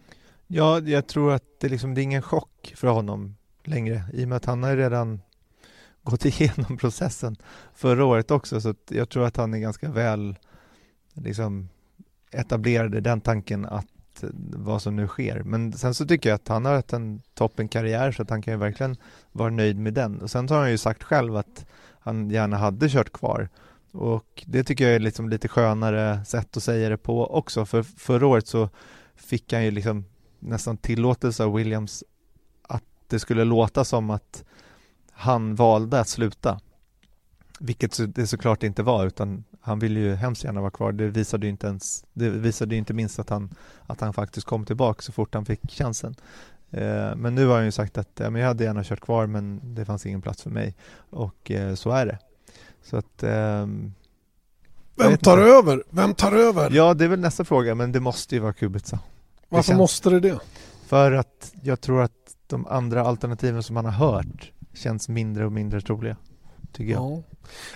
Ja, 0.48 0.80
jag 0.80 1.08
tror 1.08 1.34
att 1.34 1.44
det, 1.60 1.70
liksom, 1.70 1.94
det 1.94 2.02
är 2.02 2.04
ingen 2.04 2.22
chock 2.22 2.74
för 2.76 2.88
honom 2.88 3.36
längre 3.64 4.04
i 4.14 4.24
och 4.24 4.30
med 4.30 4.36
att 4.36 4.46
han 4.46 4.64
har 4.64 4.76
redan 4.76 5.22
gått 6.04 6.26
igenom 6.40 6.78
processen 6.78 7.36
förra 7.76 8.06
året 8.06 8.32
också 8.32 8.62
så 8.62 8.76
jag 8.90 9.10
tror 9.10 9.26
att 9.26 9.38
han 9.38 9.54
är 9.54 9.58
ganska 9.58 9.90
väl 9.90 10.36
liksom, 11.14 11.70
etablerad 12.32 12.96
i 12.96 13.00
den 13.00 13.22
tanken 13.22 13.66
att 13.66 14.24
eh, 14.24 14.30
vad 14.54 14.82
som 14.82 14.96
nu 14.96 15.08
sker. 15.08 15.44
Men 15.44 15.74
sen 15.74 15.94
så 15.94 16.06
tycker 16.06 16.30
jag 16.30 16.36
att 16.36 16.48
han 16.48 16.66
har 16.66 16.74
haft 16.74 16.94
en 16.94 17.22
toppen 17.34 17.68
karriär 17.68 18.12
så 18.12 18.22
att 18.22 18.30
han 18.30 18.42
kan 18.42 18.54
ju 18.54 18.58
verkligen 18.58 18.96
vara 19.32 19.50
nöjd 19.50 19.78
med 19.78 19.94
den. 19.94 20.22
Och 20.22 20.32
sen 20.32 20.50
har 20.50 20.60
han 20.60 20.72
ju 20.72 20.78
sagt 20.78 21.04
själv 21.04 21.36
att 21.36 21.66
han 22.08 22.30
gärna 22.30 22.58
hade 22.58 22.90
kört 22.90 23.12
kvar. 23.12 23.50
Och 23.92 24.44
det 24.46 24.64
tycker 24.64 24.86
jag 24.86 24.96
är 24.96 25.00
liksom 25.00 25.30
lite 25.30 25.48
skönare 25.48 26.26
sätt 26.26 26.58
att 26.58 26.64
säga 26.64 26.90
det 26.90 26.98
på 26.98 27.36
också. 27.36 27.66
För 27.66 27.84
förra 27.84 28.28
året 28.28 28.48
så 28.48 28.70
fick 29.16 29.54
han 29.54 29.66
ju 29.66 29.72
liksom 29.72 30.06
nästan 30.40 30.78
tillåtelse 30.78 31.44
av 31.44 31.54
Williams 31.54 32.04
att 32.62 32.84
det 33.08 33.20
skulle 33.20 33.44
låta 33.44 33.84
som 33.84 34.10
att 34.10 34.44
han 35.12 35.56
valde 35.56 36.00
att 36.00 36.08
sluta. 36.08 36.60
Vilket 37.60 38.16
det 38.16 38.28
såklart 38.28 38.64
inte 38.64 38.84
var 38.84 39.06
utan 39.06 39.44
han 39.62 39.80
ville 39.80 40.00
ju 40.00 40.16
hemskt 40.16 40.44
gärna 40.44 40.62
vara 40.62 40.72
kvar. 40.72 40.92
Det 40.92 41.08
visade 41.08 41.46
ju 41.46 41.50
inte 41.50 41.68
ens, 41.68 42.06
det 42.14 42.30
visade 42.30 42.76
ju 42.76 42.80
inte 42.80 42.94
minst 42.94 43.20
att 43.20 43.30
han, 43.30 43.50
att 43.86 44.02
han 44.02 44.14
faktiskt 44.14 44.48
kom 44.48 44.66
tillbaka 44.66 45.02
så 45.02 45.12
fort 45.12 45.34
han 45.34 45.46
fick 45.46 45.72
chansen. 45.72 46.16
Eh, 46.72 47.16
men 47.16 47.36
nu 47.36 47.48
har 47.48 47.56
han 47.56 47.66
ju 47.66 47.72
sagt 47.72 47.98
att 47.98 48.10
ja, 48.16 48.30
men 48.30 48.42
jag 48.42 48.48
hade 48.48 48.64
gärna 48.64 48.84
kört 48.84 49.02
kvar 49.02 49.28
men 49.28 49.62
det 49.76 49.86
fanns 49.86 50.06
ingen 50.06 50.22
plats 50.22 50.44
för 50.44 50.50
mig 50.50 50.76
och 51.10 51.52
eh, 51.52 51.76
så 51.76 51.92
är 51.92 52.06
det. 52.06 52.20
Så 52.84 52.98
att 52.98 53.24
ehm, 53.24 53.94
Vem 54.96 55.18
tar 55.18 55.38
inte. 55.38 55.52
över? 55.52 55.84
Vem 55.90 56.14
tar 56.14 56.32
över? 56.32 56.72
Ja, 56.72 56.94
det 56.94 57.06
är 57.06 57.10
väl 57.10 57.20
nästa 57.20 57.46
fråga 57.46 57.76
men 57.76 57.92
det 57.92 58.00
måste 58.00 58.36
ju 58.36 58.42
vara 58.42 58.54
Kubica. 58.54 59.00
Varför 59.50 59.68
känns, 59.68 59.78
måste 59.78 60.10
det 60.10 60.20
det? 60.20 60.40
För 60.88 61.12
att 61.12 61.54
jag 61.62 61.82
tror 61.82 62.02
att 62.02 62.12
de 62.48 62.68
andra 62.68 63.02
alternativen 63.02 63.64
som 63.64 63.74
man 63.74 63.86
har 63.86 63.92
hört 63.92 64.52
känns 64.74 65.10
mindre 65.10 65.46
och 65.46 65.52
mindre 65.52 65.82
troliga. 65.82 66.18
tycker 66.72 66.94
jag. 66.94 67.02
Ja. 67.02 67.24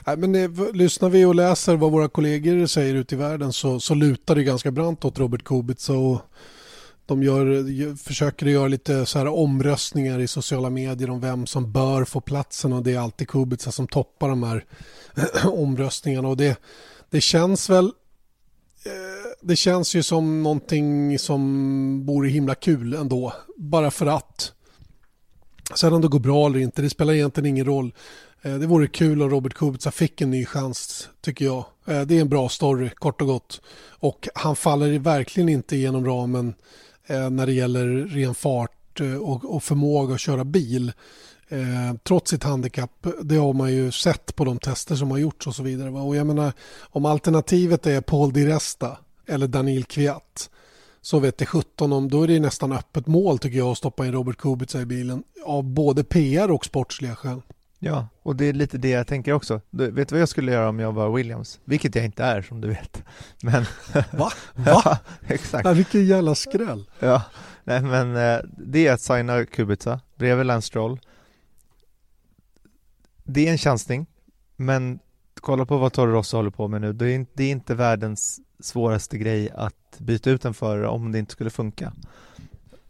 Nej, 0.07 0.17
men 0.17 0.31
det, 0.31 0.73
lyssnar 0.73 1.09
vi 1.09 1.25
och 1.25 1.35
läser 1.35 1.75
vad 1.75 1.91
våra 1.91 2.07
kollegor 2.09 2.65
säger 2.65 2.95
ute 2.95 3.15
i 3.15 3.17
världen 3.17 3.53
så, 3.53 3.79
så 3.79 3.93
lutar 3.93 4.35
det 4.35 4.43
ganska 4.43 4.71
brant 4.71 5.05
åt 5.05 5.19
Robert 5.19 5.43
Kubica 5.43 5.93
och 5.93 6.21
de 7.05 7.23
gör, 7.23 7.95
försöker 7.95 8.45
göra 8.45 8.67
lite 8.67 9.05
så 9.05 9.19
här 9.19 9.27
omröstningar 9.27 10.19
i 10.19 10.27
sociala 10.27 10.69
medier 10.69 11.09
om 11.09 11.19
vem 11.19 11.45
som 11.45 11.71
bör 11.71 12.05
få 12.05 12.21
platsen 12.21 12.73
och 12.73 12.83
det 12.83 12.93
är 12.93 12.99
alltid 12.99 13.27
Kubica 13.27 13.71
som 13.71 13.87
toppar 13.87 14.29
de 14.29 14.43
här 14.43 14.65
omröstningarna 15.45 16.27
och 16.27 16.37
det, 16.37 16.59
det 17.09 17.21
känns 17.21 17.69
väl 17.69 17.85
eh, 18.85 19.21
det 19.41 19.55
känns 19.55 19.95
ju 19.95 20.03
som 20.03 20.43
någonting 20.43 21.19
som 21.19 22.05
vore 22.05 22.29
himla 22.29 22.55
kul 22.55 22.93
ändå. 22.93 23.33
Bara 23.57 23.91
för 23.91 24.05
att. 24.05 24.53
Sen 25.75 25.93
om 25.93 26.01
det 26.01 26.07
går 26.07 26.19
bra 26.19 26.45
eller 26.45 26.59
inte, 26.59 26.81
det 26.81 26.89
spelar 26.89 27.13
egentligen 27.13 27.47
ingen 27.47 27.65
roll. 27.65 27.93
Eh, 28.41 28.55
det 28.55 28.67
vore 28.67 28.87
kul 28.87 29.21
om 29.21 29.29
Robert 29.29 29.53
Kubica 29.53 29.91
fick 29.91 30.21
en 30.21 30.31
ny 30.31 30.45
chans, 30.45 31.09
tycker 31.21 31.45
jag. 31.45 31.65
Eh, 31.85 32.01
det 32.01 32.17
är 32.17 32.21
en 32.21 32.29
bra 32.29 32.49
story, 32.49 32.89
kort 32.89 33.21
och 33.21 33.27
gott. 33.27 33.61
Och 33.89 34.27
han 34.35 34.55
faller 34.55 34.99
verkligen 34.99 35.49
inte 35.49 35.75
genom 35.75 36.05
ramen 36.05 36.53
Eh, 37.11 37.29
när 37.29 37.45
det 37.45 37.53
gäller 37.53 37.87
ren 37.87 38.35
fart 38.35 38.99
eh, 38.99 39.15
och, 39.15 39.55
och, 39.55 39.63
förmåga 39.63 40.13
att 40.13 40.19
köra 40.19 40.43
bil. 40.43 40.93
Eh, 41.49 41.95
trots 42.03 42.31
sitt 42.31 42.43
handikapp. 42.43 43.07
Det 43.21 43.35
har 43.35 43.53
man 43.53 43.73
ju 43.73 43.91
sett 43.91 44.35
på 44.35 44.45
de 44.45 44.57
tester 44.57 44.95
som 44.95 45.11
har 45.11 45.17
gjorts 45.17 45.47
och 45.47 45.55
så 45.55 45.63
vidare. 45.63 45.89
Och 45.89 46.15
jag 46.15 46.27
menar, 46.27 46.53
om 46.81 47.05
alternativet 47.05 47.87
är 47.87 48.01
Paul 48.01 48.33
Di 48.33 48.45
Resta 48.45 48.97
eller 49.27 49.47
Daniel 49.47 49.83
Kviat 49.83 50.49
så 51.01 51.19
vet 51.19 51.37
det 51.37 51.45
17 51.45 51.93
om, 51.93 52.09
då 52.09 52.23
är 52.23 52.27
det 52.27 52.39
nästan 52.39 52.71
öppet 52.71 53.07
mål 53.07 53.39
tycker 53.39 53.57
jag 53.57 53.67
att 53.67 53.77
stoppa 53.77 54.05
in 54.05 54.11
Robert 54.11 54.37
Kubica 54.37 54.81
i 54.81 54.85
bilen 54.85 55.23
av 55.45 55.63
både 55.63 56.03
PR 56.03 56.51
och 56.51 56.65
sportsliga 56.65 57.15
skäl. 57.15 57.41
Ja, 57.83 58.07
och 58.23 58.35
det 58.35 58.45
är 58.45 58.53
lite 58.53 58.77
det 58.77 58.89
jag 58.89 59.07
tänker 59.07 59.33
också. 59.33 59.61
Du, 59.69 59.91
vet 59.91 60.09
du 60.09 60.15
vad 60.15 60.21
jag 60.21 60.29
skulle 60.29 60.51
göra 60.51 60.69
om 60.69 60.79
jag 60.79 60.91
var 60.91 61.15
Williams? 61.15 61.59
Vilket 61.65 61.95
jag 61.95 62.05
inte 62.05 62.23
är 62.23 62.41
som 62.41 62.61
du 62.61 62.67
vet. 62.67 63.03
Men... 63.43 63.65
Va? 63.93 64.03
Va? 64.53 64.81
ja, 64.85 64.97
exakt. 65.27 65.65
Nej, 65.65 65.75
vilken 65.75 66.05
jävla 66.05 66.35
skräll. 66.35 66.89
Ja, 66.99 67.23
nej 67.63 67.81
men 67.81 68.15
eh, 68.15 68.39
det 68.57 68.87
är 68.87 68.93
att 68.93 69.01
signa 69.01 69.45
Kubica 69.45 69.99
bredvid 70.15 70.45
Lance 70.45 70.67
Stroll. 70.67 70.99
Det 73.23 73.47
är 73.47 73.51
en 73.51 73.57
chansning, 73.57 74.05
men 74.55 74.99
kolla 75.35 75.65
på 75.65 75.77
vad 75.77 75.93
Toro 75.93 76.11
Rosso 76.11 76.37
håller 76.37 76.49
på 76.49 76.67
med 76.67 76.81
nu. 76.81 76.93
Det 76.93 77.05
är, 77.05 77.15
inte, 77.15 77.31
det 77.35 77.43
är 77.43 77.51
inte 77.51 77.75
världens 77.75 78.39
svåraste 78.59 79.17
grej 79.17 79.49
att 79.49 79.97
byta 79.97 80.29
ut 80.29 80.45
en 80.45 80.53
förare 80.53 80.87
om 80.87 81.11
det 81.11 81.19
inte 81.19 81.31
skulle 81.31 81.49
funka. 81.49 81.93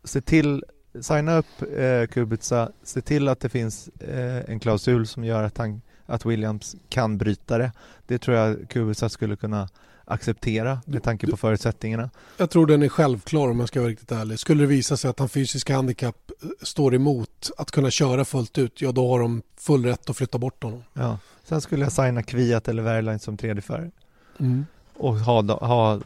Se 0.03 0.21
till 0.21 0.63
signa 1.01 1.37
upp 1.37 1.75
eh, 1.77 2.07
Kubica, 2.07 2.69
se 2.83 3.01
till 3.01 3.27
att 3.27 3.39
det 3.39 3.49
finns 3.49 3.87
eh, 3.87 4.49
en 4.49 4.59
klausul 4.59 5.07
som 5.07 5.23
gör 5.23 5.43
att, 5.43 5.57
han, 5.57 5.81
att 6.05 6.25
Williams 6.25 6.75
kan 6.89 7.17
bryta 7.17 7.57
det. 7.57 7.71
Det 8.07 8.17
tror 8.17 8.37
jag 8.37 8.69
Kubica 8.69 9.09
skulle 9.09 9.35
kunna 9.35 9.69
acceptera 10.05 10.81
med 10.85 11.03
tanke 11.03 11.27
på 11.27 11.37
förutsättningarna. 11.37 12.09
Jag 12.37 12.49
tror 12.49 12.67
den 12.67 12.83
är 12.83 12.89
självklar 12.89 13.49
om 13.49 13.59
jag 13.59 13.67
ska 13.67 13.79
vara 13.79 13.89
riktigt 13.89 14.11
ärlig. 14.11 14.39
Skulle 14.39 14.63
det 14.63 14.67
visa 14.67 14.97
sig 14.97 15.09
att 15.09 15.19
han 15.19 15.29
fysiska 15.29 15.75
handikapp 15.75 16.31
eh, 16.43 16.49
står 16.61 16.95
emot 16.95 17.51
att 17.57 17.71
kunna 17.71 17.91
köra 17.91 18.25
fullt 18.25 18.57
ut, 18.57 18.81
ja 18.81 18.91
då 18.91 19.09
har 19.09 19.19
de 19.19 19.41
full 19.57 19.85
rätt 19.85 20.09
att 20.09 20.17
flytta 20.17 20.37
bort 20.37 20.63
honom. 20.63 20.83
Ja. 20.93 21.19
Sen 21.43 21.61
skulle 21.61 21.83
jag 21.83 21.91
signa 21.91 22.23
Kviat 22.23 22.67
eller 22.67 22.83
Wehrlein 22.83 23.19
som 23.19 23.37
tredje 23.37 23.61
förare. 23.61 23.91
Mm 24.39 24.65
och 24.97 25.15
ha, 25.15 25.41
ha 25.65 25.99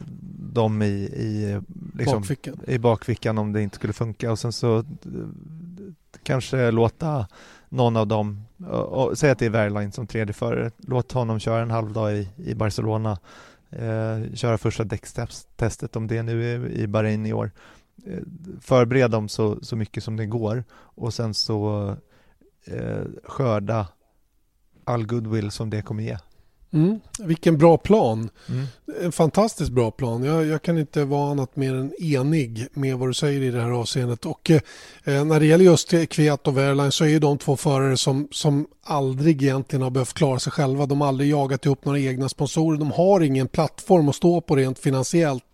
dem 0.52 0.82
i, 0.82 0.86
i, 0.96 1.60
liksom, 1.94 2.20
bakfickan. 2.20 2.60
i 2.66 2.78
bakfickan 2.78 3.38
om 3.38 3.52
det 3.52 3.62
inte 3.62 3.76
skulle 3.76 3.92
funka 3.92 4.30
och 4.30 4.38
sen 4.38 4.52
så 4.52 4.84
kanske 6.22 6.70
låta 6.70 7.26
någon 7.68 7.96
av 7.96 8.06
dem, 8.06 8.46
och, 8.68 9.18
säg 9.18 9.30
att 9.30 9.38
det 9.38 9.46
är 9.46 9.50
Wehrlein 9.50 9.92
som 9.92 10.06
tredje 10.06 10.32
förare, 10.32 10.70
låt 10.76 11.12
honom 11.12 11.38
köra 11.38 11.62
en 11.62 11.70
halv 11.70 11.92
dag 11.92 12.16
i, 12.16 12.28
i 12.36 12.54
Barcelona, 12.54 13.18
eh, 13.70 14.34
köra 14.34 14.58
första 14.58 14.84
däckstestet 14.84 15.96
om 15.96 16.06
det 16.06 16.22
nu 16.22 16.54
är 16.54 16.68
i 16.68 16.86
Bahrain 16.86 17.26
i 17.26 17.32
år. 17.32 17.50
Eh, 18.06 18.22
förbered 18.60 19.10
dem 19.10 19.28
så, 19.28 19.58
så 19.62 19.76
mycket 19.76 20.04
som 20.04 20.16
det 20.16 20.26
går 20.26 20.64
och 20.72 21.14
sen 21.14 21.34
så 21.34 21.88
eh, 22.64 23.04
skörda 23.24 23.88
all 24.84 25.06
goodwill 25.06 25.50
som 25.50 25.70
det 25.70 25.82
kommer 25.82 26.02
ge. 26.02 26.18
Mm. 26.76 27.00
Vilken 27.18 27.58
bra 27.58 27.78
plan. 27.78 28.30
Mm. 28.48 28.66
En 29.02 29.12
fantastiskt 29.12 29.70
bra 29.70 29.90
plan. 29.90 30.24
Jag, 30.24 30.46
jag, 30.46 30.62
kan 30.62 30.78
inte 30.78 31.04
vara 31.04 31.30
annat 31.30 31.56
mer 31.56 31.74
än 31.74 31.92
enig 32.02 32.66
med 32.72 32.98
vad 32.98 33.08
du 33.08 33.14
säger 33.14 33.42
i 33.42 33.50
det 33.50 33.60
här 33.60 33.70
avseendet. 33.70 34.26
Och 34.26 34.50
eh, 34.50 35.24
när 35.24 35.40
det 35.40 35.46
gäller 35.46 35.64
just 35.64 36.08
Kviat 36.08 36.46
och 36.46 36.58
Wehrlein 36.58 36.92
så 36.92 37.04
är 37.04 37.08
ju 37.08 37.18
de 37.18 37.38
två 37.38 37.56
förare 37.56 37.96
som, 37.96 38.28
som 38.30 38.66
aldrig 38.84 39.42
egentligen 39.42 39.82
har 39.82 39.90
behövt 39.90 40.14
klara 40.14 40.38
sig 40.38 40.52
själva. 40.52 40.86
De 40.86 41.00
har 41.00 41.08
aldrig 41.08 41.30
jagat 41.30 41.66
ihop 41.66 41.84
några 41.84 41.98
egna 41.98 42.28
sponsorer. 42.28 42.78
De 42.78 42.90
har 42.90 43.20
ingen 43.20 43.48
plattform 43.48 44.08
att 44.08 44.16
stå 44.16 44.40
på 44.40 44.56
rent 44.56 44.78
finansiellt 44.78 45.44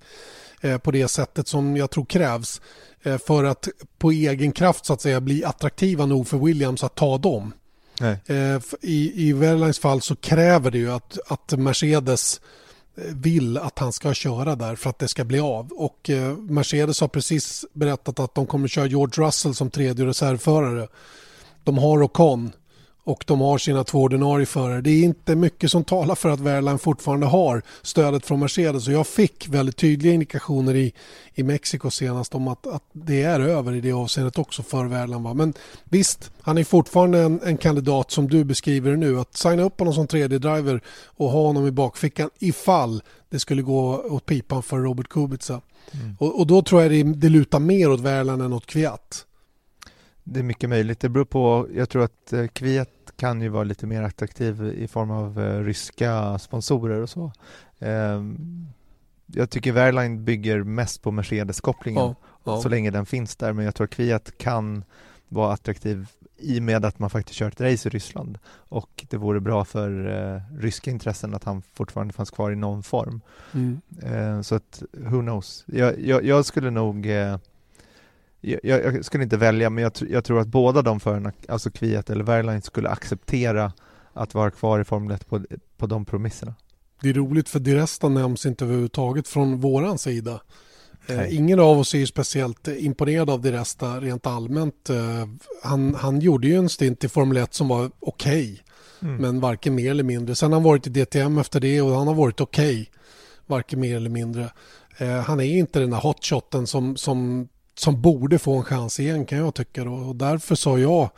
eh, 0.60 0.78
på 0.78 0.90
det 0.90 1.08
sättet 1.08 1.48
som 1.48 1.76
jag 1.76 1.90
tror 1.90 2.04
krävs 2.04 2.60
eh, 3.02 3.18
för 3.18 3.44
att 3.44 3.68
på 3.98 4.10
egen 4.10 4.52
kraft 4.52 4.86
så 4.86 4.92
att 4.92 5.00
säga 5.00 5.20
bli 5.20 5.44
attraktiva 5.44 6.06
nog 6.06 6.28
för 6.28 6.38
Williams 6.38 6.84
att 6.84 6.94
ta 6.94 7.18
dem. 7.18 7.52
Eh, 8.00 8.60
I, 8.80 9.28
I 9.28 9.32
Wehrleins 9.32 9.78
fall 9.78 10.00
så 10.00 10.16
kräver 10.16 10.70
det 10.70 10.78
ju 10.78 10.92
att, 10.92 11.18
att 11.26 11.58
Mercedes 11.58 12.40
eh, 12.96 13.04
vill 13.04 13.58
att 13.58 13.78
han 13.78 13.92
ska 13.92 14.14
köra 14.14 14.56
där 14.56 14.76
för 14.76 14.90
att 14.90 14.98
det 14.98 15.08
ska 15.08 15.24
bli 15.24 15.40
av. 15.40 15.72
Och 15.72 16.10
eh, 16.10 16.36
Mercedes 16.36 17.00
har 17.00 17.08
precis 17.08 17.64
berättat 17.72 18.20
att 18.20 18.34
de 18.34 18.46
kommer 18.46 18.68
köra 18.68 18.86
George 18.86 19.26
Russell 19.26 19.54
som 19.54 19.70
tredje 19.70 20.06
reservförare. 20.06 20.88
De 21.64 21.78
har 21.78 22.02
Ocon 22.02 22.52
och 23.04 23.24
de 23.26 23.40
har 23.40 23.58
sina 23.58 23.84
två 23.84 24.02
ordinarie 24.02 24.46
förare. 24.46 24.80
Det 24.80 24.90
är 24.90 25.04
inte 25.04 25.36
mycket 25.36 25.70
som 25.70 25.84
talar 25.84 26.14
för 26.14 26.28
att 26.28 26.40
Wehrlein 26.40 26.78
fortfarande 26.78 27.26
har 27.26 27.62
stödet 27.82 28.26
från 28.26 28.40
Mercedes 28.40 28.88
och 28.88 28.94
jag 28.94 29.06
fick 29.06 29.48
väldigt 29.48 29.76
tydliga 29.76 30.12
indikationer 30.12 30.74
i, 30.74 30.92
i 31.34 31.42
Mexiko 31.42 31.90
senast 31.90 32.34
om 32.34 32.48
att, 32.48 32.66
att 32.66 32.82
det 32.92 33.22
är 33.22 33.40
över 33.40 33.72
i 33.72 33.80
det 33.80 33.92
avseendet 33.92 34.38
också 34.38 34.62
för 34.62 34.84
Wehrlein. 34.84 35.22
Va? 35.22 35.34
Men 35.34 35.54
visst, 35.84 36.30
han 36.40 36.58
är 36.58 36.64
fortfarande 36.64 37.18
en, 37.18 37.40
en 37.44 37.56
kandidat 37.56 38.10
som 38.10 38.28
du 38.28 38.44
beskriver 38.44 38.96
nu 38.96 39.20
att 39.20 39.36
signa 39.36 39.62
upp 39.62 39.78
honom 39.78 39.94
som 39.94 40.06
tredje 40.06 40.38
driver 40.38 40.80
och 41.04 41.30
ha 41.30 41.46
honom 41.46 41.66
i 41.66 41.70
bakfickan 41.70 42.30
ifall 42.38 43.02
det 43.30 43.40
skulle 43.40 43.62
gå 43.62 44.04
åt 44.10 44.26
pipan 44.26 44.62
för 44.62 44.78
Robert 44.78 45.08
Kubica. 45.08 45.60
Mm. 45.92 46.16
Och, 46.18 46.40
och, 46.40 46.46
då 46.46 46.62
tror 46.62 46.82
jag 46.82 46.90
det, 46.90 47.02
det 47.02 47.28
lutar 47.28 47.58
mer 47.58 47.90
åt 47.90 48.00
Wehrlein 48.00 48.40
än 48.40 48.52
åt 48.52 48.66
Kviat. 48.66 49.26
Det 50.24 50.40
är 50.40 50.44
mycket 50.44 50.70
möjligt. 50.70 51.00
Det 51.00 51.08
beror 51.08 51.24
på, 51.24 51.68
jag 51.74 51.88
tror 51.88 52.04
att 52.04 52.32
eh, 52.32 52.46
Kviat 52.46 52.88
kan 53.16 53.40
ju 53.40 53.48
vara 53.48 53.64
lite 53.64 53.86
mer 53.86 54.02
attraktiv 54.02 54.64
i 54.64 54.88
form 54.88 55.10
av 55.10 55.40
eh, 55.40 55.64
ryska 55.64 56.38
sponsorer 56.38 57.00
och 57.00 57.10
så. 57.10 57.32
Ehm, 57.78 58.66
jag 59.26 59.50
tycker 59.50 59.72
Wehrlein 59.72 60.24
bygger 60.24 60.62
mest 60.62 61.02
på 61.02 61.10
Mercedes-kopplingen 61.10 62.02
ja, 62.02 62.14
ja. 62.44 62.60
så 62.60 62.68
länge 62.68 62.90
den 62.90 63.06
finns 63.06 63.36
där, 63.36 63.52
men 63.52 63.64
jag 63.64 63.74
tror 63.74 63.84
att 63.84 63.90
Kviat 63.90 64.38
kan 64.38 64.84
vara 65.28 65.52
attraktiv 65.52 66.06
i 66.36 66.58
och 66.58 66.62
med 66.62 66.84
att 66.84 66.98
man 66.98 67.10
faktiskt 67.10 67.38
kört 67.38 67.52
ett 67.52 67.60
race 67.60 67.88
i 67.88 67.90
Ryssland 67.90 68.38
och 68.48 69.06
det 69.10 69.16
vore 69.16 69.40
bra 69.40 69.64
för 69.64 70.06
eh, 70.34 70.40
ryska 70.58 70.90
intressen 70.90 71.34
att 71.34 71.44
han 71.44 71.62
fortfarande 71.72 72.14
fanns 72.14 72.30
kvar 72.30 72.50
i 72.50 72.56
någon 72.56 72.82
form. 72.82 73.20
Mm. 73.52 73.80
Eh, 74.02 74.40
så 74.42 74.54
att, 74.54 74.82
who 74.92 75.20
knows. 75.20 75.64
Jag, 75.66 76.00
jag, 76.00 76.24
jag 76.24 76.44
skulle 76.44 76.70
nog 76.70 77.06
eh, 77.06 77.36
jag, 78.42 78.60
jag, 78.62 79.04
skulle 79.04 79.24
inte 79.24 79.36
välja, 79.36 79.70
men 79.70 79.82
jag, 79.82 79.92
jag, 80.10 80.24
tror 80.24 80.40
att 80.40 80.48
båda 80.48 80.82
de 80.82 81.00
förarna, 81.00 81.32
alltså 81.48 81.70
Kviat 81.70 82.10
eller 82.10 82.24
Wehrlein, 82.24 82.62
skulle 82.62 82.88
acceptera 82.88 83.72
att 84.12 84.34
vara 84.34 84.50
kvar 84.50 84.80
i 84.80 84.84
Formel 84.84 85.14
1 85.14 85.28
på, 85.28 85.44
på 85.76 85.86
de 85.86 86.04
promisserna. 86.04 86.54
Det 87.00 87.08
är 87.08 87.14
roligt 87.14 87.48
för 87.48 87.60
Diresta 87.60 88.08
nämns 88.08 88.46
inte 88.46 88.64
överhuvudtaget 88.64 89.28
från 89.28 89.60
våran 89.60 89.98
sida. 89.98 90.40
Eh, 91.06 91.36
ingen 91.36 91.60
av 91.60 91.78
oss 91.78 91.94
är 91.94 92.06
speciellt 92.06 92.68
imponerad 92.68 93.30
av 93.30 93.40
Diresta 93.40 94.00
rent 94.00 94.26
allmänt. 94.26 94.90
Eh, 94.90 95.26
han, 95.62 95.94
han 95.94 96.20
gjorde 96.20 96.46
ju 96.46 96.56
en 96.56 96.68
stint 96.68 97.04
i 97.04 97.08
Formel 97.08 97.36
1 97.36 97.54
som 97.54 97.68
var 97.68 97.90
okej, 98.00 98.52
okay, 98.52 99.08
mm. 99.10 99.22
men 99.22 99.40
varken 99.40 99.74
mer 99.74 99.90
eller 99.90 100.04
mindre. 100.04 100.34
Sen 100.34 100.52
har 100.52 100.60
han 100.60 100.64
varit 100.64 100.86
i 100.86 100.90
DTM 100.90 101.38
efter 101.38 101.60
det 101.60 101.82
och 101.82 101.96
han 101.96 102.06
har 102.06 102.14
varit 102.14 102.40
okej, 102.40 102.72
okay, 102.72 102.86
varken 103.46 103.80
mer 103.80 103.96
eller 103.96 104.10
mindre. 104.10 104.50
Eh, 104.98 105.18
han 105.20 105.40
är 105.40 105.58
inte 105.58 105.80
den 105.80 105.90
där 105.90 105.98
hotshoten 105.98 106.66
som, 106.66 106.96
som 106.96 107.48
som 107.74 108.02
borde 108.02 108.38
få 108.38 108.56
en 108.56 108.64
chans 108.64 109.00
igen 109.00 109.26
kan 109.26 109.38
jag 109.38 109.54
tycka. 109.54 109.84
Då. 109.84 109.92
Och 109.92 110.16
därför 110.16 110.54
sa 110.54 110.78
jag 110.78 111.10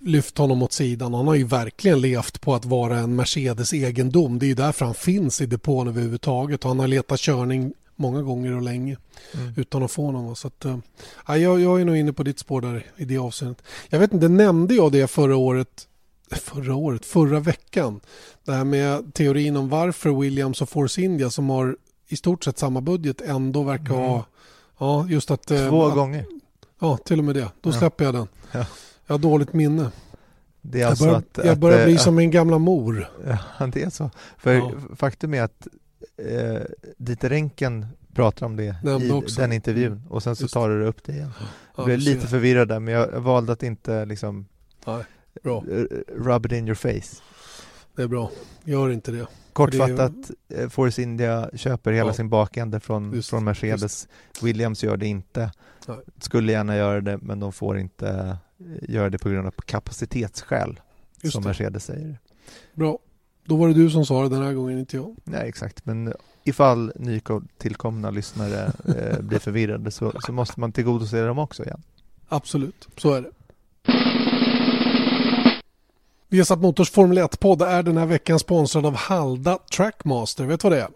lyft 0.00 0.38
honom 0.38 0.62
åt 0.62 0.72
sidan. 0.72 1.14
Han 1.14 1.26
har 1.28 1.34
ju 1.34 1.44
verkligen 1.44 2.00
levt 2.00 2.40
på 2.40 2.54
att 2.54 2.64
vara 2.64 2.98
en 2.98 3.16
Mercedes 3.16 3.72
egendom. 3.72 4.38
Det 4.38 4.46
är 4.46 4.48
ju 4.48 4.54
därför 4.54 4.84
han 4.84 4.94
finns 4.94 5.40
i 5.40 5.46
depån 5.46 5.88
överhuvudtaget. 5.88 6.64
Och 6.64 6.70
han 6.70 6.78
har 6.78 6.88
letat 6.88 7.20
körning 7.20 7.72
många 7.96 8.22
gånger 8.22 8.56
och 8.56 8.62
länge 8.62 8.96
mm. 9.34 9.52
utan 9.56 9.82
att 9.82 9.90
få 9.90 10.12
någon. 10.12 10.36
Så 10.36 10.46
att, 10.46 10.64
äh, 10.64 10.76
jag, 11.26 11.60
jag 11.60 11.80
är 11.80 11.84
nog 11.84 11.96
inne 11.96 12.12
på 12.12 12.22
ditt 12.22 12.38
spår 12.38 12.60
där 12.60 12.86
i 12.96 13.04
det 13.04 13.18
avseendet. 13.18 13.62
Jag 13.88 13.98
vet 13.98 14.12
inte, 14.12 14.28
nämnde 14.28 14.74
jag 14.74 14.92
det 14.92 15.06
förra 15.06 15.36
året 15.36 15.86
förra 16.30 16.74
året, 16.74 17.06
förra 17.06 17.40
veckan. 17.40 18.00
Det 18.44 18.52
här 18.52 18.64
med 18.64 19.14
teorin 19.14 19.56
om 19.56 19.68
varför 19.68 20.10
Williams 20.10 20.62
och 20.62 20.68
Force 20.68 21.02
India 21.02 21.30
som 21.30 21.50
har 21.50 21.76
i 22.08 22.16
stort 22.16 22.44
sett 22.44 22.58
samma 22.58 22.80
budget 22.80 23.20
ändå 23.20 23.62
verkar 23.62 23.94
mm. 23.94 24.08
ha 24.08 24.24
Ja, 24.80 25.06
just 25.08 25.30
att... 25.30 25.42
Två 25.46 25.86
att, 25.86 25.94
gånger. 25.94 26.26
Ja, 26.78 26.96
till 26.96 27.18
och 27.18 27.24
med 27.24 27.34
det. 27.34 27.48
Då 27.60 27.70
ja. 27.70 27.72
släpper 27.72 28.04
jag 28.04 28.14
den. 28.14 28.28
Ja. 28.52 28.66
Jag 29.06 29.14
har 29.14 29.18
dåligt 29.18 29.52
minne. 29.52 29.90
Det 30.62 30.80
är 30.82 30.86
alltså 30.86 31.04
jag 31.04 31.10
börjar, 31.12 31.18
att, 31.38 31.46
jag 31.46 31.58
börjar 31.58 31.78
att, 31.78 31.84
bli 31.84 31.94
att, 31.94 32.00
som 32.00 32.14
min 32.14 32.30
gamla 32.30 32.58
mor. 32.58 33.10
Ja, 33.58 33.66
det 33.72 33.82
är 33.82 33.90
så. 33.90 34.10
För 34.38 34.52
Ja. 34.52 34.72
faktum 34.96 35.34
är 35.34 35.42
att 35.42 35.66
eh, 36.16 36.62
Dieter 36.96 37.28
Renken 37.28 37.86
pratar 38.14 38.46
om 38.46 38.56
det 38.56 38.76
Nämnde 38.82 39.06
i 39.06 39.10
också. 39.10 39.40
Mm. 39.40 39.50
den 39.50 39.52
intervjun 39.56 40.02
och 40.10 40.22
sen 40.22 40.36
så 40.36 40.42
Just 40.44 40.54
tar 40.54 40.68
du 40.68 40.84
upp 40.86 41.04
det 41.04 41.12
igen. 41.12 41.32
Ja, 41.40 41.46
Jag 41.76 41.84
blev 41.84 41.98
lite 41.98 42.26
förvirrad 42.26 42.68
där 42.68 42.80
men 42.80 42.94
jag 42.94 43.20
valde 43.20 43.52
att 43.52 43.62
inte 43.62 44.04
liksom 44.04 44.46
Nej, 44.86 45.04
bra. 45.42 45.64
rub 46.16 46.46
it 46.46 46.52
in 46.52 46.66
your 46.66 46.74
face. 46.74 47.22
Det 47.96 48.02
är 48.02 48.08
bra. 48.08 48.30
Gör 48.64 48.90
inte 48.90 49.12
det. 49.12 49.26
Kortfattat, 49.52 50.30
eh, 50.48 50.68
Force 50.68 51.02
India 51.02 51.50
köper 51.54 51.92
hela 51.92 52.08
Ja. 52.10 52.14
sin 52.14 52.28
bakände 52.28 52.80
från, 52.80 53.12
Just, 53.14 53.30
från 53.30 53.44
Mercedes. 53.44 54.08
Williams 54.42 54.82
gör 54.84 54.96
det 54.96 55.06
inte. 55.06 55.50
Nej. 55.88 55.98
Skulle 56.18 56.52
gärna 56.52 56.76
göra 56.76 57.00
det 57.00 57.18
men 57.22 57.40
de 57.40 57.52
får 57.52 57.78
inte 57.78 58.08
eh, 58.08 58.34
göra 58.90 59.10
det 59.10 59.18
på 59.18 59.28
grund 59.28 59.46
av 59.46 59.50
kapacitetsskäl 59.50 60.80
Just 61.22 61.32
som 61.32 61.42
det. 61.42 61.48
Mercedes 61.48 61.84
säger. 61.84 62.18
Bra. 62.74 62.98
Då 63.44 63.56
var 63.56 63.68
det 63.68 63.74
du 63.74 63.90
som 63.90 64.06
sa 64.06 64.22
det 64.22 64.28
den 64.28 64.42
här 64.42 64.52
gången, 64.52 64.78
inte 64.78 64.96
jag. 64.96 65.16
Nej 65.24 65.48
exakt, 65.48 65.86
men 65.86 66.12
ifall 66.44 66.92
nytillkomna 66.96 68.10
lyssnare 68.10 68.72
eh, 68.96 69.20
blir 69.20 69.38
förvirrade 69.38 69.90
så, 69.90 70.12
så 70.20 70.32
måste 70.32 70.60
man 70.60 70.72
tillgodose 70.72 71.22
dem 71.26 71.38
också 71.38 71.64
igen. 71.64 71.82
Absolut, 72.28 72.88
så 72.96 73.12
är 73.14 73.22
det. 73.22 73.30
Viasat 76.30 76.60
Motors 76.60 76.90
Formel 76.90 77.18
1-podd 77.18 77.62
är 77.62 77.82
den 77.82 77.96
här 77.96 78.06
veckan 78.06 78.38
sponsrad 78.38 78.86
av 78.86 78.94
Halda 78.96 79.58
Trackmaster. 79.76 80.44
Vet 80.44 80.60
du 80.60 80.68
vad 80.68 80.78
det 80.78 80.82
är? 80.82 80.88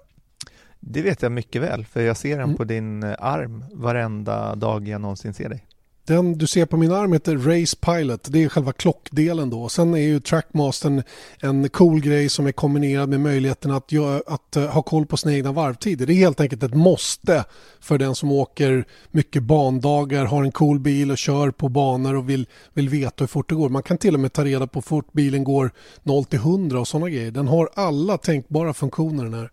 Det 0.80 1.02
vet 1.02 1.22
jag 1.22 1.32
mycket 1.32 1.62
väl, 1.62 1.84
för 1.84 2.00
jag 2.02 2.16
ser 2.16 2.30
den 2.38 2.44
Mm. 2.44 2.56
på 2.56 2.64
din 2.64 3.02
eh, 3.02 3.14
arm 3.18 3.64
varenda 3.72 4.54
dag 4.54 4.88
jag 4.88 5.00
någonsin 5.00 5.34
ser 5.34 5.48
dig. 5.48 5.66
Den 6.06 6.38
du 6.38 6.46
ser 6.46 6.66
på 6.66 6.76
min 6.76 6.92
arm 6.92 7.12
heter 7.12 7.36
Race 7.36 7.76
Pilot. 7.80 8.28
Det 8.32 8.44
är 8.44 8.48
själva 8.48 8.72
klockdelen 8.72 9.50
då. 9.50 9.68
Sen 9.68 9.94
är 9.94 9.98
ju 9.98 10.20
Trackmastern 10.20 11.02
en 11.40 11.68
cool 11.68 12.00
grej 12.00 12.28
som 12.28 12.46
är 12.46 12.52
kombinerad 12.52 13.08
med 13.08 13.20
möjligheten 13.20 13.70
att, 13.70 13.92
göra, 13.92 14.22
att 14.26 14.56
eh, 14.56 14.66
ha 14.66 14.82
koll 14.82 15.06
på 15.06 15.16
sina 15.16 15.34
egna 15.34 15.52
varvtider. 15.52 16.06
Det 16.06 16.12
är 16.12 16.16
helt 16.16 16.40
enkelt 16.40 16.62
ett 16.62 16.74
måste 16.74 17.44
för 17.80 17.98
den 17.98 18.14
som 18.14 18.32
åker 18.32 18.84
mycket 19.10 19.42
bandagar, 19.42 20.24
har 20.24 20.44
en 20.44 20.52
cool 20.52 20.78
bil 20.80 21.10
och 21.10 21.18
kör 21.18 21.50
på 21.50 21.68
banor 21.68 22.14
och 22.14 22.30
vill, 22.30 22.46
vill 22.72 22.88
veta 22.88 23.14
hur 23.18 23.26
fort 23.26 23.48
det 23.48 23.54
går. 23.54 23.68
Man 23.68 23.82
kan 23.82 23.98
till 23.98 24.14
och 24.14 24.20
med 24.20 24.32
ta 24.32 24.44
reda 24.44 24.66
på 24.66 24.78
hur 24.78 24.82
fort 24.82 25.12
bilen 25.12 25.44
går 25.44 25.70
0 26.02 26.24
till 26.24 26.38
100 26.38 26.80
och 26.80 26.88
sådana 26.88 27.10
grejer. 27.10 27.30
Den 27.30 27.48
har 27.48 27.68
alla 27.74 28.18
tänkbara 28.18 28.74
funktioner 28.74 29.24
den 29.24 29.34
här. 29.34 29.50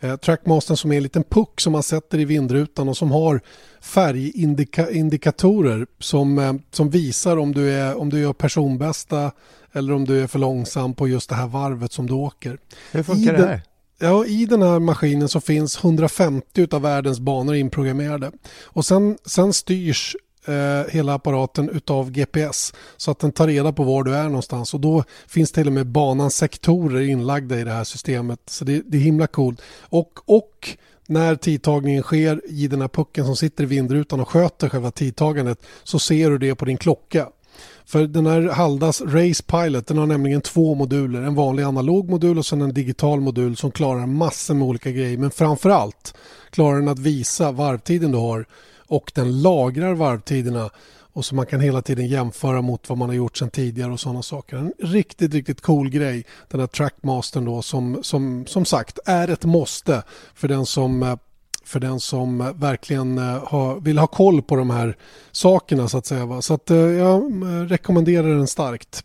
Eh, 0.00 0.16
Trackmastern 0.16 0.76
som 0.76 0.92
är 0.92 0.96
en 0.96 1.02
liten 1.02 1.24
puck 1.24 1.60
som 1.60 1.72
man 1.72 1.82
sätter 1.82 2.18
i 2.18 2.24
vindrutan 2.24 2.88
och 2.88 2.96
som 2.96 3.10
har 3.10 3.40
färgindikatorer 3.80 5.86
som, 5.98 6.38
eh, 6.38 6.52
som 6.70 6.90
visar 6.90 7.36
om 7.36 7.52
du, 7.54 7.70
är, 7.72 7.98
om 8.00 8.08
du 8.10 8.20
gör 8.20 8.32
personbästa 8.32 9.32
eller 9.72 9.92
om 9.92 10.04
du 10.04 10.22
är 10.22 10.26
för 10.26 10.38
långsam 10.38 10.94
på 10.94 11.08
just 11.08 11.28
det 11.28 11.34
här 11.34 11.46
varvet 11.46 11.92
som 11.92 12.06
du 12.06 12.14
åker. 12.14 12.58
Hur 12.92 13.00
I 13.00 13.02
funkar 13.02 13.32
det 13.32 13.38
den- 13.38 13.48
här? 13.48 13.62
Ja, 14.02 14.24
I 14.24 14.46
den 14.46 14.62
här 14.62 14.78
maskinen 14.78 15.28
så 15.28 15.40
finns 15.40 15.84
150 15.84 16.66
av 16.70 16.82
världens 16.82 17.20
banor 17.20 17.54
inprogrammerade. 17.54 18.30
Och 18.64 18.84
sen, 18.84 19.18
sen 19.26 19.52
styrs 19.52 20.16
eh, 20.44 20.92
hela 20.92 21.14
apparaten 21.14 21.68
utav 21.68 22.10
GPS 22.10 22.74
så 22.96 23.10
att 23.10 23.18
den 23.18 23.32
tar 23.32 23.46
reda 23.46 23.72
på 23.72 23.84
var 23.84 24.04
du 24.04 24.14
är 24.14 24.24
någonstans. 24.24 24.74
Och 24.74 24.80
då 24.80 25.04
finns 25.28 25.52
till 25.52 25.66
och 25.66 25.72
med 25.72 25.86
banans 25.86 26.36
sektorer 26.36 27.00
inlagda 27.00 27.60
i 27.60 27.64
det 27.64 27.72
här 27.72 27.84
systemet. 27.84 28.40
Så 28.46 28.64
det, 28.64 28.82
det 28.86 28.96
är 28.96 29.02
himla 29.02 29.26
coolt. 29.26 29.62
Och, 29.80 30.18
och 30.24 30.76
när 31.08 31.36
tidtagningen 31.36 32.02
sker 32.02 32.42
i 32.46 32.66
den 32.66 32.80
här 32.80 32.88
pucken 32.88 33.24
som 33.24 33.36
sitter 33.36 33.64
i 33.64 33.66
vindrutan 33.66 34.20
och 34.20 34.28
sköter 34.28 34.68
själva 34.68 34.90
tidtagandet 34.90 35.58
så 35.84 35.98
ser 35.98 36.30
du 36.30 36.38
det 36.38 36.54
på 36.54 36.64
din 36.64 36.78
klocka. 36.78 37.28
För 37.84 38.06
den 38.06 38.26
här 38.26 38.42
Haldas 38.42 39.00
Race 39.00 39.42
Pilot 39.42 39.86
den 39.86 39.98
har 39.98 40.06
nämligen 40.06 40.40
två 40.40 40.74
moduler. 40.74 41.22
En 41.22 41.34
vanlig 41.34 41.62
analog 41.62 42.10
modul 42.10 42.38
och 42.38 42.46
sen 42.46 42.62
en 42.62 42.74
digital 42.74 43.20
modul 43.20 43.56
som 43.56 43.70
klarar 43.70 44.06
massor 44.06 44.54
med 44.54 44.68
olika 44.68 44.90
grejer. 44.90 45.18
Men 45.18 45.30
framförallt 45.30 46.14
klarar 46.50 46.78
den 46.78 46.88
att 46.88 46.98
visa 46.98 47.52
varvtiden 47.52 48.12
du 48.12 48.18
har 48.18 48.46
och 48.90 49.12
den 49.14 49.42
lagrar 49.42 49.94
varvtiderna 49.94 50.70
och 51.12 51.24
så 51.24 51.34
man 51.34 51.46
kan 51.46 51.60
hela 51.60 51.82
tiden 51.82 52.06
jämföra 52.06 52.62
mot 52.62 52.88
vad 52.88 52.98
man 52.98 53.08
har 53.08 53.16
gjort 53.16 53.36
sedan 53.36 53.50
tidigare 53.50 53.92
och 53.92 54.00
sådana 54.00 54.22
saker. 54.22 54.56
En 54.56 54.72
riktigt, 54.78 55.34
riktigt 55.34 55.60
cool 55.60 55.90
grej. 55.90 56.26
Den 56.48 56.60
här 56.60 56.66
Trackmastern 56.66 57.44
då 57.44 57.62
som, 57.62 57.98
som, 58.02 58.46
som 58.46 58.64
sagt 58.64 58.98
är 59.06 59.28
ett 59.28 59.44
måste 59.44 60.02
för 60.34 60.48
den 60.48 60.66
som 60.66 61.18
för 61.64 61.80
den 61.80 62.00
som 62.00 62.52
verkligen 62.54 63.18
eh, 63.18 63.44
har, 63.48 63.80
vill 63.80 63.98
ha 63.98 64.06
koll 64.06 64.42
på 64.42 64.56
de 64.56 64.70
här 64.70 64.96
sakerna 65.32 65.88
så 65.88 65.98
att 65.98 66.06
säga. 66.06 66.26
Va? 66.26 66.42
Så 66.42 66.54
att 66.54 66.70
eh, 66.70 66.76
jag 66.76 67.22
eh, 67.42 67.66
rekommenderar 67.66 68.28
den 68.28 68.46
starkt. 68.46 69.04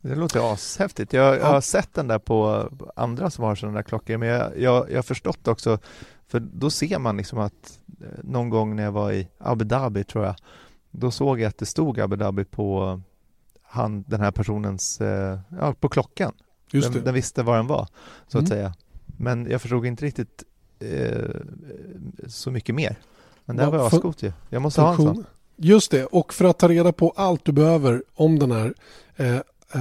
Det 0.00 0.14
låter 0.14 0.52
ashäftigt. 0.52 1.12
Jag, 1.12 1.26
jag 1.34 1.40
Ja. 1.40 1.46
har 1.46 1.60
sett 1.60 1.94
den 1.94 2.08
där 2.08 2.18
på 2.18 2.68
andra 2.96 3.30
som 3.30 3.44
har 3.44 3.54
sådana 3.54 3.76
där 3.76 3.82
klockor 3.82 4.16
men 4.16 4.28
jag, 4.28 4.58
jag, 4.58 4.90
jag 4.90 4.96
har 4.98 5.02
förstått 5.02 5.48
också 5.48 5.78
för 6.28 6.40
då 6.40 6.70
ser 6.70 6.98
man 6.98 7.16
liksom 7.16 7.38
att 7.38 7.77
någon 8.22 8.50
gång 8.50 8.76
när 8.76 8.82
jag 8.82 8.92
var 8.92 9.12
i 9.12 9.28
Abu 9.38 9.64
Dhabi 9.64 10.04
tror 10.04 10.24
jag 10.24 10.34
då 10.90 11.10
såg 11.10 11.40
jag 11.40 11.48
att 11.48 11.58
det 11.58 11.66
stod 11.66 12.00
Abu 12.00 12.16
Dhabi 12.16 12.44
på 12.44 13.00
han, 13.62 14.04
den 14.08 14.20
här 14.20 14.30
personens, 14.30 15.00
eh, 15.00 15.38
ja 15.60 15.74
på 15.80 15.88
klockan. 15.88 16.32
Just 16.72 16.92
den, 16.92 17.04
den 17.04 17.14
visste 17.14 17.42
var 17.42 17.56
den 17.56 17.66
var 17.66 17.88
så 18.28 18.38
att 18.38 18.42
Mm. 18.42 18.46
säga. 18.46 18.74
Men 19.06 19.50
jag 19.50 19.62
förstod 19.62 19.86
inte 19.86 20.04
riktigt 20.04 20.44
eh, 20.80 21.30
så 22.26 22.50
mycket 22.50 22.74
mer. 22.74 22.96
Men 23.44 23.56
det 23.56 23.64
här 23.64 23.70
var 23.70 23.86
ascoolt 23.86 24.22
ju. 24.22 24.32
Jag 24.48 24.62
måste 24.62 24.80
ha 24.80 24.90
en 24.90 24.96
Funktion. 24.96 25.14
sån. 25.16 25.24
Just 25.56 25.90
det, 25.90 26.04
och 26.04 26.34
för 26.34 26.44
att 26.44 26.58
ta 26.58 26.68
reda 26.68 26.92
på 26.92 27.12
allt 27.16 27.44
du 27.44 27.52
behöver 27.52 28.02
om 28.14 28.38
den 28.38 28.50
här 28.52 28.74
eh, 29.16 29.34
eh, 29.36 29.40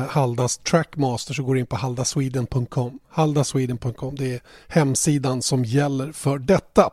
Haldas 0.10 0.58
Trackmaster 0.58 1.34
så 1.34 1.44
går 1.44 1.54
du 1.54 1.60
in 1.60 1.66
på 1.66 1.76
haldasweden.com. 1.76 3.00
Haldasweden.com, 3.10 4.16
det 4.16 4.34
är 4.36 4.42
hemsidan 4.68 5.42
som 5.42 5.66
gäller 5.66 6.12
för 6.12 6.40
detta. 6.40 6.90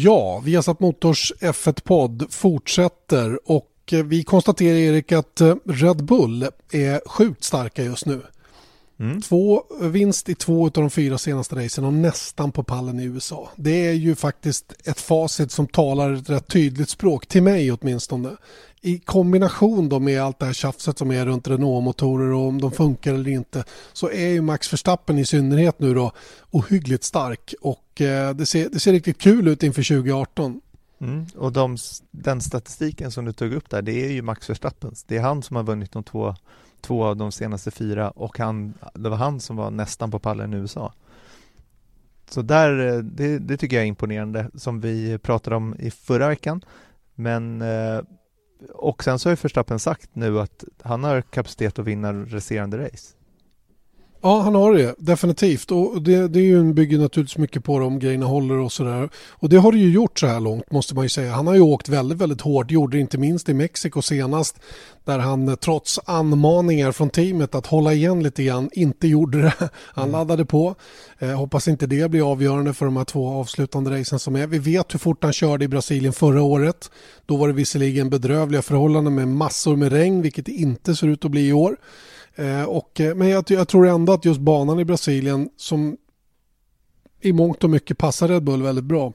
Ja, 0.00 0.42
vi 0.44 0.54
har 0.54 0.62
satt 0.62 0.80
Motors 0.80 1.32
F1-podd 1.40 2.26
fortsätter 2.30 3.50
och 3.50 3.92
eh, 3.92 4.04
vi 4.04 4.22
konstaterar 4.22 4.76
Erik 4.76 5.12
att 5.12 5.40
eh, 5.40 5.54
Red 5.64 6.04
Bull 6.04 6.46
är 6.72 7.08
sjukt 7.08 7.44
starka 7.44 7.82
just 7.82 8.06
nu. 8.06 8.22
Mm. 9.00 9.22
Två 9.22 9.62
vinst 9.80 10.28
i 10.28 10.34
två 10.34 10.64
av 10.64 10.70
de 10.70 10.90
fyra 10.90 11.18
senaste 11.18 11.56
racen 11.56 11.84
och 11.84 11.92
nästan 11.92 12.52
på 12.52 12.62
pallen 12.62 13.00
i 13.00 13.04
USA. 13.04 13.48
Det 13.56 13.86
är 13.86 13.92
ju 13.92 14.14
faktiskt 14.14 14.72
ett 14.84 15.00
facit 15.00 15.52
som 15.52 15.66
talar 15.66 16.12
ett 16.12 16.30
rätt 16.30 16.48
tydligt 16.48 16.88
språk, 16.88 17.26
till 17.26 17.42
mig 17.42 17.72
åtminstone. 17.72 18.36
I 18.80 18.98
kombination 18.98 19.88
då 19.88 19.98
med 19.98 20.22
allt 20.22 20.38
det 20.38 20.46
här 20.46 20.52
tjafset 20.52 20.98
som 20.98 21.10
är 21.10 21.26
runt 21.26 21.48
Renault-motorer 21.48 22.32
och 22.32 22.48
om 22.48 22.60
de 22.60 22.72
funkar 22.72 23.14
eller 23.14 23.30
inte 23.30 23.64
så 23.92 24.10
är 24.10 24.28
ju 24.28 24.40
Max 24.40 24.72
Verstappen 24.72 25.18
i 25.18 25.26
synnerhet 25.26 25.78
nu 25.78 25.94
då 25.94 26.12
ohyggligt 26.50 27.04
stark 27.04 27.54
och 27.60 28.00
eh, 28.00 28.34
det 28.34 28.46
ser, 28.46 28.68
det 28.68 28.80
ser 28.80 28.92
riktigt 28.92 29.18
kul 29.18 29.48
ut 29.48 29.62
inför 29.62 29.82
2018. 29.82 30.60
Mm. 31.00 31.26
Och 31.36 31.52
de, 31.52 31.76
den 32.10 32.40
statistiken 32.40 33.10
som 33.10 33.24
du 33.24 33.32
tog 33.32 33.52
upp 33.52 33.70
där, 33.70 33.82
det 33.82 34.06
är 34.06 34.10
ju 34.10 34.22
Max 34.22 34.50
Verstappens. 34.50 35.04
Det 35.04 35.16
är 35.16 35.20
han 35.20 35.42
som 35.42 35.56
har 35.56 35.62
vunnit 35.62 35.92
de 35.92 36.02
två, 36.02 36.34
två 36.80 37.04
av 37.04 37.16
de 37.16 37.32
senaste 37.32 37.70
fyra 37.70 38.10
och 38.10 38.38
han, 38.38 38.74
det 38.94 39.08
var 39.08 39.16
han 39.16 39.40
som 39.40 39.56
var 39.56 39.70
nästan 39.70 40.10
på 40.10 40.18
pallen 40.18 40.54
i 40.54 40.56
USA. 40.56 40.92
Så 42.30 42.42
där, 42.42 42.86
eh, 42.86 42.98
det, 42.98 43.38
det 43.38 43.56
tycker 43.56 43.76
jag 43.76 43.82
är 43.82 43.88
imponerande, 43.88 44.50
som 44.54 44.80
vi 44.80 45.18
pratade 45.18 45.56
om 45.56 45.74
i 45.78 45.90
förra 45.90 46.28
veckan. 46.28 46.64
Men, 47.14 47.62
eh, 47.62 48.00
och 48.72 49.04
sen 49.04 49.18
så 49.18 49.28
har 49.28 49.32
ju 49.32 49.40
Verstappen 49.42 49.78
sagt 49.78 50.10
nu 50.12 50.40
att 50.40 50.64
han 50.82 51.04
har 51.04 51.22
kapacitet 51.22 51.78
att 51.78 51.84
vinna 51.84 52.12
resterande 52.12 52.84
race. 52.84 53.14
Ja, 54.20 54.40
han 54.40 54.54
har 54.54 54.74
det 54.74 54.94
definitivt 54.98 55.70
och 55.70 56.02
det, 56.02 56.28
det 56.28 56.38
är 56.38 56.44
ju, 56.44 56.72
bygger 56.72 56.98
naturligtvis 56.98 57.38
mycket 57.38 57.64
på 57.64 57.78
de 57.78 57.98
grejerna 57.98 58.26
håller 58.26 58.54
och 58.54 58.72
sådär. 58.72 59.08
Och 59.30 59.48
det 59.48 59.56
har 59.56 59.72
det 59.72 59.78
ju 59.78 59.92
gjort 59.92 60.18
så 60.18 60.26
här 60.26 60.40
långt 60.40 60.70
måste 60.70 60.94
man 60.94 61.04
ju 61.04 61.08
säga. 61.08 61.32
Han 61.32 61.46
har 61.46 61.54
ju 61.54 61.60
åkt 61.60 61.88
väldigt, 61.88 62.18
väldigt 62.18 62.40
hårt, 62.40 62.70
gjorde 62.70 62.96
det 62.96 63.00
inte 63.00 63.18
minst 63.18 63.48
i 63.48 63.54
Mexiko 63.54 64.02
senast 64.02 64.56
där 65.04 65.18
han 65.18 65.48
eh, 65.48 65.54
trots 65.54 66.00
anmaningar 66.04 66.92
från 66.92 67.10
teamet 67.10 67.54
att 67.54 67.66
hålla 67.66 67.92
igen 67.92 68.22
lite 68.22 68.44
grann 68.44 68.70
inte 68.72 69.08
gjorde 69.08 69.42
det. 69.42 69.54
Han 69.94 70.10
laddade 70.10 70.44
på. 70.44 70.74
Eh, 71.18 71.28
hoppas 71.28 71.68
inte 71.68 71.86
det 71.86 72.10
blir 72.10 72.32
avgörande 72.32 72.74
för 72.74 72.84
de 72.84 72.96
här 72.96 73.04
två 73.04 73.28
avslutande 73.28 74.00
racen 74.00 74.18
som 74.18 74.36
är. 74.36 74.46
Vi 74.46 74.58
vet 74.58 74.94
hur 74.94 74.98
fort 74.98 75.24
han 75.24 75.32
körde 75.32 75.64
i 75.64 75.68
Brasilien 75.68 76.12
förra 76.12 76.42
året. 76.42 76.90
Då 77.26 77.36
var 77.36 77.48
det 77.48 77.54
visserligen 77.54 78.10
bedrövliga 78.10 78.62
förhållanden 78.62 79.14
med 79.14 79.28
massor 79.28 79.76
med 79.76 79.92
regn 79.92 80.22
vilket 80.22 80.46
det 80.46 80.52
inte 80.52 80.96
ser 80.96 81.06
ut 81.06 81.24
att 81.24 81.30
bli 81.30 81.48
i 81.48 81.52
år. 81.52 81.76
Eh, 82.38 82.64
och, 82.64 83.00
eh, 83.00 83.14
men 83.14 83.28
jag, 83.28 83.44
jag 83.48 83.68
tror 83.68 83.86
ändå 83.86 84.12
att 84.12 84.24
just 84.24 84.40
banan 84.40 84.80
i 84.80 84.84
Brasilien 84.84 85.48
som 85.56 85.96
i 87.20 87.32
mångt 87.32 87.64
och 87.64 87.70
mycket 87.70 87.98
passar 87.98 88.28
Red 88.28 88.42
Bull 88.42 88.62
väldigt 88.62 88.84
bra 88.84 89.12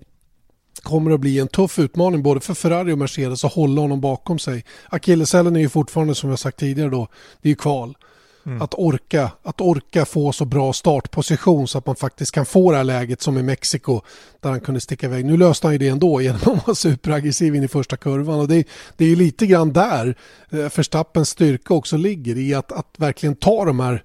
kommer 0.82 1.12
att 1.12 1.20
bli 1.20 1.40
en 1.40 1.48
tuff 1.48 1.80
utmaning 1.80 2.24
både 2.24 2.40
för 2.40 2.54
Ferrari 2.54 2.94
och 2.94 2.98
Mercedes 2.98 3.46
att 3.46 3.54
hålla 3.54 3.82
honom 3.82 4.02
bakom 4.02 4.40
sig. 4.40 4.66
Akilleshälen 4.90 5.56
är 5.56 5.60
ju 5.60 5.70
fortfarande 5.70 6.16
som 6.16 6.30
jag 6.30 6.40
sagt 6.40 6.60
tidigare 6.60 6.90
då, 6.90 7.08
det 7.42 7.48
är 7.48 7.50
ju 7.50 7.56
kval. 7.56 7.98
Mm. 8.46 8.62
Att, 8.62 8.74
orka, 8.74 9.32
att 9.44 9.62
orka 9.62 10.06
få 10.06 10.32
så 10.32 10.46
bra 10.46 10.74
startposition 10.74 11.68
så 11.68 11.78
att 11.78 11.86
man 11.86 11.96
faktiskt 11.96 12.32
kan 12.32 12.46
få 12.46 12.72
det 12.72 12.78
här 12.78 12.84
läget 12.84 13.22
som 13.22 13.38
i 13.38 13.44
Mexiko 13.44 14.02
där 14.40 14.50
han 14.50 14.60
kunde 14.60 14.82
sticka 14.82 15.06
iväg. 15.06 15.26
Nu 15.26 15.38
löste 15.38 15.68
han 15.68 15.74
ju 15.74 15.78
det 15.78 15.88
ändå 15.88 16.22
genom 16.22 16.40
att 16.42 16.68
vara 16.68 16.76
superaggressiv 16.76 17.56
in 17.56 17.64
i 17.64 17.68
första 17.68 17.98
kurvan 17.98 18.40
och 18.40 18.48
det, 18.48 18.68
det 18.98 19.06
är 19.06 19.16
lite 19.16 19.48
grann 19.48 19.74
där 19.74 20.16
eh, 20.50 20.58
Verstappens 20.58 21.30
styrka 21.30 21.74
också 21.74 21.98
ligger 21.98 22.38
i 22.38 22.54
att, 22.54 22.72
att 22.72 22.96
verkligen 22.98 23.36
ta 23.36 23.66
de 23.66 23.80
här 23.80 24.04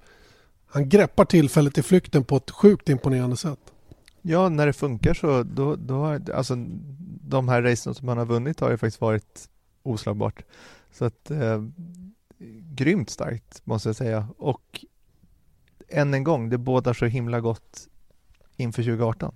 han 0.71 0.89
greppar 0.89 1.25
tillfället 1.25 1.77
i 1.77 1.83
flykten 1.83 2.23
på 2.23 2.37
ett 2.37 2.51
sjukt 2.51 2.89
imponerande 2.89 3.37
sätt. 3.37 3.59
Ja, 4.21 4.49
när 4.49 4.65
det 4.65 4.73
funkar 4.73 5.13
så 5.13 5.43
då, 5.43 5.75
då 5.75 5.93
har, 5.93 6.31
alltså 6.31 6.55
de 7.21 7.49
här 7.49 7.61
racen 7.61 7.95
som 7.95 8.07
han 8.07 8.17
har 8.17 8.25
vunnit 8.25 8.59
har 8.59 8.71
ju 8.71 8.77
faktiskt 8.77 9.01
varit 9.01 9.49
oslagbart. 9.83 10.43
Så 10.91 11.05
att 11.05 11.31
eh, 11.31 11.63
grymt 12.79 13.09
starkt 13.09 13.61
måste 13.65 13.89
jag 13.89 13.95
säga 13.95 14.27
och 14.37 14.85
än 15.89 16.13
en 16.13 16.23
gång, 16.23 16.49
det 16.49 16.57
bådar 16.57 16.93
så 16.93 17.05
himla 17.05 17.39
gott 17.39 17.87
inför 18.57 18.83
2018. 18.83 19.35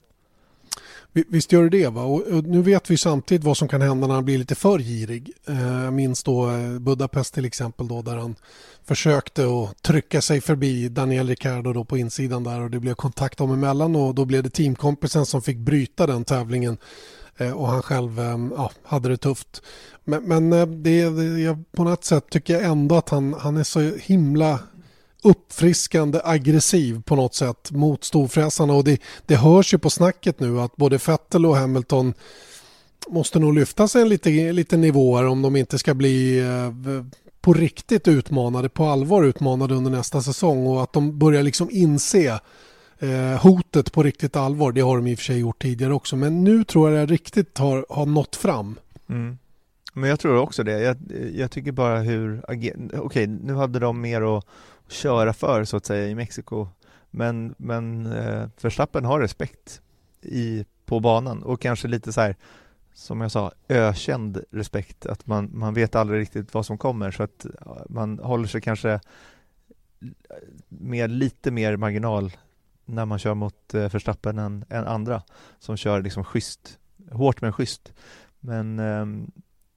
Visst 1.11 1.51
gör 1.51 1.63
det 1.63 1.69
det 1.69 1.89
va? 1.89 2.03
Och 2.03 2.43
nu 2.43 2.61
vet 2.61 2.89
vi 2.89 2.97
samtidigt 2.97 3.43
vad 3.43 3.57
som 3.57 3.67
kan 3.67 3.81
hända 3.81 4.07
när 4.07 4.15
han 4.15 4.25
blir 4.25 4.37
lite 4.37 4.55
för 4.55 4.79
girig. 4.79 5.31
Eh, 5.47 5.83
jag 5.83 5.93
minns 5.93 6.23
då 6.23 6.51
eh, 6.51 6.79
Budapest 6.79 7.33
till 7.33 7.45
exempel 7.45 7.87
då 7.87 8.01
där 8.01 8.17
han 8.17 8.35
försökte 8.83 9.43
att 9.43 9.83
trycka 9.83 10.21
sig 10.21 10.41
förbi 10.41 10.89
Daniel 10.89 11.27
Ricciardo 11.27 11.73
då 11.73 11.83
på 11.83 11.97
insidan 11.97 12.43
där 12.43 12.61
och 12.61 12.71
det 12.71 12.79
blev 12.79 12.93
kontakt 12.93 13.37
dem 13.37 13.51
emellan 13.51 13.95
och 13.95 14.15
då 14.15 14.25
blev 14.25 14.43
det 14.43 14.49
teamkompisen 14.49 15.25
som 15.25 15.41
fick 15.41 15.57
bryta 15.57 16.07
den 16.07 16.23
tävlingen 16.25 16.77
Eh, 17.37 17.51
och 17.51 17.67
han 17.67 17.81
själv 17.81 18.19
eh, 18.19 18.37
ja, 18.55 18.71
hade 18.83 19.09
det 19.09 19.17
tufft. 19.17 19.61
Men, 20.03 20.23
men 20.23 20.53
eh, 20.53 20.65
det, 20.65 21.09
det, 21.09 21.57
på 21.71 21.83
något 21.83 22.03
sätt 22.03 22.29
tycker 22.29 22.53
jag 22.53 22.63
ändå 22.63 22.95
att 22.95 23.09
han, 23.09 23.33
han 23.33 23.57
är 23.57 23.63
så 23.63 23.79
himla 23.79 24.59
uppfriskande 25.23 26.21
aggressiv 26.23 27.01
på 27.01 27.15
något 27.15 27.35
sätt 27.35 27.71
mot 27.71 28.03
storfräsarna 28.03 28.73
och 28.73 28.83
det, 28.83 29.01
det 29.25 29.35
hörs 29.35 29.73
ju 29.73 29.77
på 29.77 29.89
snacket 29.89 30.39
nu 30.39 30.59
att 30.59 30.75
både 30.75 30.99
Vettel 31.07 31.45
och 31.45 31.55
Hamilton 31.55 32.13
måste 33.07 33.39
nog 33.39 33.53
lyfta 33.53 33.87
sig 33.87 34.01
en 34.01 34.09
lite, 34.09 34.29
lite 34.29 34.77
nivåer 34.77 35.25
om 35.25 35.41
de 35.41 35.55
inte 35.55 35.79
ska 35.79 35.93
bli 35.93 36.39
eh, 36.39 36.71
på 37.41 37.53
riktigt 37.53 38.07
utmanade, 38.07 38.69
på 38.69 38.85
allvar 38.85 39.23
utmanade 39.23 39.75
under 39.75 39.91
nästa 39.91 40.21
säsong 40.21 40.67
och 40.67 40.83
att 40.83 40.93
de 40.93 41.19
börjar 41.19 41.43
liksom 41.43 41.69
inse 41.71 42.39
eh, 43.03 43.41
hotet 43.41 43.91
på 43.91 44.03
riktigt 44.03 44.35
allvar. 44.35 44.71
Det 44.71 44.81
har 44.81 44.95
de 44.97 45.07
i 45.07 45.13
och 45.13 45.17
för 45.17 45.25
sig 45.25 45.39
gjort 45.39 45.61
tidigare 45.61 45.93
också 45.93 46.15
men 46.15 46.43
nu 46.43 46.63
tror 46.63 46.91
jag 46.91 47.07
det 47.07 47.13
riktigt 47.13 47.57
har, 47.57 47.85
har 47.89 48.05
nått 48.05 48.35
fram. 48.35 48.79
Mm. 49.09 49.37
Men 49.93 50.09
jag 50.09 50.19
tror 50.19 50.37
också 50.37 50.63
det. 50.63 50.79
Jag, 50.79 50.97
jag 51.33 51.51
tycker 51.51 51.71
bara 51.71 51.99
hur, 51.99 52.41
okej 52.47 52.73
okay, 52.99 53.27
nu 53.27 53.53
hade 53.53 53.79
de 53.79 54.01
mer 54.01 54.37
att 54.37 54.45
köra 54.87 55.33
för 55.33 55.63
så 55.63 55.77
att 55.77 55.85
säga 55.85 56.07
i 56.07 56.15
Mexiko. 56.15 56.67
Men, 57.11 57.55
men 57.57 58.05
eh, 58.05 58.47
Verstappen 58.61 59.05
har 59.05 59.19
respekt 59.19 59.81
i, 60.21 60.65
på 60.85 60.99
banan 60.99 61.43
och 61.43 61.61
kanske 61.61 61.87
lite 61.87 62.13
så 62.13 62.21
här 62.21 62.35
som 62.93 63.21
jag 63.21 63.31
sa, 63.31 63.51
ökänd 63.69 64.43
respekt. 64.51 65.05
Att 65.05 65.27
man, 65.27 65.49
man 65.53 65.73
vet 65.73 65.95
aldrig 65.95 66.21
riktigt 66.21 66.53
vad 66.53 66.65
som 66.65 66.77
kommer 66.77 67.11
så 67.11 67.23
att 67.23 67.45
man 67.89 68.19
håller 68.19 68.47
sig 68.47 68.61
kanske 68.61 68.91
eh, 68.91 68.99
med 70.67 71.11
lite 71.11 71.51
mer 71.51 71.77
marginal 71.77 72.31
när 72.85 73.05
man 73.05 73.19
kör 73.19 73.33
mot 73.33 73.73
eh, 73.73 73.91
Verstappen 73.91 74.39
än, 74.39 74.65
än 74.69 74.87
andra 74.87 75.21
som 75.59 75.77
kör 75.77 76.01
liksom 76.01 76.23
schysst, 76.23 76.79
hårt 77.11 77.41
men 77.41 77.53
schysst. 77.53 77.93
Men 78.39 78.79
eh, 78.79 79.05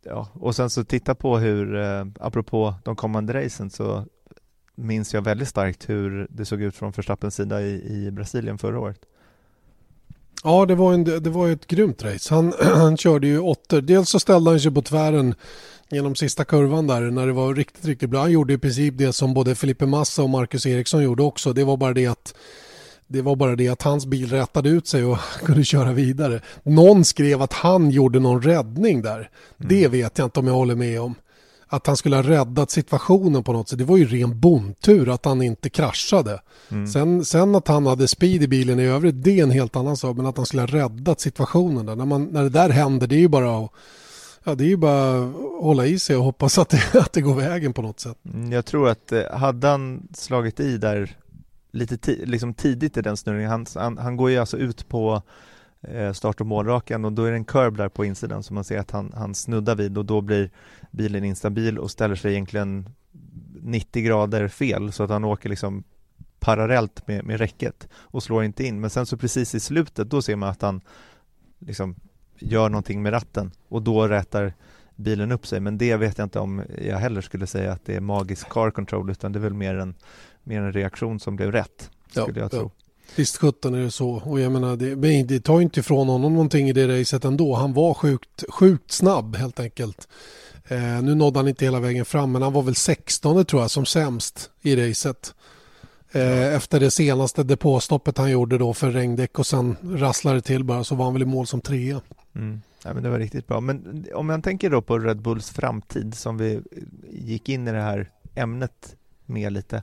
ja, 0.05 0.29
och 0.35 0.57
sen 0.57 0.71
så 0.71 0.85
titta 0.85 1.15
på 1.15 1.39
hur, 1.39 1.77
eh, 1.77 2.07
apropå 2.21 2.75
de 2.85 2.97
kommande 2.97 3.45
racen 3.45 3.71
så 3.71 4.05
minns 4.75 5.15
jag 5.15 5.23
väldigt 5.23 5.49
starkt 5.49 5.89
hur 5.89 6.27
det 6.31 6.45
såg 6.45 6.63
ut 6.63 6.77
från 6.77 6.91
Verstappens 6.91 7.35
sida 7.35 7.63
i, 7.63 8.07
i 8.07 8.11
Brasilien 8.11 8.59
förra 8.59 8.81
året. 8.81 9.01
Ja, 10.45 10.67
det 10.67 10.75
var, 10.75 10.93
en, 10.95 11.05
det 11.05 11.31
var 11.31 11.49
ett 11.49 11.67
grymt 11.67 12.05
race. 12.05 12.35
Han, 12.35 12.53
han 12.61 12.97
körde 12.97 13.27
ju 13.27 13.41
åttor. 13.41 13.81
Dels 13.81 14.09
så 14.11 14.21
ställde 14.21 14.51
han 14.51 14.61
sig 14.61 14.71
på 14.71 14.83
tvären 14.83 15.35
genom 15.91 16.15
sista 16.15 16.45
kurvan 16.45 16.87
där 16.87 17.01
när 17.01 17.27
det 17.27 17.33
var 17.33 17.55
riktigt, 17.55 17.85
riktigt 17.85 18.11
bra. 18.11 18.21
Han 18.21 18.33
gjorde 18.33 18.53
i 18.53 18.59
princip 18.59 18.99
det 18.99 19.13
som 19.13 19.35
både 19.35 19.55
Felipe 19.55 19.87
Massa 19.87 20.23
och 20.23 20.31
Marcus 20.31 20.67
Eriksson 20.67 21.03
gjorde 21.03 21.23
också. 21.23 21.53
Det 21.53 21.65
var 21.65 21.77
bara 21.77 21.93
det 21.93 22.07
att 22.07 22.35
det 23.09 23.23
var 23.23 23.37
bara 23.37 23.57
det 23.57 23.69
att 23.69 23.83
hans 23.83 24.07
bil 24.07 24.31
rättade 24.31 24.69
ut 24.69 24.87
sig 24.87 25.05
och 25.05 25.19
kunde 25.45 25.65
köra 25.65 25.93
vidare. 25.93 26.41
Någon 26.63 27.05
skrev 27.05 27.43
att 27.43 27.53
han 27.53 27.91
gjorde 27.91 28.21
någon 28.21 28.43
räddning 28.43 29.03
där. 29.03 29.17
Mm. 29.17 29.29
Det 29.57 29.89
vet 29.89 30.19
jag 30.19 30.27
inte 30.27 30.41
om 30.41 30.47
jag 30.47 30.55
håller 30.55 30.75
med 30.75 31.01
om 31.01 31.15
att 31.69 31.87
han 31.87 31.97
skulle 31.97 32.17
ha 32.17 32.23
räddat 32.23 32.71
situationen 32.71 33.45
på 33.45 33.53
något 33.53 33.69
sätt. 33.69 33.79
Det 33.79 33.85
var 33.85 33.97
ju 33.97 34.07
ren 34.07 34.41
bondtur 34.41 35.09
att 35.09 35.25
han 35.25 35.43
inte 35.43 35.71
kraschade. 35.71 36.41
Mm. 36.69 36.87
Sen, 36.87 37.25
sen 37.25 37.55
att 37.55 37.69
han 37.69 37.87
hade 37.87 38.09
speed 38.09 38.43
i 38.43 38.49
bilen 38.49 38.81
i 38.81 38.85
övrigt, 38.85 39.25
det 39.25 39.39
är 39.39 39.43
en 39.43 39.51
helt 39.51 39.77
annan 39.77 39.97
sak. 39.97 40.17
Men 40.17 40.27
att 40.27 40.37
han 40.37 40.47
skulle 40.47 40.63
ha 40.63 40.67
räddat 40.67 41.21
situationen 41.21 41.87
där. 41.87 41.97
När, 41.97 42.05
man, 42.05 42.25
när 42.25 42.43
det 42.43 42.49
där 42.49 42.71
händer, 42.71 43.07
det 43.07 43.15
är 43.15 43.21
ju 43.21 43.29
bara 43.29 43.59
att 43.59 43.71
Ja, 44.49 44.55
det 44.55 44.65
är 44.65 44.69
ju 44.69 44.77
bara 44.77 45.25
att 45.25 45.33
hålla 45.61 45.87
i 45.87 45.99
sig 45.99 46.17
och 46.17 46.25
hoppas 46.25 46.59
att 46.59 46.69
det, 46.69 46.95
att 46.95 47.13
det 47.13 47.21
går 47.21 47.35
vägen 47.35 47.73
på 47.73 47.83
något 47.83 48.01
sätt. 48.01 48.17
Mm, 48.35 48.53
jag 48.53 48.67
tror 48.67 48.89
att 48.89 49.13
eh, 49.13 49.33
hade 49.33 49.69
han 49.69 50.09
slagit 50.15 50.61
i 50.61 50.79
där 50.79 51.17
lite 51.77 52.13
liksom 52.13 52.55
tidigt 52.55 52.97
i 52.97 53.03
den 53.03 53.17
snurringen, 53.17 53.51
han, 53.51 53.67
han, 53.75 53.99
han 53.99 54.17
går 54.17 54.31
ju 54.31 54.39
alltså 54.39 54.59
ut 54.59 54.89
på 54.89 55.23
Eh, 55.89 56.13
start 56.13 56.41
och 56.41 56.47
målrakan 56.47 57.05
och 57.05 57.13
då 57.13 57.25
är 57.25 57.31
det 57.31 57.37
en 57.37 57.45
curb 57.45 57.77
där 57.77 57.89
på 57.89 58.05
insidan 58.05 58.43
som 58.43 58.55
man 58.55 58.65
ser 58.65 58.79
att 58.79 58.91
han, 58.91 59.13
han 59.17 59.35
snuddar 59.35 59.75
vid 59.75 59.99
och 59.99 60.05
då 60.05 60.21
blir 60.21 60.51
bilen 60.91 61.25
instabil 61.25 61.79
och 61.79 61.91
ställer 61.91 62.15
sig 62.15 62.33
egentligen 62.33 62.89
90 63.63 64.03
grader 64.03 64.49
fel 64.49 64.93
så 64.93 65.03
att 65.03 65.11
han 65.11 65.25
åker 65.25 65.49
liksom 65.49 65.85
parallellt 66.39 67.07
med, 67.09 67.25
med 67.25 67.39
räcket 67.39 67.89
och 67.95 68.23
slår 68.23 68.45
inte 68.45 68.65
in. 68.65 68.81
Men 68.81 68.91
sen 68.91 69.07
så 69.07 69.17
precis 69.17 69.55
i 69.55 69.61
slutet 69.61 70.11
då 70.11 70.23
ser 70.23 70.37
man 70.37 70.49
att 70.49 70.63
han 70.63 70.81
liksom 71.59 71.97
gör 72.39 72.69
någonting 72.69 73.03
med 73.03 73.13
ratten 73.13 73.53
och 73.69 73.83
då 73.83 74.09
rätar 74.09 74.53
bilen 74.97 75.33
upp 75.33 75.47
sig. 75.47 75.61
Men 75.61 75.79
det 75.79 75.97
vet 75.97 76.19
jag 76.19 76.27
inte 76.27 76.39
om 76.39 76.63
jag 76.83 76.99
heller 76.99 77.21
skulle 77.21 77.47
säga 77.47 77.73
att 77.73 77.85
det 77.85 77.97
är 77.97 78.01
magisk 78.01 78.49
car 78.49 78.71
control 78.71 79.11
utan 79.11 79.33
det 79.33 79.39
är 79.39 79.41
väl 79.41 79.55
mer 79.55 79.75
en, 79.75 79.95
mer 80.47 80.63
en 80.63 80.73
reaktion 80.73 81.21
som 81.21 81.37
blev 81.37 81.53
rätt. 81.53 81.91
Skulle 82.11 82.27
ja, 82.35 82.41
jag 82.41 82.51
tro. 82.51 82.61
Ja. 82.61 82.71
Visst 83.17 83.37
sjutton 83.37 83.75
är 83.75 83.79
det 83.79 83.91
så. 83.91 84.11
Och 84.11 84.41
jag 84.41 84.53
menar, 84.53 84.77
det, 84.77 85.23
det 85.23 85.41
tar 85.41 85.61
inte 85.61 85.81
ifrån 85.81 86.09
honom 86.09 86.33
någonting 86.33 86.69
i 86.69 86.73
det 86.73 87.01
racet 87.01 87.25
ändå. 87.25 87.55
Han 87.55 87.73
var 87.73 87.95
sjukt, 87.95 88.45
sjukt 88.49 88.91
snabb 88.91 89.37
helt 89.37 89.61
enkelt. 89.61 90.09
Eh, 90.69 91.03
nu 91.03 91.15
nådde 91.15 91.39
han 91.39 91.49
inte 91.49 91.65
hela 91.65 91.81
vägen 91.81 92.05
fram, 92.05 92.33
men 92.33 92.43
han 92.43 92.53
var 92.53 92.63
väl 92.63 92.75
16 92.75 93.45
tror 93.45 93.63
jag 93.63 93.71
som 93.71 93.87
sämst 93.87 94.51
i 94.63 94.77
racet. 94.77 95.35
Eh, 96.13 96.55
efter 96.55 96.81
det 96.81 96.91
senaste 96.91 97.43
depåstoppet 97.43 98.19
han 98.19 98.31
gjorde 98.31 98.59
då 98.59 98.75
för 98.75 98.91
regndäck 98.91 99.39
och 99.39 99.47
sen 99.47 99.77
rasslade 99.83 100.43
till 100.43 100.65
bara 100.65 100.85
så 100.85 100.95
var 100.95 101.05
han 101.05 101.15
väl 101.15 101.23
i 101.23 101.27
mål 101.27 101.47
som 101.47 101.61
trea. 101.61 102.01
Mm. 102.35 102.61
Ja, 102.85 102.95
men 102.95 103.03
det 103.03 103.11
var 103.11 103.19
riktigt 103.19 103.47
bra. 103.47 103.61
Men 103.61 104.07
om 104.15 104.27
man 104.27 104.43
tänker 104.43 104.71
då 104.71 104.83
på 104.83 104.99
Red 104.99 105.23
Bulls 105.23 105.51
framtid 105.51 106.15
som 106.15 106.39
vi 106.39 106.61
gick 107.11 107.49
in 107.49 107.69
i 107.69 107.73
det 107.73 107.81
här 107.81 108.11
ämnet 108.35 108.97
med 109.27 109.53
lite. 109.53 109.83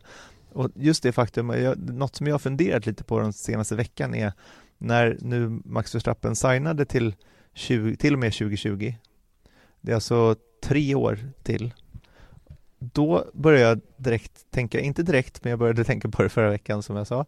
Och 0.53 0.69
just 0.75 1.03
det 1.03 1.11
faktum, 1.11 1.47
något 1.77 2.15
som 2.15 2.27
jag 2.27 2.33
har 2.33 2.39
funderat 2.39 2.85
lite 2.85 3.03
på 3.03 3.19
den 3.19 3.33
senaste 3.33 3.75
veckan 3.75 4.15
är 4.15 4.33
när 4.77 5.17
nu 5.21 5.61
Max 5.65 5.95
Verstappen 5.95 6.35
signade 6.35 6.85
till, 6.85 7.15
20, 7.53 7.95
till 7.95 8.13
och 8.13 8.19
med 8.19 8.33
2020, 8.33 8.95
det 9.81 9.91
är 9.91 9.95
alltså 9.95 10.35
tre 10.63 10.95
år 10.95 11.19
till, 11.43 11.73
då 12.79 13.25
började 13.33 13.69
jag 13.69 13.81
direkt 13.97 14.51
tänka, 14.51 14.79
inte 14.79 15.03
direkt, 15.03 15.43
men 15.43 15.49
jag 15.49 15.59
började 15.59 15.83
tänka 15.83 16.09
på 16.09 16.23
det 16.23 16.29
förra 16.29 16.49
veckan 16.49 16.83
som 16.83 16.95
jag 16.95 17.07
sa, 17.07 17.25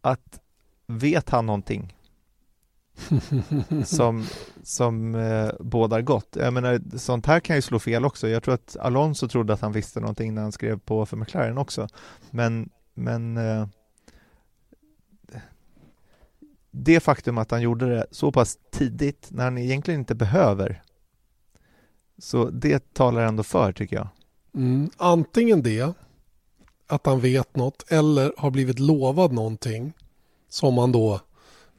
att 0.00 0.40
vet 0.86 1.30
han 1.30 1.46
någonting? 1.46 1.96
som, 3.84 4.26
som 4.62 5.14
eh, 5.14 5.50
bådar 5.60 6.00
gott. 6.00 6.36
Jag 6.40 6.52
menar, 6.52 6.98
sånt 6.98 7.26
här 7.26 7.40
kan 7.40 7.56
ju 7.56 7.62
slå 7.62 7.78
fel 7.78 8.04
också. 8.04 8.28
Jag 8.28 8.42
tror 8.42 8.54
att 8.54 8.76
Alonso 8.80 9.28
trodde 9.28 9.52
att 9.52 9.60
han 9.60 9.72
visste 9.72 10.00
någonting 10.00 10.34
när 10.34 10.42
han 10.42 10.52
skrev 10.52 10.78
på 10.78 11.06
för 11.06 11.16
McLaren 11.16 11.58
också. 11.58 11.88
Men, 12.30 12.70
men 12.94 13.36
eh, 13.36 13.66
det 16.70 17.00
faktum 17.00 17.38
att 17.38 17.50
han 17.50 17.62
gjorde 17.62 17.94
det 17.94 18.06
så 18.10 18.32
pass 18.32 18.58
tidigt 18.72 19.28
när 19.30 19.44
han 19.44 19.58
egentligen 19.58 20.00
inte 20.00 20.14
behöver 20.14 20.82
så 22.18 22.50
det 22.50 22.94
talar 22.94 23.22
ändå 23.22 23.42
för 23.42 23.72
tycker 23.72 23.96
jag. 23.96 24.08
Mm, 24.54 24.90
antingen 24.96 25.62
det, 25.62 25.94
att 26.86 27.06
han 27.06 27.20
vet 27.20 27.56
något 27.56 27.92
eller 27.92 28.32
har 28.36 28.50
blivit 28.50 28.78
lovad 28.78 29.32
någonting 29.32 29.92
som 30.48 30.78
han 30.78 30.92
då 30.92 31.20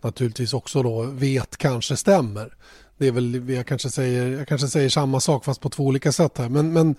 naturligtvis 0.03 0.53
också 0.53 0.83
då 0.83 1.01
vet 1.01 1.57
kanske 1.57 1.97
stämmer. 1.97 2.55
Det 2.97 3.07
är 3.07 3.11
väl, 3.11 3.49
jag 3.49 3.67
kanske 3.67 3.89
säger, 3.89 4.37
jag 4.37 4.47
kanske 4.47 4.67
säger 4.67 4.89
samma 4.89 5.19
sak 5.19 5.45
fast 5.45 5.61
på 5.61 5.69
två 5.69 5.83
olika 5.83 6.11
sätt 6.11 6.37
här. 6.37 6.49
Men, 6.49 6.73
men, 6.73 6.95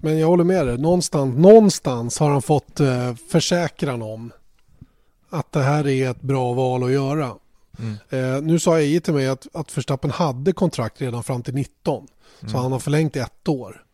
men 0.00 0.18
jag 0.18 0.28
håller 0.28 0.44
med 0.44 0.66
dig. 0.66 0.78
Någonstans, 0.78 1.36
någonstans 1.38 2.18
har 2.18 2.30
han 2.30 2.42
fått 2.42 2.80
eh, 2.80 3.14
försäkran 3.30 4.02
om 4.02 4.32
att 5.30 5.52
det 5.52 5.62
här 5.62 5.88
är 5.88 6.10
ett 6.10 6.22
bra 6.22 6.52
val 6.52 6.84
att 6.84 6.90
göra. 6.90 7.34
Mm. 7.78 7.96
Eh, 8.10 8.42
nu 8.42 8.58
sa 8.58 8.78
Eje 8.78 9.00
till 9.00 9.14
mig 9.14 9.26
att, 9.26 9.46
att 9.52 9.76
Verstappen 9.76 10.10
hade 10.10 10.52
kontrakt 10.52 11.00
redan 11.00 11.22
fram 11.22 11.42
till 11.42 11.54
19. 11.54 12.06
Mm. 12.40 12.52
Så 12.52 12.58
han 12.58 12.72
har 12.72 12.78
förlängt 12.78 13.16
ett 13.16 13.48
år. 13.48 13.85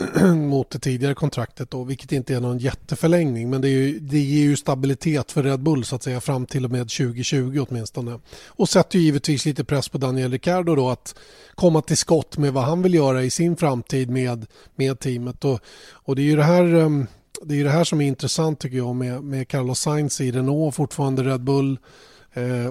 mot 0.34 0.70
det 0.70 0.78
tidigare 0.78 1.14
kontraktet 1.14 1.70
då, 1.70 1.84
vilket 1.84 2.12
inte 2.12 2.34
är 2.34 2.40
någon 2.40 2.58
jätteförlängning 2.58 3.50
men 3.50 3.60
det, 3.60 3.68
är 3.68 3.70
ju, 3.70 3.98
det 3.98 4.18
ger 4.18 4.42
ju 4.42 4.56
stabilitet 4.56 5.32
för 5.32 5.42
Red 5.42 5.60
Bull 5.60 5.84
så 5.84 5.96
att 5.96 6.02
säga 6.02 6.20
fram 6.20 6.46
till 6.46 6.64
och 6.64 6.70
med 6.70 6.80
2020 6.80 7.66
åtminstone. 7.68 8.18
Och 8.46 8.68
sätter 8.68 8.98
ju 8.98 9.04
givetvis 9.04 9.44
lite 9.44 9.64
press 9.64 9.88
på 9.88 9.98
Daniel 9.98 10.32
Ricciardo 10.32 10.74
då 10.74 10.90
att 10.90 11.14
komma 11.54 11.82
till 11.82 11.96
skott 11.96 12.38
med 12.38 12.52
vad 12.52 12.64
han 12.64 12.82
vill 12.82 12.94
göra 12.94 13.22
i 13.22 13.30
sin 13.30 13.56
framtid 13.56 14.10
med, 14.10 14.46
med 14.74 14.98
teamet 14.98 15.44
och, 15.44 15.60
och 15.92 16.16
det 16.16 16.22
är 16.22 16.26
ju 16.26 16.36
det 16.36 16.44
här 16.44 16.74
ehm, 16.74 17.06
det 17.44 17.60
är 17.60 17.64
det 17.64 17.70
här 17.70 17.84
som 17.84 18.00
är 18.00 18.06
intressant 18.06 18.60
tycker 18.60 18.76
jag 18.76 18.96
med, 18.96 19.24
med 19.24 19.48
Carlos 19.48 19.80
Sainz 19.80 20.20
i 20.20 20.32
Renault, 20.32 20.74
fortfarande 20.74 21.22
Red 21.22 21.40
Bull 21.40 21.78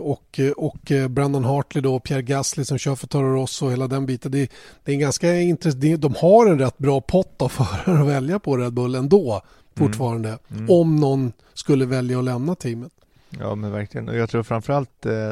och, 0.02 0.40
och 0.58 0.92
Brandon 1.10 1.44
Hartley 1.44 1.82
då, 1.82 2.00
Pierre 2.00 2.22
Gasly 2.22 2.66
som 2.66 2.78
kör 2.78 2.96
för 2.96 3.08
Toro 3.08 3.34
Rosso 3.34 3.66
och 3.66 3.72
hela 3.72 3.88
den 3.88 4.06
biten. 4.06 4.32
Det, 4.32 4.52
det 4.84 4.92
är 4.92 4.98
ganska 4.98 5.36
intressant. 5.36 6.02
De 6.02 6.16
har 6.16 6.48
en 6.48 6.60
rätt 6.60 6.78
bra 6.78 7.02
pott 7.02 7.42
av 7.42 7.50
förare 7.50 8.02
att 8.02 8.08
välja 8.08 8.40
på 8.40 8.58
Red 8.58 8.74
Bull 8.74 8.96
ändå 8.96 9.32
mm. 9.32 9.42
fortfarande. 9.76 10.30
Mm. 10.30 10.42
Mm. 10.52 10.70
Om 10.70 10.96
någon 10.96 11.34
skulle 11.54 11.86
välja 11.86 12.20
att 12.20 12.26
lämna 12.26 12.56
teamet. 12.56 12.92
Ja 13.40 13.56
men 13.56 13.72
verkligen 13.72 14.10
och 14.10 14.16
jag 14.16 14.30
tror 14.30 14.44
framförallt 14.44 15.06
eh, 15.06 15.32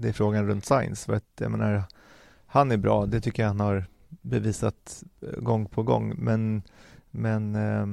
det 0.00 0.08
är 0.08 0.12
frågan 0.12 0.46
runt 0.46 0.64
Sainz 0.64 1.04
för 1.04 1.12
att 1.12 1.24
jag 1.38 1.50
menar 1.50 1.82
han 2.46 2.72
är 2.72 2.76
bra, 2.76 3.06
det 3.06 3.20
tycker 3.20 3.42
jag 3.42 3.50
han 3.50 3.60
har 3.60 3.84
bevisat 4.08 5.02
eh, 5.20 5.40
gång 5.40 5.66
på 5.66 5.82
gång 5.82 6.14
men 6.16 6.62
men 7.10 7.54
eh, 7.54 7.86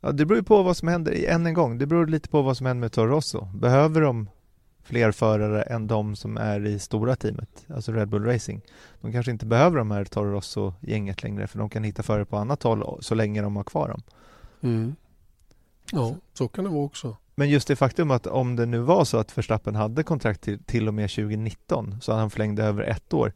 Ja, 0.00 0.12
det 0.12 0.26
beror 0.26 0.38
ju 0.38 0.44
på 0.44 0.62
vad 0.62 0.76
som 0.76 0.88
händer, 0.88 1.24
än 1.28 1.46
en 1.46 1.54
gång, 1.54 1.78
det 1.78 1.86
beror 1.86 2.06
lite 2.06 2.28
på 2.28 2.42
vad 2.42 2.56
som 2.56 2.66
händer 2.66 2.80
med 2.80 2.92
Toro 2.92 3.06
Rosso. 3.06 3.44
Behöver 3.54 4.00
de 4.00 4.28
fler 4.86 5.12
förare 5.12 5.62
än 5.62 5.86
de 5.86 6.16
som 6.16 6.36
är 6.36 6.66
i 6.66 6.78
stora 6.78 7.16
teamet, 7.16 7.66
alltså 7.74 7.92
Red 7.92 8.08
Bull 8.08 8.24
Racing. 8.24 8.64
De 9.00 9.12
kanske 9.12 9.32
inte 9.32 9.46
behöver 9.46 9.78
de 9.78 9.90
här 9.90 10.04
Toro 10.04 10.32
Rosso-gänget 10.32 11.22
längre 11.22 11.46
för 11.46 11.58
de 11.58 11.70
kan 11.70 11.84
hitta 11.84 12.02
förare 12.02 12.24
på 12.24 12.36
annat 12.36 12.62
håll 12.62 12.98
så 13.00 13.14
länge 13.14 13.42
de 13.42 13.56
har 13.56 13.64
kvar 13.64 13.88
dem. 13.88 14.02
Mm. 14.60 14.96
Ja, 15.92 16.16
så 16.32 16.48
kan 16.48 16.64
det 16.64 16.70
vara 16.70 16.84
också. 16.84 17.16
Men 17.34 17.50
just 17.50 17.68
det 17.68 17.76
faktum 17.76 18.10
att 18.10 18.26
om 18.26 18.56
det 18.56 18.66
nu 18.66 18.78
var 18.78 19.04
så 19.04 19.18
att 19.18 19.38
Verstappen 19.38 19.74
hade 19.74 20.02
kontrakt 20.02 20.40
till, 20.40 20.64
till 20.64 20.88
och 20.88 20.94
med 20.94 21.10
2019 21.10 22.00
så 22.00 22.12
att 22.12 22.18
han 22.18 22.30
förlängde 22.30 22.64
över 22.64 22.82
ett 22.82 23.14
år, 23.14 23.32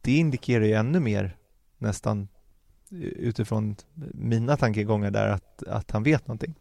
det 0.00 0.16
indikerar 0.16 0.64
ju 0.64 0.72
ännu 0.72 1.00
mer 1.00 1.36
nästan 1.78 2.28
utifrån 3.00 3.76
mina 4.14 4.56
tankegångar 4.56 5.10
där 5.10 5.28
att, 5.28 5.62
att 5.62 5.90
han 5.90 6.02
vet 6.02 6.26
någonting. 6.26 6.54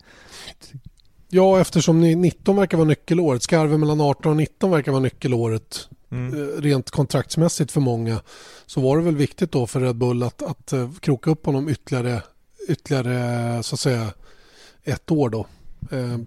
Ja, 1.34 1.60
eftersom 1.60 2.02
19 2.02 2.56
verkar 2.56 2.78
vara 2.78 2.88
nyckelåret. 2.88 3.44
Skarven 3.44 3.80
mellan 3.80 4.02
18 4.02 4.30
och 4.32 4.38
19 4.38 4.72
verkar 4.72 4.92
vara 4.92 5.02
nyckelåret. 5.02 5.90
Mm. 6.12 6.34
Eh, 6.34 6.62
rent 6.62 6.92
kontraktsmässigt 6.92 7.72
för 7.72 7.82
många. 7.82 8.22
Så 8.66 8.82
var 8.82 8.98
det 8.98 9.04
väl 9.04 9.16
viktigt 9.16 9.52
då 9.52 9.68
för 9.68 9.80
Red 9.80 9.96
Bull 9.96 10.24
att, 10.24 10.42
att 10.42 10.74
eh, 10.74 10.92
kroka 11.00 11.30
upp 11.30 11.46
honom 11.46 11.70
ytterligare, 11.70 12.22
ytterligare 12.70 13.64
så 13.64 13.76
att 13.76 13.80
säga 13.80 14.14
ett 14.84 15.12
år 15.12 15.30
då. 15.30 15.46
Eh, 15.92 16.18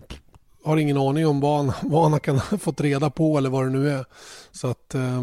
har 0.64 0.76
ingen 0.76 0.96
aning 0.96 1.26
om 1.26 1.40
vad 1.40 1.56
han, 1.64 1.72
vad 1.90 2.10
han 2.10 2.20
kan 2.20 2.38
ha 2.38 2.58
fått 2.58 2.80
reda 2.80 3.10
på 3.10 3.38
eller 3.38 3.50
vad 3.50 3.64
det 3.64 3.70
nu 3.70 3.90
är. 3.90 4.04
Så 4.52 4.66
att 4.66 4.94
eh, 4.94 5.22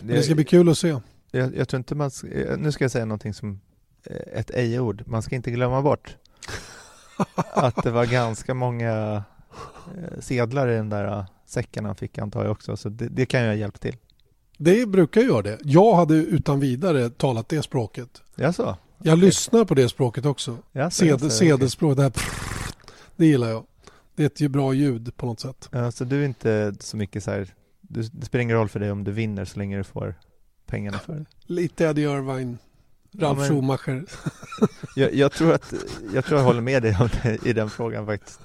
det, 0.00 0.14
det 0.14 0.22
ska 0.22 0.34
bli 0.34 0.44
kul 0.44 0.68
att 0.68 0.78
se. 0.78 0.96
Jag, 1.30 1.56
jag 1.56 1.68
tror 1.68 1.78
inte 1.78 1.94
man 1.94 2.10
ska, 2.10 2.26
nu 2.58 2.72
ska 2.72 2.84
jag 2.84 2.90
säga 2.90 3.04
någonting 3.04 3.34
som 3.34 3.60
Eh, 4.06 4.38
ett 4.38 4.50
ej-ord. 4.50 5.02
Man 5.06 5.22
ska 5.22 5.36
inte 5.36 5.50
glömma 5.50 5.82
bort 5.82 6.16
att 7.36 7.82
det 7.82 7.90
var 7.90 8.06
ganska 8.06 8.54
många 8.54 9.22
eh, 9.96 10.20
sedlar 10.20 10.68
i 10.68 10.74
den 10.74 10.88
där 10.88 11.06
eh, 11.06 11.24
säcken 11.46 11.84
han 11.84 11.96
fick 11.96 12.18
antar 12.18 12.42
jag 12.42 12.52
också, 12.52 12.76
så 12.76 12.88
det, 12.88 13.08
det 13.08 13.26
kan 13.26 13.40
jag 13.40 13.56
hjälpa 13.56 13.78
till. 13.78 13.96
Det 14.58 14.88
brukar 14.88 15.20
göra 15.20 15.42
det. 15.42 15.58
Jag 15.64 15.94
hade 15.94 16.14
utan 16.14 16.60
vidare 16.60 17.10
talat 17.10 17.48
det 17.48 17.62
språket. 17.62 18.22
Jag 18.98 19.12
okay. 19.12 19.26
lyssnar 19.26 19.64
på 19.64 19.74
det 19.74 19.88
språket 19.88 20.26
också. 20.26 20.58
Jaså, 20.72 21.30
Sedelspråk, 21.30 21.96
det 21.96 22.02
här 22.02 22.12
det 23.16 23.26
gillar 23.26 23.48
jag. 23.48 23.66
Det 24.14 24.22
är 24.22 24.26
ett 24.26 24.40
ju 24.40 24.48
bra 24.48 24.74
ljud 24.74 25.16
på 25.16 25.26
något 25.26 25.40
sätt. 25.40 25.68
Ja, 25.72 25.90
så 25.90 26.04
du 26.04 26.22
är 26.22 26.26
inte 26.26 26.74
så 26.80 26.96
mycket 26.96 27.24
så 27.24 27.30
här, 27.30 27.54
du, 27.80 28.02
det 28.02 28.26
spelar 28.26 28.42
ingen 28.42 28.56
roll 28.56 28.68
för 28.68 28.80
dig 28.80 28.90
om 28.90 29.04
du 29.04 29.12
vinner 29.12 29.44
så 29.44 29.58
länge 29.58 29.76
du 29.76 29.84
får 29.84 30.14
pengarna 30.66 30.98
för 30.98 31.14
det? 31.14 31.24
Lite 31.46 31.84
Eddie 31.84 32.02
Irvine 32.02 32.58
Ralf 33.18 33.38
ja, 33.40 33.48
Schumacher. 33.48 34.04
jag, 34.94 35.14
jag, 35.14 35.32
tror 35.32 35.52
att 35.52 35.74
jag 36.14 36.24
tror 36.24 36.38
jag 36.38 36.46
håller 36.46 36.60
med 36.60 36.82
dig 36.82 36.96
i 37.44 37.52
den 37.52 37.70
frågan 37.70 38.06
faktiskt. 38.06 38.40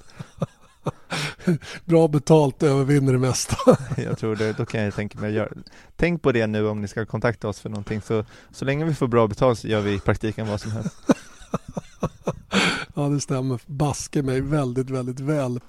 Bra 1.84 2.08
betalt 2.08 2.62
övervinner 2.62 3.12
det 3.12 3.18
mesta. 3.18 3.56
jag 3.96 4.18
tror 4.18 4.36
det, 4.36 4.52
då 4.52 4.66
kan 4.66 4.80
jag 4.80 4.94
tänka 4.94 5.18
mig 5.18 5.28
att 5.28 5.34
göra. 5.34 5.48
Tänk 5.96 6.22
på 6.22 6.32
det 6.32 6.46
nu 6.46 6.68
om 6.68 6.80
ni 6.80 6.88
ska 6.88 7.06
kontakta 7.06 7.48
oss 7.48 7.60
för 7.60 7.68
någonting 7.68 8.00
så, 8.02 8.24
så 8.52 8.64
länge 8.64 8.84
vi 8.84 8.94
får 8.94 9.06
bra 9.06 9.26
betalt 9.26 9.58
så 9.58 9.68
gör 9.68 9.80
vi 9.80 9.94
i 9.94 9.98
praktiken 9.98 10.48
vad 10.48 10.60
som 10.60 10.70
helst. 10.70 10.96
ja 12.94 13.08
det 13.08 13.20
stämmer 13.20 13.60
baske 13.66 14.22
mig 14.22 14.40
väldigt 14.40 14.90
väldigt 14.90 15.20
väl. 15.20 15.60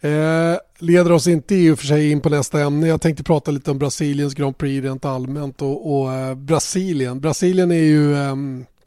Eh, 0.00 0.56
leder 0.78 1.12
oss 1.12 1.26
inte 1.26 1.54
i 1.54 1.70
och 1.70 1.78
för 1.78 1.86
sig 1.86 2.10
in 2.10 2.20
på 2.20 2.28
nästa 2.28 2.60
ämne. 2.60 2.86
Jag 2.86 3.00
tänkte 3.00 3.24
prata 3.24 3.50
lite 3.50 3.70
om 3.70 3.78
Brasiliens 3.78 4.34
Grand 4.34 4.58
Prix 4.58 4.84
rent 4.84 5.04
allmänt 5.04 5.62
och, 5.62 6.00
och 6.00 6.12
eh, 6.12 6.34
Brasilien. 6.34 7.20
Brasilien 7.20 7.70
är 7.70 7.84
ju 7.84 8.14
eh, 8.14 8.36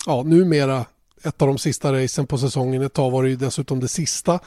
ja, 0.05 0.23
numera 0.23 0.85
ett 1.23 1.41
av 1.41 1.47
de 1.47 1.57
sista 1.57 1.93
racen 1.93 2.27
på 2.27 2.37
säsongen. 2.37 2.81
Ett 2.81 2.93
tag 2.93 3.11
var 3.11 3.23
det 3.23 3.29
ju 3.29 3.35
dessutom 3.35 3.79
det 3.79 3.87
sista. 3.87 4.39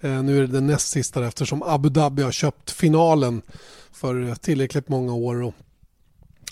Eh, 0.00 0.22
nu 0.22 0.36
är 0.36 0.40
det 0.40 0.46
det 0.46 0.60
näst 0.60 0.88
sista 0.88 1.26
eftersom 1.26 1.62
Abu 1.62 1.88
Dhabi 1.88 2.22
har 2.22 2.32
köpt 2.32 2.70
finalen 2.70 3.42
för 3.92 4.34
tillräckligt 4.34 4.88
många 4.88 5.14
år 5.14 5.42
och, 5.42 5.54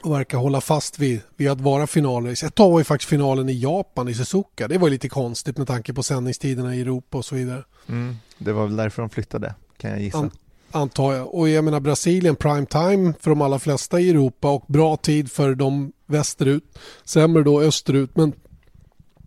och 0.03 0.12
verkar 0.12 0.38
hålla 0.38 0.61
fast 0.61 0.99
vid, 0.99 1.20
vid 1.36 1.51
att 1.51 1.61
vara 1.61 1.86
finalrace. 1.86 2.46
Ett 2.46 2.55
tag 2.55 2.70
var 2.70 2.78
ju 2.78 2.84
faktiskt 2.84 3.11
finalen 3.11 3.49
i 3.49 3.61
Japan 3.61 4.09
i 4.09 4.14
Suzuka. 4.14 4.68
Det 4.68 4.78
var 4.78 4.90
lite 4.90 5.09
konstigt 5.09 5.59
med 5.59 5.66
tanke 5.66 5.94
på 5.94 6.03
sändningstiderna 6.03 6.74
i 6.74 6.80
Europa 6.80 7.18
och 7.18 7.24
så 7.24 7.34
vidare. 7.34 7.64
Mm. 7.88 8.16
Det 8.38 8.53
var 8.53 8.66
väl 8.66 8.76
därför 8.76 9.03
de 9.03 9.11
flyttade, 9.11 9.55
kan 9.76 9.90
jag 9.90 10.01
gissa. 10.01 10.18
An 10.18 10.30
antar 10.70 11.12
jag. 11.12 11.34
Och 11.34 11.49
jag 11.49 11.64
menar 11.64 11.80
Brasilien, 11.80 12.36
prime 12.36 12.66
time 12.66 13.12
för 13.20 13.30
de 13.30 13.42
allra 13.42 13.59
flesta 13.59 14.01
i 14.01 14.11
Europa 14.11 14.51
och 14.51 14.64
bra 14.66 14.96
tid 14.96 15.32
för 15.32 15.55
de 15.55 15.92
västerut. 16.07 16.78
Sämre 17.05 17.42
då 17.42 17.62
österut. 17.62 18.16
Men, 18.16 18.32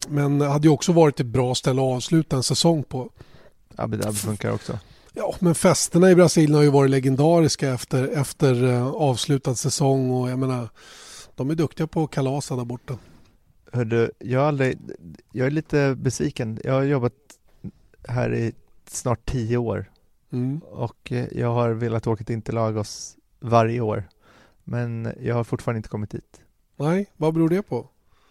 men 0.07 0.41
hade 0.41 0.67
ju 0.67 0.73
också 0.73 0.91
varit 0.91 1.19
ett 1.19 1.25
bra 1.25 1.55
ställe 1.55 1.81
att 1.81 1.95
avsluta 1.95 2.35
en 2.35 2.43
säsong 2.43 2.83
på. 2.83 3.09
Abu 3.75 3.97
Dhabi 3.97 4.17
funkar 4.17 4.51
också. 4.51 4.79
Ja, 5.13 5.35
men 5.39 5.55
festerna 5.55 6.11
i 6.11 6.15
Brasilien 6.15 6.55
har 6.55 6.63
ju 6.63 6.69
varit 6.69 6.91
legendariska 6.91 7.69
efter, 7.69 8.07
efter 8.07 8.63
uh, 8.63 8.87
avslutad 8.87 9.55
säsong 9.55 10.11
och 10.11 10.29
jag 10.29 10.39
menar 10.39 10.69
de 11.35 11.49
är 11.49 11.55
duktiga 11.55 11.87
på 11.87 12.03
att 12.03 12.11
kalasa 12.11 12.55
där 12.55 12.65
borta. 12.65 12.97
Hördu, 13.71 14.11
jag, 14.19 14.43
aldrig, 14.43 14.77
jag 15.31 15.47
är 15.47 15.51
lite 15.51 15.95
besviken. 15.95 16.59
Jag 16.63 16.73
har 16.73 16.83
jobbat 16.83 17.13
här 18.07 18.33
i 18.33 18.53
snart 18.87 19.25
tio 19.25 19.57
år 19.57 19.91
mm. 20.31 20.59
och 20.59 21.11
eh, 21.11 21.25
jag 21.31 21.53
har 21.53 21.69
velat 21.69 22.07
åka 22.07 22.23
till 22.23 22.35
Interlagos 22.35 23.17
varje 23.39 23.81
år 23.81 24.03
men 24.63 25.13
jag 25.21 25.35
har 25.35 25.43
fortfarande 25.43 25.77
inte 25.77 25.89
kommit 25.89 26.09
dit. 26.09 26.41
Nej, 26.75 27.11
vad 27.17 27.33
beror 27.33 27.49
det 27.49 27.61
på? 27.61 27.89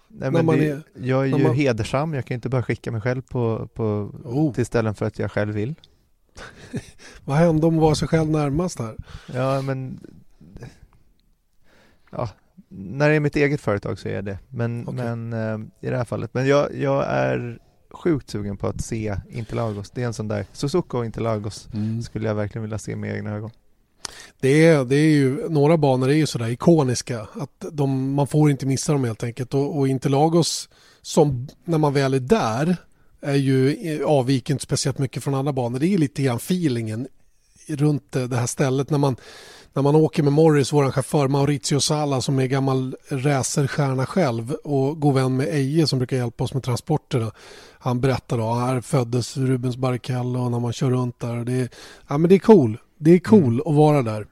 Nej, 0.09 0.31
men 0.31 0.47
det, 0.47 0.69
är, 0.69 0.83
jag 0.95 1.23
är 1.23 1.39
ju 1.39 1.45
man... 1.45 1.55
hedersam, 1.55 2.15
jag 2.15 2.25
kan 2.25 2.35
inte 2.35 2.49
bara 2.49 2.63
skicka 2.63 2.93
mig 2.93 3.01
själv 3.01 3.23
på, 3.23 3.69
på, 3.75 3.85
oh. 4.25 4.55
till 4.55 4.67
ställen 4.67 4.95
för 4.95 5.07
att 5.07 5.19
jag 5.19 5.31
själv 5.31 5.55
vill. 5.55 5.75
vad 7.25 7.37
hände 7.37 7.67
om 7.67 7.75
att 7.75 7.83
vara 7.83 7.95
sig 7.95 8.09
själv 8.09 8.31
närmast 8.31 8.79
här? 8.79 8.97
Ja, 9.35 9.63
men 9.63 10.01
ja, 12.11 12.29
när 12.69 13.09
det 13.09 13.15
är 13.15 13.21
mitt 13.21 13.37
eget 13.37 13.61
företag 13.61 13.99
så 13.99 14.09
är 14.09 14.23
det. 14.23 14.39
Men, 14.49 14.89
okay. 14.89 14.95
men 15.05 15.33
äh, 15.33 15.87
i 15.87 15.91
det 15.91 15.97
här 15.97 16.05
fallet. 16.05 16.35
Men 16.35 16.47
jag, 16.47 16.75
jag 16.75 17.07
är 17.07 17.59
sjukt 17.91 18.31
sugen 18.31 18.57
på 18.57 18.67
att 18.67 18.81
se 18.81 19.17
Interlagos. 19.29 19.91
Det 19.91 20.03
är 20.03 20.07
en 20.07 20.15
sån 20.15 20.29
där, 20.29 20.47
Suzuka 20.53 20.99
och 20.99 21.05
Interlagos 21.05 21.69
mm. 21.73 22.03
skulle 22.03 22.29
jag 22.29 22.35
verkligen 22.35 22.63
vilja 22.63 22.79
se 22.79 22.97
med 22.97 23.17
egna 23.17 23.31
ögon. 23.31 23.51
Det 24.41 24.67
är, 24.67 24.85
det 24.85 24.97
är 24.97 25.11
ju, 25.11 25.49
några 25.49 25.77
banor 25.77 26.09
är 26.09 26.15
ju 26.15 26.27
sådär 26.27 26.49
ikoniska. 26.49 27.21
Att 27.21 27.65
de, 27.73 28.15
man 28.15 28.27
får 28.27 28.51
inte 28.51 28.67
missa 28.67 28.93
dem 28.93 29.05
helt 29.05 29.25
enkelt. 29.25 29.55
Och, 29.55 29.79
och 29.79 29.89
Interlagos, 29.89 30.69
som 31.03 31.49
när 31.65 31.79
man 31.79 31.93
väl 31.93 32.15
är 32.15 32.21
där, 32.21 32.77
är 33.21 33.35
ju 33.35 34.05
avviker 34.05 34.55
inte 34.55 34.65
speciellt 34.65 34.99
mycket 34.99 35.25
från 35.25 35.35
andra 35.35 35.53
banor. 35.53 35.79
Det 35.79 35.87
är 35.87 35.99
lite 35.99 36.23
grann 36.23 36.37
feelingen 36.37 37.09
runt 37.69 38.13
det 38.13 38.37
här 38.37 38.47
stället 38.47 38.91
när 38.91 38.99
man 38.99 39.17
när 39.73 39.83
man 39.83 39.97
åker 39.97 40.23
med 40.23 40.33
Morris, 40.33 40.73
vår 40.73 40.91
chaufför 40.91 41.29
Maurizio 41.29 41.81
Sala 41.81 42.21
som 42.21 42.39
är 42.39 42.47
gammal 42.47 42.97
racerstjärna 43.09 44.07
själv 44.07 44.53
och 44.53 45.01
god 45.01 45.15
vän 45.15 45.37
med 45.37 45.47
Eje 45.49 45.87
som 45.87 45.99
brukar 45.99 46.17
hjälpa 46.17 46.45
oss 46.45 46.55
med 46.55 46.63
transporterna. 46.63 47.33
Han 47.79 48.01
berättar 48.01 48.39
då, 48.39 48.55
här 48.55 48.81
föddes 48.81 49.37
Rubens 49.37 49.77
Barrichello 49.77 50.49
när 50.49 50.61
man 50.61 50.73
kör 50.73 50.91
runt 50.91 51.21
där. 51.21 51.45
Det 51.45 51.53
är, 51.53 51.69
ja, 52.09 52.19
men 52.19 52.29
det 52.29 52.35
är 52.35 52.39
cool. 52.39 52.79
Det 52.99 53.11
är 53.11 53.19
cool 53.19 53.55
mm. 53.55 53.63
att 53.67 53.75
vara 53.75 54.03
där. 54.03 54.27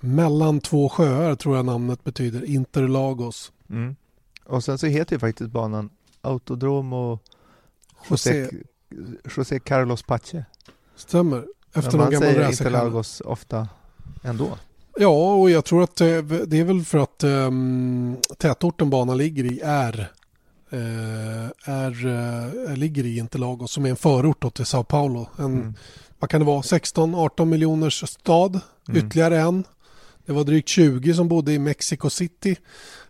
Mellan 0.00 0.60
två 0.60 0.88
sjöar 0.88 1.34
tror 1.34 1.56
jag 1.56 1.64
namnet 1.64 2.04
betyder, 2.04 2.44
Interlagos. 2.44 3.52
Mm. 3.70 3.96
Och 4.44 4.64
sen 4.64 4.78
så 4.78 4.86
heter 4.86 5.16
ju 5.16 5.20
faktiskt 5.20 5.50
banan 5.50 5.90
Autodromo 6.20 7.18
José, 8.08 8.50
José 9.36 9.60
Carlos 9.60 10.02
Pache. 10.02 10.44
Stämmer. 10.96 11.44
Efter 11.74 11.98
någon 11.98 12.10
gammal 12.10 12.28
racerstjärna. 12.28 12.44
Man 12.44 12.54
säger 12.54 12.70
Interlagos 12.70 13.20
ofta 13.20 13.68
ändå. 14.22 14.58
Ja, 14.98 15.34
och 15.34 15.50
jag 15.50 15.64
tror 15.64 15.82
att 15.82 15.96
det 15.96 16.58
är 16.58 16.64
väl 16.64 16.84
för 16.84 16.98
att 16.98 17.24
um, 17.24 18.16
tätorten 18.38 18.90
banan 18.90 19.18
ligger 19.18 19.44
i 19.44 19.60
är 19.64 20.12
eh, 20.70 21.74
är, 21.74 22.06
eh, 22.06 22.76
ligger 22.76 23.06
i 23.06 23.18
Interlagos 23.18 23.72
som 23.72 23.86
är 23.86 23.90
en 23.90 23.96
förort 23.96 24.54
till 24.54 24.66
Sao 24.66 24.84
Paulo. 24.84 25.28
En, 25.38 25.44
mm. 25.44 25.74
Vad 26.18 26.30
kan 26.30 26.40
det 26.40 26.46
vara? 26.46 26.62
16-18 26.62 27.44
miljoners 27.44 28.08
stad. 28.08 28.60
Mm. 28.88 29.06
Ytterligare 29.06 29.40
en. 29.40 29.64
Det 30.26 30.32
var 30.32 30.44
drygt 30.44 30.68
20 30.68 31.14
som 31.14 31.28
bodde 31.28 31.52
i 31.52 31.58
Mexico 31.58 32.10
City. 32.10 32.56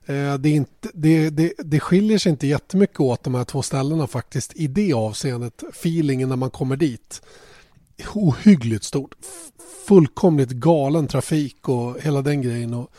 Eh, 0.08 0.34
det, 0.34 0.50
inte, 0.50 0.88
det, 0.94 1.30
det, 1.30 1.52
det 1.58 1.80
skiljer 1.80 2.18
sig 2.18 2.30
inte 2.30 2.46
jättemycket 2.46 3.00
åt 3.00 3.22
de 3.22 3.34
här 3.34 3.44
två 3.44 3.62
ställena 3.62 4.06
faktiskt 4.06 4.52
i 4.56 4.66
det 4.66 4.92
avseendet. 4.92 5.62
Feelingen 5.70 6.28
när 6.28 6.36
man 6.36 6.50
kommer 6.50 6.76
dit. 6.76 7.22
Ohyggligt 8.14 8.84
stort. 8.84 9.14
Fullkomligt 9.88 10.50
galen 10.50 11.06
trafik 11.06 11.68
och 11.68 12.00
hela 12.00 12.22
den 12.22 12.42
grejen. 12.42 12.74
Och 12.74 12.90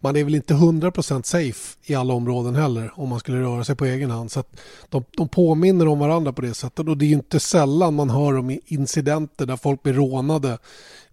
man 0.00 0.16
är 0.16 0.24
väl 0.24 0.34
inte 0.34 0.54
100% 0.54 1.22
safe 1.22 1.76
i 1.84 1.94
alla 1.94 2.14
områden 2.14 2.54
heller 2.54 2.92
om 2.94 3.08
man 3.08 3.20
skulle 3.20 3.40
röra 3.40 3.64
sig 3.64 3.76
på 3.76 3.84
egen 3.84 4.10
hand. 4.10 4.30
Så 4.30 4.44
de, 4.88 5.04
de 5.16 5.28
påminner 5.28 5.88
om 5.88 5.98
varandra 5.98 6.32
på 6.32 6.42
det 6.42 6.54
sättet 6.54 6.88
och 6.88 6.96
det 6.96 7.04
är 7.04 7.12
inte 7.12 7.40
sällan 7.40 7.94
man 7.94 8.10
hör 8.10 8.38
om 8.38 8.58
incidenter 8.66 9.46
där 9.46 9.56
folk 9.56 9.82
blir 9.82 9.92
rånade 9.92 10.58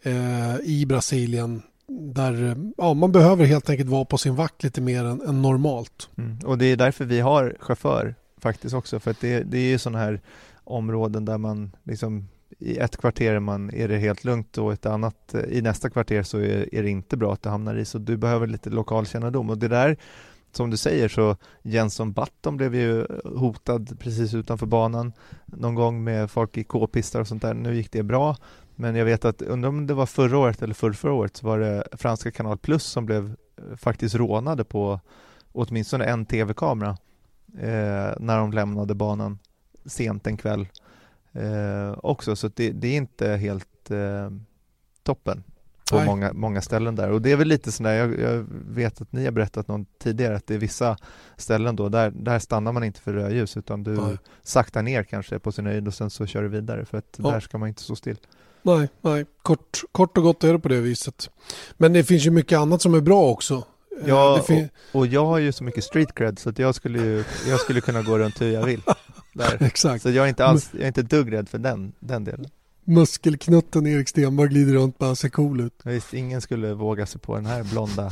eh, 0.02 0.56
i 0.64 0.86
Brasilien 0.88 1.62
där 1.88 2.50
eh, 2.50 2.56
ja, 2.78 2.94
man 2.94 3.12
behöver 3.12 3.46
helt 3.46 3.70
enkelt 3.70 3.90
vara 3.90 4.06
på 4.06 4.18
sin 4.18 4.36
vakt 4.36 4.64
lite 4.64 4.82
mer 4.82 5.06
än, 5.06 5.22
än 5.22 5.42
normalt. 5.42 6.10
Mm. 6.18 6.40
Och 6.46 6.58
det 6.58 6.66
är 6.66 6.78
därför 6.78 7.06
vi 7.06 7.20
har 7.20 7.58
chaufför 7.60 8.16
faktiskt 8.38 8.76
också 8.76 9.00
för 9.00 9.12
att 9.12 9.22
det, 9.22 9.44
det 9.44 9.58
är 9.58 9.70
ju 9.70 9.78
sådana 9.78 10.00
här 10.00 10.22
områden 10.64 11.26
där 11.26 11.38
man 11.38 11.76
liksom 11.84 12.28
i 12.60 12.78
ett 12.78 12.98
kvarter 12.98 13.34
är, 13.34 13.40
man, 13.40 13.74
är 13.74 13.88
det 13.88 13.98
helt 13.98 14.24
lugnt 14.24 14.58
och 14.58 14.74
ett 14.74 14.86
annat, 14.86 15.34
eh, 15.34 15.42
i 15.42 15.62
nästa 15.62 15.90
kvarter 15.90 16.24
så 16.24 16.38
är, 16.38 16.76
är 16.76 16.84
det 16.84 16.90
inte 16.90 17.18
bra 17.18 17.34
att 17.34 17.42
du 17.42 17.50
hamnar 17.50 17.76
i, 17.76 17.86
så 17.86 17.98
du 17.98 18.18
behöver 18.18 18.48
lite 18.48 18.70
lokalkännedom 18.70 19.50
och 19.50 19.58
det 19.58 19.68
där 19.68 19.98
som 20.52 20.70
du 20.70 20.78
säger 20.78 21.08
så 21.08 21.36
Jenson 21.62 22.14
Button 22.14 22.58
blev 22.58 22.76
ju 22.76 23.06
hotad 23.24 24.00
precis 24.00 24.34
utanför 24.34 24.66
banan 24.66 25.14
någon 25.46 25.76
gång 25.76 26.04
med 26.04 26.32
folk 26.32 26.58
i 26.58 26.64
k-pistar 26.64 27.20
och 27.20 27.28
sånt 27.28 27.42
där. 27.42 27.54
Nu 27.54 27.76
gick 27.76 27.92
det 27.92 28.04
bra, 28.04 28.38
men 28.80 28.96
jag 28.96 29.06
vet 29.06 29.26
att, 29.26 29.42
undrar 29.42 29.70
om 29.70 29.88
det 29.88 29.94
var 29.94 30.06
förra 30.06 30.38
året 30.38 30.62
eller 30.62 30.74
förra 30.74 31.14
året 31.14 31.38
så 31.38 31.48
var 31.48 31.60
det 31.60 31.84
franska 31.92 32.32
Kanal 32.32 32.58
Plus 32.58 32.84
som 32.84 33.06
blev 33.06 33.36
eh, 33.58 33.76
faktiskt 33.78 34.16
rånade 34.16 34.64
på 34.64 35.00
åtminstone 35.52 36.06
en 36.06 36.26
tv-kamera 36.26 36.98
eh, 37.60 38.14
när 38.20 38.38
de 38.38 38.52
lämnade 38.52 38.96
banan 38.96 39.40
sent 39.86 40.28
en 40.28 40.38
kväll 40.38 40.68
eh, 41.32 41.92
också, 42.04 42.36
så 42.36 42.48
det, 42.48 42.72
det, 42.72 42.88
är 42.88 42.98
inte 42.98 43.30
helt 43.30 43.92
eh, 43.92 44.30
toppen 45.04 45.44
på 45.92 46.00
många, 46.00 46.34
många 46.34 46.62
ställen 46.62 46.96
där 46.96 47.12
och 47.12 47.22
det 47.22 47.32
är 47.32 47.36
väl 47.36 47.48
lite 47.48 47.72
sådär, 47.72 47.94
jag, 47.94 48.20
jag 48.20 48.46
vet 48.50 49.02
att 49.02 49.12
ni 49.12 49.26
har 49.26 49.32
berättat 49.32 49.68
någon 49.68 49.86
tidigare 50.00 50.36
att 50.36 50.48
det 50.48 50.54
är 50.54 50.60
vissa 50.60 50.98
ställen 51.38 51.76
då, 51.76 51.90
där, 51.90 52.12
där 52.12 52.40
stannar 52.40 52.72
man 52.72 52.84
inte 52.84 53.02
för 53.02 53.14
rödljus 53.14 53.58
utan 53.58 53.84
du 53.84 53.92
Nej. 53.92 54.18
saktar 54.44 54.84
ner 54.84 55.04
kanske 55.04 55.40
på 55.40 55.52
sin 55.52 55.66
höjd 55.66 55.88
och 55.88 55.94
sen 55.94 56.10
så 56.10 56.26
kör 56.26 56.44
du 56.44 56.50
vidare 56.50 56.86
för 56.86 56.98
att 56.98 57.16
ja. 57.18 57.32
där 57.32 57.40
ska 57.40 57.58
man 57.58 57.70
inte 57.70 57.82
stå 57.82 57.96
still. 57.96 58.18
Nej, 58.62 58.90
nej. 59.02 59.26
Kort, 59.42 59.84
kort 59.92 60.18
och 60.18 60.24
gott 60.24 60.44
är 60.44 60.54
det 60.54 60.60
på 60.60 60.68
det 60.68 60.82
viset. 60.82 61.30
Men 61.78 61.94
det 61.94 62.04
finns 62.04 62.26
ju 62.26 62.32
mycket 62.32 62.60
annat 62.60 62.82
som 62.82 62.94
är 62.94 63.02
bra 63.02 63.30
också. 63.30 63.56
Eh, 64.02 64.08
ja, 64.08 64.42
och, 64.92 65.00
och, 65.00 65.08
jag 65.08 65.26
har 65.26 65.38
ju 65.38 65.52
så 65.52 65.64
mycket 65.64 65.84
street 65.84 66.16
cred 66.16 66.40
så 66.40 66.50
att 66.50 66.60
jag 66.60 66.76
skulle 66.76 67.00
ju, 67.00 67.24
jag 67.50 67.60
skulle 67.60 67.82
kunna 67.82 68.02
gå 68.02 68.18
runt 68.18 68.42
hur 68.42 68.52
jag 68.52 68.66
vill. 68.66 68.82
Där. 69.34 69.64
Exakt. 69.64 70.04
Så 70.04 70.10
jag 70.10 70.26
är 70.26 70.30
inte 70.30 70.46
alls, 70.46 70.70
jag 70.74 70.82
är 70.82 70.88
inte 70.88 71.02
dugg 71.02 71.34
rädd 71.34 71.50
för 71.50 71.58
den, 71.58 71.94
den 72.00 72.24
delen. 72.24 72.50
Muskelknutten 72.84 73.88
Erik 73.88 74.10
Stenberg 74.10 74.48
glider 74.48 74.74
runt 74.74 74.98
bara 74.98 75.16
ser 75.16 75.30
cool 75.30 75.62
ut. 75.62 75.74
Visst, 75.84 76.14
ingen 76.14 76.42
skulle 76.42 76.74
våga 76.74 77.06
sig 77.06 77.22
på 77.22 77.36
den 77.36 77.46
här 77.46 77.64
blonda, 77.64 78.12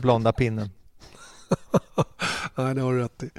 blonda 0.00 0.32
pinnen. 0.32 0.70
Nej, 2.54 2.74
det 2.74 2.80
har 2.80 2.92
du 2.92 2.98
rätt 2.98 3.22
i. 3.22 3.30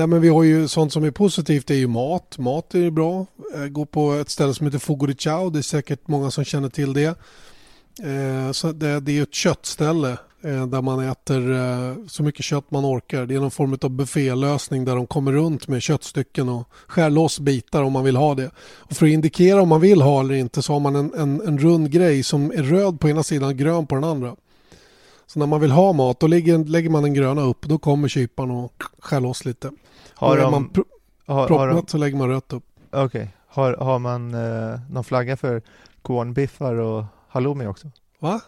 Eh, 0.00 0.06
men 0.06 0.20
vi 0.20 0.28
har 0.28 0.42
ju 0.42 0.68
sånt 0.68 0.92
som 0.92 1.04
är 1.04 1.10
positivt, 1.10 1.66
det 1.66 1.74
är 1.74 1.78
ju 1.78 1.86
mat. 1.86 2.38
Mat 2.38 2.74
är 2.74 2.78
ju 2.78 2.90
bra. 2.90 3.26
Eh, 3.54 3.66
gå 3.66 3.86
på 3.86 4.12
ett 4.12 4.30
ställe 4.30 4.54
som 4.54 4.66
heter 4.66 4.78
Fogo 4.78 5.06
de 5.06 5.14
Chao, 5.14 5.50
det 5.50 5.58
är 5.58 5.62
säkert 5.62 6.08
många 6.08 6.30
som 6.30 6.44
känner 6.44 6.68
till 6.68 6.92
det. 6.92 7.18
Eh, 8.00 8.52
så 8.52 8.72
det, 8.72 9.00
det 9.00 9.18
är 9.18 9.22
ett 9.22 9.34
köttställe 9.34 10.10
eh, 10.44 10.66
där 10.66 10.82
man 10.82 11.08
äter 11.08 11.52
eh, 11.52 11.94
så 12.08 12.22
mycket 12.22 12.44
kött 12.44 12.70
man 12.70 12.84
orkar. 12.84 13.26
Det 13.26 13.34
är 13.34 13.40
någon 13.40 13.50
form 13.50 13.78
av 13.82 13.90
buffélösning 13.90 14.84
där 14.84 14.96
de 14.96 15.06
kommer 15.06 15.32
runt 15.32 15.68
med 15.68 15.82
köttstycken 15.82 16.48
och 16.48 16.68
skär 16.86 17.10
loss 17.10 17.40
bitar 17.40 17.82
om 17.82 17.92
man 17.92 18.04
vill 18.04 18.16
ha 18.16 18.34
det. 18.34 18.50
Och 18.56 18.96
för 18.96 19.06
att 19.06 19.12
indikera 19.12 19.62
om 19.62 19.68
man 19.68 19.80
vill 19.80 20.02
ha 20.02 20.20
eller 20.20 20.34
inte 20.34 20.62
så 20.62 20.72
har 20.72 20.80
man 20.80 20.96
en, 20.96 21.14
en, 21.14 21.40
en 21.40 21.58
rund 21.58 21.90
grej 21.90 22.22
som 22.22 22.50
är 22.50 22.62
röd 22.62 23.00
på 23.00 23.08
ena 23.08 23.22
sidan 23.22 23.48
och 23.48 23.56
grön 23.56 23.86
på 23.86 23.94
den 23.94 24.04
andra. 24.04 24.36
Så 25.32 25.38
när 25.38 25.46
man 25.46 25.60
vill 25.60 25.70
ha 25.70 25.92
mat 25.92 26.20
då 26.20 26.26
lägger, 26.26 26.58
lägger 26.58 26.90
man 26.90 27.02
den 27.02 27.14
gröna 27.14 27.42
upp. 27.42 27.62
Då 27.62 27.78
kommer 27.78 28.08
kyparen 28.08 28.50
och 28.50 28.82
skär 28.98 29.20
loss 29.20 29.44
lite. 29.44 29.70
Har 30.14 30.36
de, 30.36 30.50
man 30.50 30.68
pr 30.68 30.80
har, 31.26 31.48
har 31.48 31.68
de, 31.68 31.86
så 31.86 31.98
lägger 31.98 32.16
man 32.16 32.28
rött 32.28 32.52
upp. 32.52 32.64
Okej. 32.90 33.04
Okay. 33.04 33.26
Har, 33.46 33.74
har 33.74 33.98
man 33.98 34.34
eh, 34.34 34.80
någon 34.90 35.04
flagga 35.04 35.36
för 35.36 35.62
cornbiffar 36.02 36.74
och 36.74 37.04
halloumi 37.28 37.66
också? 37.66 37.90
Va? 38.18 38.40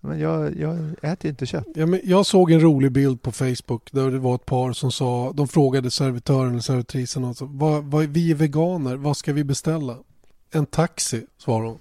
Men 0.00 0.18
jag, 0.20 0.56
jag 0.58 0.94
äter 1.02 1.30
inte 1.30 1.46
kött. 1.46 1.66
Ja, 1.74 1.86
men 1.86 2.00
jag 2.04 2.26
såg 2.26 2.50
en 2.50 2.60
rolig 2.60 2.92
bild 2.92 3.22
på 3.22 3.32
Facebook 3.32 3.92
där 3.92 4.10
det 4.10 4.18
var 4.18 4.34
ett 4.34 4.46
par 4.46 4.72
som 4.72 4.92
sa, 4.92 5.32
de 5.32 5.48
frågade 5.48 5.90
servitören 5.90 6.50
eller 6.50 6.60
servitrisen 6.60 7.24
och 7.24 7.36
så, 7.36 7.46
vad, 7.46 7.84
vad, 7.84 8.04
vi 8.04 8.30
är 8.30 8.34
veganer, 8.34 8.96
vad 8.96 9.16
ska 9.16 9.32
vi 9.32 9.44
beställa? 9.44 9.96
En 10.50 10.66
taxi, 10.66 11.26
svarade 11.38 11.68
hon. 11.68 11.78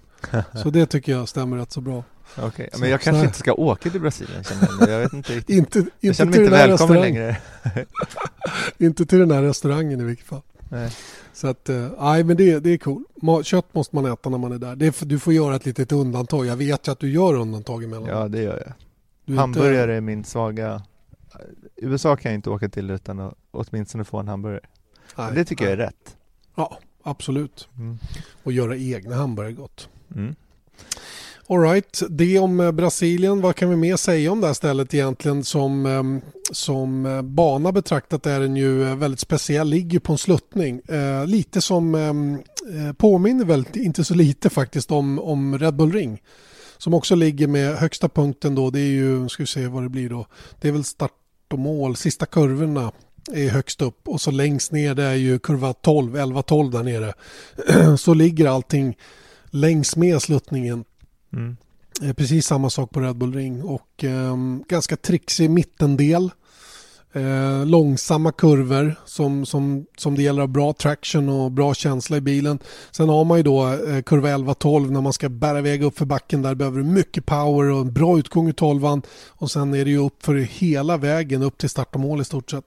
Så 0.64 0.70
det 0.70 0.86
tycker 0.86 1.12
jag 1.12 1.30
stämmer 1.30 1.58
rätt 1.58 1.72
så 1.72 1.82
bra. 1.82 2.04
Okej, 2.38 2.48
okay. 2.48 2.80
men 2.80 2.90
jag 2.90 3.02
kanske 3.02 3.26
inte 3.26 3.40
ska 3.40 3.54
åka 3.54 3.90
till 3.90 4.02
Brasilien 4.02 4.44
känner 4.44 4.70
jag. 4.80 4.90
jag 4.90 5.00
vet 5.00 5.14
inte 5.14 5.34
riktigt. 5.34 5.56
inte, 5.56 5.80
inte 5.80 5.92
jag 6.00 6.16
känner 6.16 6.32
mig 6.32 6.40
inte 6.40 6.52
välkommen 6.52 7.02
längre. 7.02 7.38
inte 8.78 9.06
till 9.06 9.20
den 9.20 9.32
här 9.32 9.42
restaurangen 9.42 10.02
i 10.02 10.04
vilket 10.04 10.28
fall. 10.28 10.42
Nej. 10.70 10.92
Så 11.34 11.48
att, 11.48 11.70
eh, 11.70 11.90
nej 12.00 12.24
men 12.24 12.38
det, 12.38 12.60
det 12.60 12.70
är 12.70 12.78
cool. 12.78 13.04
Kött 13.44 13.74
måste 13.74 13.96
man 13.96 14.06
äta 14.06 14.30
när 14.30 14.38
man 14.38 14.52
är 14.52 14.58
där. 14.58 14.76
Det 14.76 15.10
du 15.10 15.20
får 15.20 15.34
göra 15.34 15.56
ett 15.56 15.66
litet 15.66 15.92
undantag. 15.92 16.46
Jag 16.46 16.56
vet 16.56 16.88
ju 16.88 16.92
att 16.92 17.00
du 17.00 17.12
gör 17.12 17.34
undantag 17.34 17.84
emellan. 17.84 18.10
Ja, 18.10 18.28
det 18.28 18.42
gör 18.42 18.64
jag. 18.66 18.74
Du 19.26 19.36
Hamburgare 19.38 19.82
inte... 19.82 19.94
är 19.94 20.02
min 20.02 20.24
svaga... 20.24 20.82
USA 21.76 22.16
kan 22.16 22.32
jag 22.32 22.38
inte 22.38 22.50
åka 22.50 22.70
till 22.70 22.90
utan 22.90 23.20
att 23.20 23.34
åtminstone 23.52 24.04
få 24.04 24.20
en 24.20 24.28
hamburgare. 24.28 24.66
Nej, 25.18 25.32
det 25.36 25.46
tycker 25.46 25.64
nej. 25.64 25.74
jag 25.74 25.80
är 25.80 25.86
rätt. 25.86 26.18
Ja, 26.56 26.80
absolut. 27.04 27.68
Mm. 27.78 27.98
Och 28.44 28.52
göra 28.52 28.78
egna 28.78 29.16
hamburgare 29.16 29.54
gott. 29.54 29.90
Mm. 30.16 30.36
Alright, 31.48 32.04
det 32.10 32.40
om 32.40 32.60
eh, 32.60 32.72
Brasilien. 32.72 33.42
Vad 33.42 33.56
kan 33.56 33.70
vi 33.70 33.76
mer 33.76 33.96
säga 33.96 34.32
om 34.32 34.42
det 34.42 34.48
här 34.48 34.54
stället 34.54 34.94
egentligen? 34.94 35.44
Som, 35.44 35.86
ehm, 35.86 36.22
som 36.52 37.06
eh, 37.06 37.22
bana 37.22 37.72
betraktat 37.72 38.26
är 38.26 38.40
den 38.40 38.56
ju 38.56 38.84
eh, 38.90 38.96
väldigt 38.96 39.20
speciell, 39.20 39.70
ligger 39.70 40.00
på 40.00 40.12
en 40.12 40.18
sluttning. 40.18 40.82
lite 41.26 41.62
som 41.62 41.96
ehm, 41.96 42.40
påminner 42.98 43.46
väldigt, 43.46 43.76
inte 43.76 44.04
så 44.04 44.14
lite 44.14 44.50
faktiskt, 44.50 44.92
om, 44.92 45.20
om 45.20 45.60
Red 45.60 45.76
Bull 45.76 45.92
Ring. 45.92 46.22
Som 46.78 46.94
också 46.94 47.16
ligger 47.16 47.48
med 47.48 47.76
högsta 47.76 48.10
punkten 48.10 48.56
då, 48.56 48.70
det 48.70 48.80
är 48.80 48.92
ju, 48.92 49.30
ska 49.30 49.44
vi 49.44 49.48
se 49.48 49.68
vad 49.68 49.84
det 49.84 49.90
blir 49.90 50.10
då. 50.10 50.28
Det 50.62 50.68
är 50.68 50.72
väl 50.72 50.84
start 50.84 51.12
och 51.52 51.60
mål, 51.60 51.96
sista 51.96 52.26
kurvorna 52.26 52.92
är 53.34 53.50
högst 53.50 53.82
upp 53.82 54.08
och 54.08 54.22
så 54.22 54.32
längst 54.32 54.72
ner 54.72 54.96
det 54.96 55.04
är 55.04 55.14
ju 55.14 55.40
kurva 55.40 55.74
12, 55.74 56.16
11-12 56.16 56.72
där 56.72 56.84
nere. 56.84 57.14
så 57.98 58.14
ligger 58.14 58.48
allting 58.48 58.98
längs 59.50 59.96
med 59.96 60.22
sluttningen 60.22 60.84
Mm. 61.34 61.58
Eh, 62.02 62.14
precis 62.14 62.46
samma 62.46 62.70
sak 62.70 62.92
på 62.92 63.00
Red 63.00 63.16
Bull 63.16 63.34
Ring 63.34 63.64
och 63.64 64.04
eh, 64.04 64.36
ganska 64.68 64.96
trixig 64.98 65.50
mittendel. 65.50 66.32
Eh, 67.16 67.66
långsamma 67.66 68.32
kurvor 68.32 68.96
som, 69.06 69.46
som, 69.46 69.86
som 69.98 70.16
det 70.16 70.24
gäller 70.24 70.42
att 70.42 70.50
ha 70.50 70.54
bra 70.54 70.74
traction 70.74 71.30
och 71.30 71.52
bra 71.52 71.74
känsla 71.74 72.18
i 72.18 72.22
bilen. 72.22 72.60
Sen 72.92 73.10
har 73.10 73.24
man 73.26 73.38
ju 73.38 73.44
då 73.44 73.68
eh, 73.68 74.02
kurva 74.02 74.30
11-12 74.30 74.92
när 74.92 75.02
man 75.02 75.14
ska 75.14 75.30
bära 75.30 75.60
iväg 75.60 75.84
upp 75.84 75.98
för 75.98 76.06
backen. 76.06 76.42
Där 76.42 76.56
behöver 76.56 76.78
du 76.78 76.84
mycket 76.84 77.26
power 77.26 77.72
och 77.72 77.82
en 77.82 77.94
bra 77.94 78.20
utgång 78.20 78.50
i 78.50 78.54
12 78.54 79.02
Och 79.28 79.52
sen 79.52 79.74
är 79.74 79.86
det 79.86 79.92
ju 79.92 79.98
upp 79.98 80.26
för 80.26 80.36
hela 80.36 80.98
vägen 80.98 81.44
upp 81.44 81.58
till 81.58 81.70
start 81.70 81.96
och 81.96 82.02
mål 82.02 82.22
i 82.22 82.26
stort 82.26 82.52
sett. 82.52 82.66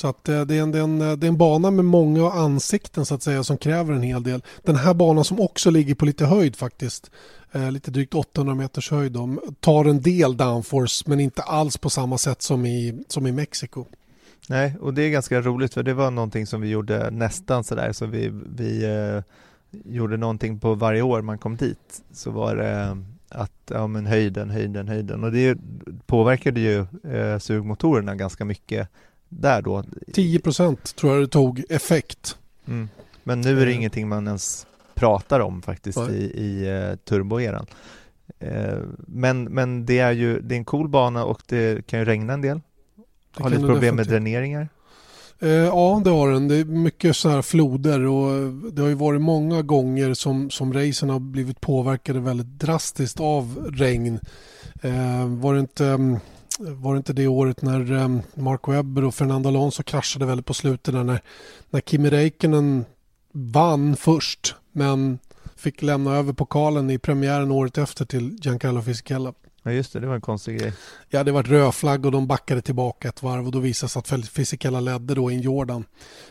Så 0.00 0.08
att 0.08 0.28
eh, 0.28 0.40
det, 0.40 0.58
är 0.58 0.62
en, 0.62 0.72
det, 0.72 0.78
är 0.78 0.82
en, 0.82 1.00
eh, 1.00 1.12
det 1.12 1.26
är 1.26 1.28
en 1.28 1.36
bana 1.36 1.70
med 1.70 1.84
många 1.84 2.30
ansikten 2.30 3.06
så 3.06 3.14
att 3.14 3.22
säga 3.22 3.44
som 3.44 3.58
kräver 3.58 3.94
en 3.94 4.02
hel 4.02 4.22
del. 4.22 4.42
Den 4.62 4.76
här 4.76 4.94
banan 4.94 5.24
som 5.24 5.40
också 5.40 5.70
ligger 5.70 5.94
på 5.94 6.04
lite 6.04 6.26
höjd 6.26 6.56
faktiskt 6.56 7.10
eh, 7.52 7.70
lite 7.70 7.90
drygt 7.90 8.14
800 8.14 8.54
meters 8.54 8.90
höjd. 8.90 9.12
De 9.12 9.40
tar 9.60 9.84
en 9.84 10.00
del 10.00 10.36
downforce 10.36 11.04
men 11.06 11.20
inte 11.20 11.42
alls 11.42 11.78
på 11.78 11.90
samma 11.90 12.18
sätt 12.18 12.42
som 12.42 12.66
i, 12.66 13.04
som 13.08 13.26
i 13.26 13.32
Mexiko. 13.32 13.84
Nej, 14.48 14.76
och 14.80 14.94
det 14.94 15.02
är 15.02 15.10
ganska 15.10 15.40
roligt 15.40 15.74
för 15.74 15.82
det 15.82 15.94
var 15.94 16.10
någonting 16.10 16.46
som 16.46 16.60
vi 16.60 16.68
gjorde 16.68 17.10
nästan 17.10 17.64
sådär 17.64 17.92
så 17.92 18.06
vi, 18.06 18.30
vi 18.56 18.84
eh, 18.84 19.22
gjorde 19.94 20.16
någonting 20.16 20.60
på 20.60 20.74
varje 20.74 21.02
år 21.02 21.22
man 21.22 21.38
kom 21.38 21.56
dit 21.56 22.02
så 22.12 22.30
var 22.30 22.56
det 22.56 22.70
eh, 22.70 22.96
att 23.28 23.70
ja, 23.70 23.86
men 23.86 24.06
höjden, 24.06 24.50
höjden, 24.50 24.88
höjden 24.88 25.24
och 25.24 25.32
det 25.32 25.58
påverkade 26.06 26.60
ju 26.60 26.86
eh, 27.14 27.38
sugmotorerna 27.38 28.14
ganska 28.14 28.44
mycket 28.44 28.88
där 29.30 29.62
då. 29.62 29.84
10 30.12 30.40
procent 30.40 30.96
tror 30.96 31.12
jag 31.12 31.22
det 31.22 31.28
tog 31.28 31.64
effekt. 31.68 32.36
Mm. 32.66 32.88
Men 33.24 33.40
nu 33.40 33.50
är 33.50 33.54
det 33.54 33.62
mm. 33.62 33.74
ingenting 33.74 34.08
man 34.08 34.26
ens 34.26 34.66
pratar 34.94 35.40
om 35.40 35.62
faktiskt 35.62 35.98
i, 35.98 36.32
i 36.34 36.70
uh, 36.70 36.96
turboeran. 36.96 37.66
Uh, 38.44 38.78
men, 38.96 39.44
men 39.44 39.86
det 39.86 39.98
är 39.98 40.12
ju 40.12 40.40
det 40.40 40.54
är 40.54 40.56
en 40.56 40.64
cool 40.64 40.88
bana 40.88 41.24
och 41.24 41.42
det 41.46 41.86
kan 41.86 41.98
ju 41.98 42.04
regna 42.04 42.32
en 42.32 42.40
del. 42.40 42.60
Det 43.36 43.42
har 43.42 43.50
lite 43.50 43.66
problem 43.66 43.96
med 43.96 44.06
dräneringar? 44.06 44.68
Eh, 45.42 45.50
ja, 45.50 46.00
det 46.04 46.10
har 46.10 46.30
den. 46.30 46.48
Det 46.48 46.56
är 46.56 46.64
mycket 46.64 47.16
så 47.16 47.28
här 47.28 47.42
floder 47.42 48.06
och 48.06 48.52
det 48.72 48.82
har 48.82 48.88
ju 48.88 48.94
varit 48.94 49.20
många 49.20 49.62
gånger 49.62 50.14
som, 50.14 50.50
som 50.50 50.72
racen 50.72 51.10
har 51.10 51.20
blivit 51.20 51.60
påverkade 51.60 52.20
väldigt 52.20 52.46
drastiskt 52.58 53.20
av 53.20 53.72
regn. 53.72 54.20
Eh, 54.82 55.26
var, 55.26 55.54
det 55.54 55.60
inte, 55.60 55.86
mm, 55.86 56.18
var 56.60 56.94
det 56.94 56.98
inte 56.98 57.12
det 57.12 57.26
året 57.26 57.62
när 57.62 57.92
mm, 57.92 58.20
Mark 58.34 58.68
Webber 58.68 59.04
och 59.04 59.14
Fernando 59.14 59.48
Alonso 59.48 59.82
kraschade 59.82 60.26
väldigt 60.26 60.46
på 60.46 60.54
slutet 60.54 60.94
där 60.94 61.04
när, 61.04 61.22
när 61.70 61.80
Kimi 61.80 62.10
Räikkönen 62.10 62.84
vann 63.32 63.96
först 63.96 64.54
men 64.72 65.18
fick 65.56 65.82
lämna 65.82 66.16
över 66.16 66.32
pokalen 66.32 66.90
i 66.90 66.98
premiären 66.98 67.50
året 67.50 67.78
efter 67.78 68.04
till 68.04 68.38
Giancarlo 68.42 68.82
Fisichella. 68.82 69.32
Ja 69.62 69.70
just 69.70 69.92
det, 69.92 70.00
det 70.00 70.06
var 70.06 70.14
en 70.14 70.20
konstig 70.20 70.58
grej. 70.58 70.72
Ja, 71.08 71.24
det 71.24 71.32
var 71.32 71.42
rödflagg 71.42 72.06
och 72.06 72.12
de 72.12 72.26
backade 72.26 72.62
tillbaka 72.62 73.08
ett 73.08 73.22
varv 73.22 73.46
och 73.46 73.52
då 73.52 73.58
visade 73.58 73.90
sig 73.90 74.00
att 74.00 74.28
Fisichella 74.28 74.80
ledde 74.80 75.14
då 75.14 75.30
i 75.30 75.34
en 75.34 75.40
Jordan 75.40 75.84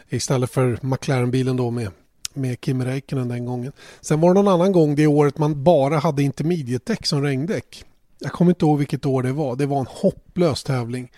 istället 0.09 0.51
för 0.51 0.79
McLaren-bilen 0.81 1.57
då 1.57 1.71
med, 1.71 1.91
med 2.33 2.61
Kim 2.61 2.83
Räikkönen 2.83 3.27
den 3.27 3.45
gången. 3.45 3.71
Sen 4.01 4.21
var 4.21 4.29
det 4.29 4.33
någon 4.33 4.53
annan 4.53 4.71
gång 4.71 4.95
det 4.95 5.07
året 5.07 5.37
man 5.37 5.63
bara 5.63 5.99
hade 5.99 6.23
intermediate-däck 6.23 7.05
som 7.05 7.21
regndäck. 7.23 7.85
Jag 8.19 8.31
kommer 8.31 8.51
inte 8.51 8.65
ihåg 8.65 8.77
vilket 8.77 9.05
år 9.05 9.23
det 9.23 9.33
var. 9.33 9.55
Det 9.55 9.65
var 9.65 9.79
en 9.79 9.87
hopplös 9.89 10.63
tävling. 10.63 11.11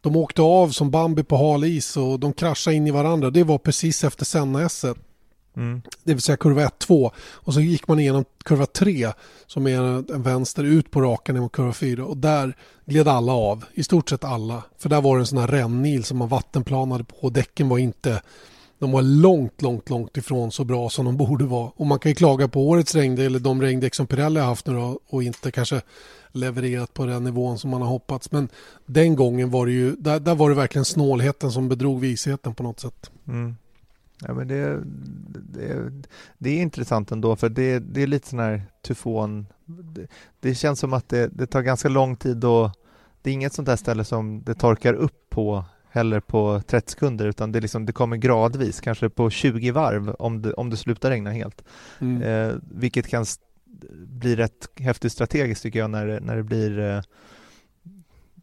De 0.00 0.16
åkte 0.16 0.42
av 0.42 0.68
som 0.68 0.90
Bambi 0.90 1.24
på 1.24 1.36
hal 1.36 1.64
is 1.64 1.96
och 1.96 2.20
de 2.20 2.32
kraschade 2.32 2.76
in 2.76 2.86
i 2.86 2.90
varandra. 2.90 3.30
Det 3.30 3.44
var 3.44 3.58
precis 3.58 4.04
efter 4.04 4.24
Senna-esset. 4.24 4.96
Mm. 5.56 5.82
Det 6.04 6.14
vill 6.14 6.22
säga 6.22 6.36
kurva 6.36 6.62
1, 6.62 6.78
2 6.78 7.12
och 7.18 7.54
så 7.54 7.60
gick 7.60 7.88
man 7.88 8.00
igenom 8.00 8.24
kurva 8.44 8.66
3 8.66 9.12
som 9.46 9.66
är 9.66 9.80
en 10.14 10.22
vänster 10.22 10.64
ut 10.64 10.90
på 10.90 11.00
rakan 11.00 11.40
mot 11.40 11.52
kurva 11.52 11.72
4 11.72 12.04
och 12.04 12.16
där 12.16 12.56
gled 12.84 13.08
alla 13.08 13.32
av, 13.32 13.64
i 13.74 13.84
stort 13.84 14.08
sett 14.08 14.24
alla. 14.24 14.62
För 14.78 14.88
där 14.88 15.00
var 15.00 15.16
det 15.16 15.22
en 15.22 15.26
sån 15.26 15.38
här 15.38 15.48
rännil 15.48 16.04
som 16.04 16.18
man 16.18 16.28
vattenplanade 16.28 17.04
på 17.04 17.16
och 17.16 17.32
däcken 17.32 17.68
var 17.68 17.78
inte 17.78 18.22
de 18.80 18.92
var 18.92 19.02
långt, 19.02 19.62
långt, 19.62 19.90
långt 19.90 20.16
ifrån 20.16 20.52
så 20.52 20.64
bra 20.64 20.90
som 20.90 21.04
de 21.04 21.16
borde 21.16 21.44
vara. 21.44 21.70
Och 21.76 21.86
man 21.86 21.98
kan 21.98 22.10
ju 22.10 22.14
klaga 22.14 22.48
på 22.48 22.68
årets 22.68 22.94
regndäck 22.94 23.26
eller 23.26 23.38
de 23.38 23.62
regndäck 23.62 23.94
som 23.94 24.06
Pirelli 24.06 24.40
har 24.40 24.46
haft 24.46 24.66
nu 24.66 24.74
då, 24.74 25.00
och 25.08 25.22
inte 25.22 25.50
kanske 25.50 25.82
levererat 26.32 26.94
på 26.94 27.06
den 27.06 27.24
nivån 27.24 27.58
som 27.58 27.70
man 27.70 27.82
har 27.82 27.88
hoppats. 27.88 28.32
Men 28.32 28.48
den 28.86 29.16
gången 29.16 29.50
var 29.50 29.66
det 29.66 29.72
ju, 29.72 29.96
där, 29.96 30.20
där 30.20 30.34
var 30.34 30.48
det 30.48 30.56
verkligen 30.56 30.84
snålheten 30.84 31.52
som 31.52 31.68
bedrog 31.68 32.00
visheten 32.00 32.54
på 32.54 32.62
något 32.62 32.80
sätt. 32.80 33.10
Mm. 33.28 33.56
Ja, 34.26 34.34
men 34.34 34.48
det, 34.48 34.80
det, 35.52 35.92
det, 36.38 36.50
är 36.50 36.62
intressant 36.62 37.12
ändå 37.12 37.36
för 37.36 37.48
det, 37.48 37.78
det 37.78 38.02
är 38.02 38.06
lite 38.06 38.28
sån 38.28 38.38
här 38.38 38.62
tyfon. 38.82 39.46
Det, 39.66 40.06
det 40.40 40.54
känns 40.54 40.80
som 40.80 40.92
att 40.92 41.08
det, 41.08 41.26
det, 41.26 41.46
tar 41.46 41.62
ganska 41.62 41.88
lång 41.88 42.16
tid 42.16 42.44
och 42.44 42.70
det 43.22 43.30
är 43.30 43.34
inget 43.34 43.52
sånt 43.52 43.66
där 43.66 43.76
ställe 43.76 44.04
som 44.04 44.42
det 44.42 44.54
torkar 44.54 44.94
upp 44.94 45.30
på 45.30 45.64
heller 45.90 46.20
på 46.20 46.62
30 46.66 46.90
sekunder 46.90 47.26
utan 47.26 47.52
det, 47.52 47.60
liksom, 47.60 47.86
det 47.86 47.92
kommer 47.92 48.16
gradvis, 48.16 48.80
kanske 48.80 49.08
på 49.08 49.30
20 49.30 49.70
varv 49.70 50.14
om 50.18 50.42
det, 50.42 50.52
om 50.52 50.70
det 50.70 50.76
slutar 50.76 51.10
regna 51.10 51.30
helt. 51.30 51.64
Mm. 52.00 52.22
Eh, 52.22 52.54
vilket 52.70 53.08
kan 53.08 53.24
bli 53.92 54.36
rätt 54.36 54.68
häftigt 54.80 55.12
strategiskt 55.12 55.62
tycker 55.62 55.78
jag 55.78 55.90
när, 55.90 56.20
när 56.20 56.36
det 56.36 56.42
blir 56.42 56.78
eh, 56.78 57.00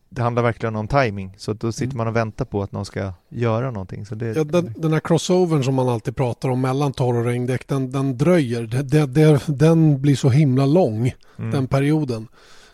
det 0.09 0.21
handlar 0.21 0.43
verkligen 0.43 0.75
om 0.75 0.87
timing 0.87 1.35
så 1.37 1.53
då 1.53 1.71
sitter 1.71 1.85
mm. 1.85 1.97
man 1.97 2.07
och 2.07 2.15
väntar 2.15 2.45
på 2.45 2.63
att 2.63 2.71
någon 2.71 2.85
ska 2.85 3.13
göra 3.29 3.71
någonting. 3.71 4.05
Så 4.05 4.15
det... 4.15 4.35
ja, 4.35 4.43
den, 4.43 4.73
den 4.77 4.93
här 4.93 4.99
crossovern 4.99 5.63
som 5.63 5.75
man 5.75 5.89
alltid 5.89 6.15
pratar 6.15 6.49
om 6.49 6.61
mellan 6.61 6.93
torr 6.93 7.15
och 7.15 7.25
regndäck 7.25 7.67
den, 7.67 7.91
den 7.91 8.17
dröjer. 8.17 8.63
Det, 8.63 9.05
det, 9.05 9.41
den 9.47 10.01
blir 10.01 10.15
så 10.15 10.29
himla 10.29 10.65
lång 10.65 11.13
mm. 11.37 11.51
den 11.51 11.67
perioden 11.67 12.27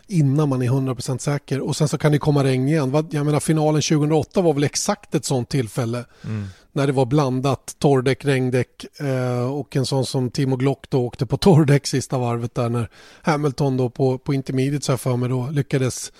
innan 0.06 0.48
man 0.48 0.62
är 0.62 0.68
100% 0.68 1.18
säker 1.18 1.60
och 1.60 1.76
sen 1.76 1.88
så 1.88 1.98
kan 1.98 2.12
det 2.12 2.18
komma 2.18 2.44
regn 2.44 2.68
igen. 2.68 3.06
Jag 3.10 3.26
menar 3.26 3.40
finalen 3.40 3.82
2008 3.82 4.40
var 4.40 4.54
väl 4.54 4.64
exakt 4.64 5.14
ett 5.14 5.24
sånt 5.24 5.48
tillfälle 5.48 6.04
mm. 6.24 6.46
när 6.72 6.86
det 6.86 6.92
var 6.92 7.06
blandat 7.06 7.76
torrdäck, 7.78 8.24
regndäck 8.24 9.00
eh, 9.00 9.52
och 9.52 9.76
en 9.76 9.86
sån 9.86 10.06
som 10.06 10.30
Timo 10.30 10.56
Glock 10.56 10.90
då 10.90 11.06
åkte 11.06 11.26
på 11.26 11.36
torrdäck 11.36 11.86
sista 11.86 12.18
varvet 12.18 12.54
där 12.54 12.68
när 12.68 12.90
Hamilton 13.22 13.76
då 13.76 13.90
på, 13.90 14.18
på 14.18 14.34
intermediate 14.34 14.84
så 14.84 14.92
jag 14.92 15.00
för 15.00 15.16
mig 15.16 15.28
då 15.28 15.48
lyckades 15.50 16.12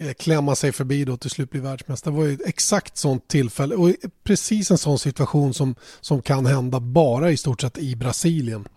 Eh, 0.00 0.12
klämma 0.12 0.54
sig 0.54 0.72
förbi 0.72 1.04
då 1.04 1.16
till 1.16 1.30
slut 1.30 1.50
bli 1.50 1.60
världsmästare. 1.60 2.14
Det 2.14 2.18
var 2.18 2.26
ju 2.26 2.38
exakt 2.46 2.96
sånt 2.96 3.28
tillfälle 3.28 3.74
och 3.74 3.90
precis 4.24 4.70
en 4.70 4.78
sån 4.78 4.98
situation 4.98 5.54
som, 5.54 5.74
som 6.00 6.22
kan 6.22 6.46
hända 6.46 6.80
bara 6.80 7.30
i 7.30 7.36
stort 7.36 7.60
sett 7.60 7.78
i 7.78 7.96
Brasilien. 7.96 8.68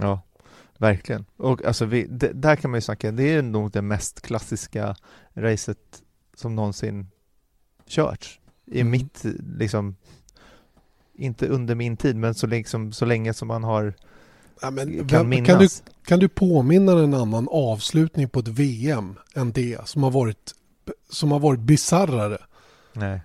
Ja, 0.00 0.20
verkligen. 0.78 1.24
Och 1.36 1.64
alltså 1.64 1.84
vi, 1.84 2.06
det, 2.06 2.32
där 2.32 2.56
kan 2.56 2.70
man 2.70 2.78
ju 2.78 2.82
snacka, 2.82 3.12
det 3.12 3.34
är 3.34 3.42
nog 3.42 3.70
det 3.70 3.82
mest 3.82 4.20
klassiska 4.20 4.96
racet 5.34 6.02
som 6.34 6.54
någonsin 6.54 7.06
körts. 7.86 8.40
I 8.66 8.80
mm. 8.80 8.90
mitt, 8.90 9.24
liksom, 9.58 9.96
inte 11.14 11.48
under 11.48 11.74
min 11.74 11.96
tid, 11.96 12.16
men 12.16 12.34
så, 12.34 12.46
liksom, 12.46 12.92
så 12.92 13.04
länge 13.04 13.34
som 13.34 13.48
man 13.48 13.64
har 13.64 13.94
Ja, 14.60 14.70
men, 14.70 15.08
kan, 15.08 15.28
minnas. 15.28 15.46
Kan 15.46 15.58
du, 15.58 15.68
kan 16.04 16.18
du 16.18 16.28
påminna 16.28 16.92
en 16.92 17.14
annan 17.14 17.48
avslutning 17.50 18.28
på 18.28 18.40
ett 18.40 18.48
VM 18.48 19.18
än 19.34 19.52
det 19.52 19.88
som 19.88 20.02
har 20.02 20.10
varit, 20.10 20.54
som 21.10 21.32
har 21.32 21.38
varit 21.38 21.60
bizarrare? 21.60 22.38
Nej. 22.92 23.20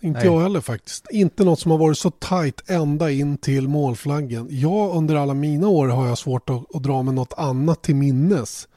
Inte 0.00 0.18
Nej. 0.18 0.28
jag 0.28 0.40
heller 0.40 0.60
faktiskt. 0.60 1.06
Inte 1.10 1.44
något 1.44 1.60
som 1.60 1.70
har 1.70 1.78
varit 1.78 1.98
så 1.98 2.10
tajt 2.10 2.70
ända 2.70 3.10
in 3.10 3.38
till 3.38 3.68
målflaggen. 3.68 4.46
Jag 4.50 4.96
under 4.96 5.14
alla 5.14 5.34
mina 5.34 5.68
år 5.68 5.88
har 5.88 6.06
jag 6.06 6.18
svårt 6.18 6.50
att, 6.50 6.74
att 6.74 6.82
dra 6.82 7.02
med 7.02 7.14
något 7.14 7.34
annat 7.36 7.82
till 7.82 7.96
minnes 7.96 8.68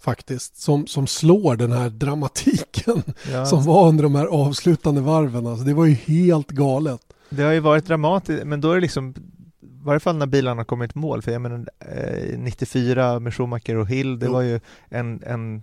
faktiskt 0.00 0.56
som, 0.56 0.86
som 0.86 1.06
slår 1.06 1.56
den 1.56 1.72
här 1.72 1.90
dramatiken 1.90 3.02
ja. 3.32 3.46
som 3.46 3.64
var 3.64 3.88
under 3.88 4.02
de 4.02 4.14
här 4.14 4.26
avslutande 4.26 5.00
varven. 5.00 5.46
Alltså, 5.46 5.64
det 5.64 5.74
var 5.74 5.86
ju 5.86 5.94
helt 5.94 6.50
galet. 6.50 7.00
Det 7.30 7.42
har 7.42 7.52
ju 7.52 7.60
varit 7.60 7.86
dramatiskt, 7.86 8.44
men 8.44 8.60
då 8.60 8.70
är 8.70 8.74
det 8.74 8.80
liksom 8.80 9.14
i 9.62 9.86
varje 9.86 10.00
fall 10.00 10.16
när 10.16 10.26
bilarna 10.26 10.64
kommit 10.64 10.94
mål, 10.94 11.22
för 11.22 11.32
jag 11.32 11.42
menar 11.42 11.68
eh, 11.78 12.38
94 12.38 13.20
med 13.20 13.34
Schumacher 13.34 13.76
och 13.76 13.88
Hill, 13.88 14.18
det 14.18 14.26
jo. 14.26 14.32
var 14.32 14.42
ju 14.42 14.60
en, 14.88 15.22
en 15.26 15.62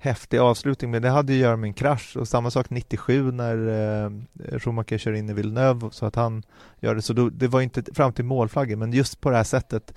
häftig 0.00 0.38
avslutning, 0.38 0.90
men 0.90 1.02
det 1.02 1.08
hade 1.08 1.32
ju 1.32 1.38
att 1.38 1.42
göra 1.42 1.56
med 1.56 1.68
en 1.68 1.74
krasch 1.74 2.16
och 2.16 2.28
samma 2.28 2.50
sak 2.50 2.70
97 2.70 3.32
när 3.32 3.56
eh, 3.66 4.58
Schumacher 4.58 4.98
kör 4.98 5.12
in 5.12 5.30
i 5.30 5.32
Villeneuve 5.32 5.88
så 5.92 6.06
att 6.06 6.16
han 6.16 6.42
gör 6.80 6.94
det, 6.94 7.02
så 7.02 7.12
då, 7.12 7.28
det 7.28 7.48
var 7.48 7.60
inte 7.60 7.94
fram 7.94 8.12
till 8.12 8.24
målflaggen, 8.24 8.78
men 8.78 8.92
just 8.92 9.20
på 9.20 9.30
det 9.30 9.36
här 9.36 9.44
sättet 9.44 9.94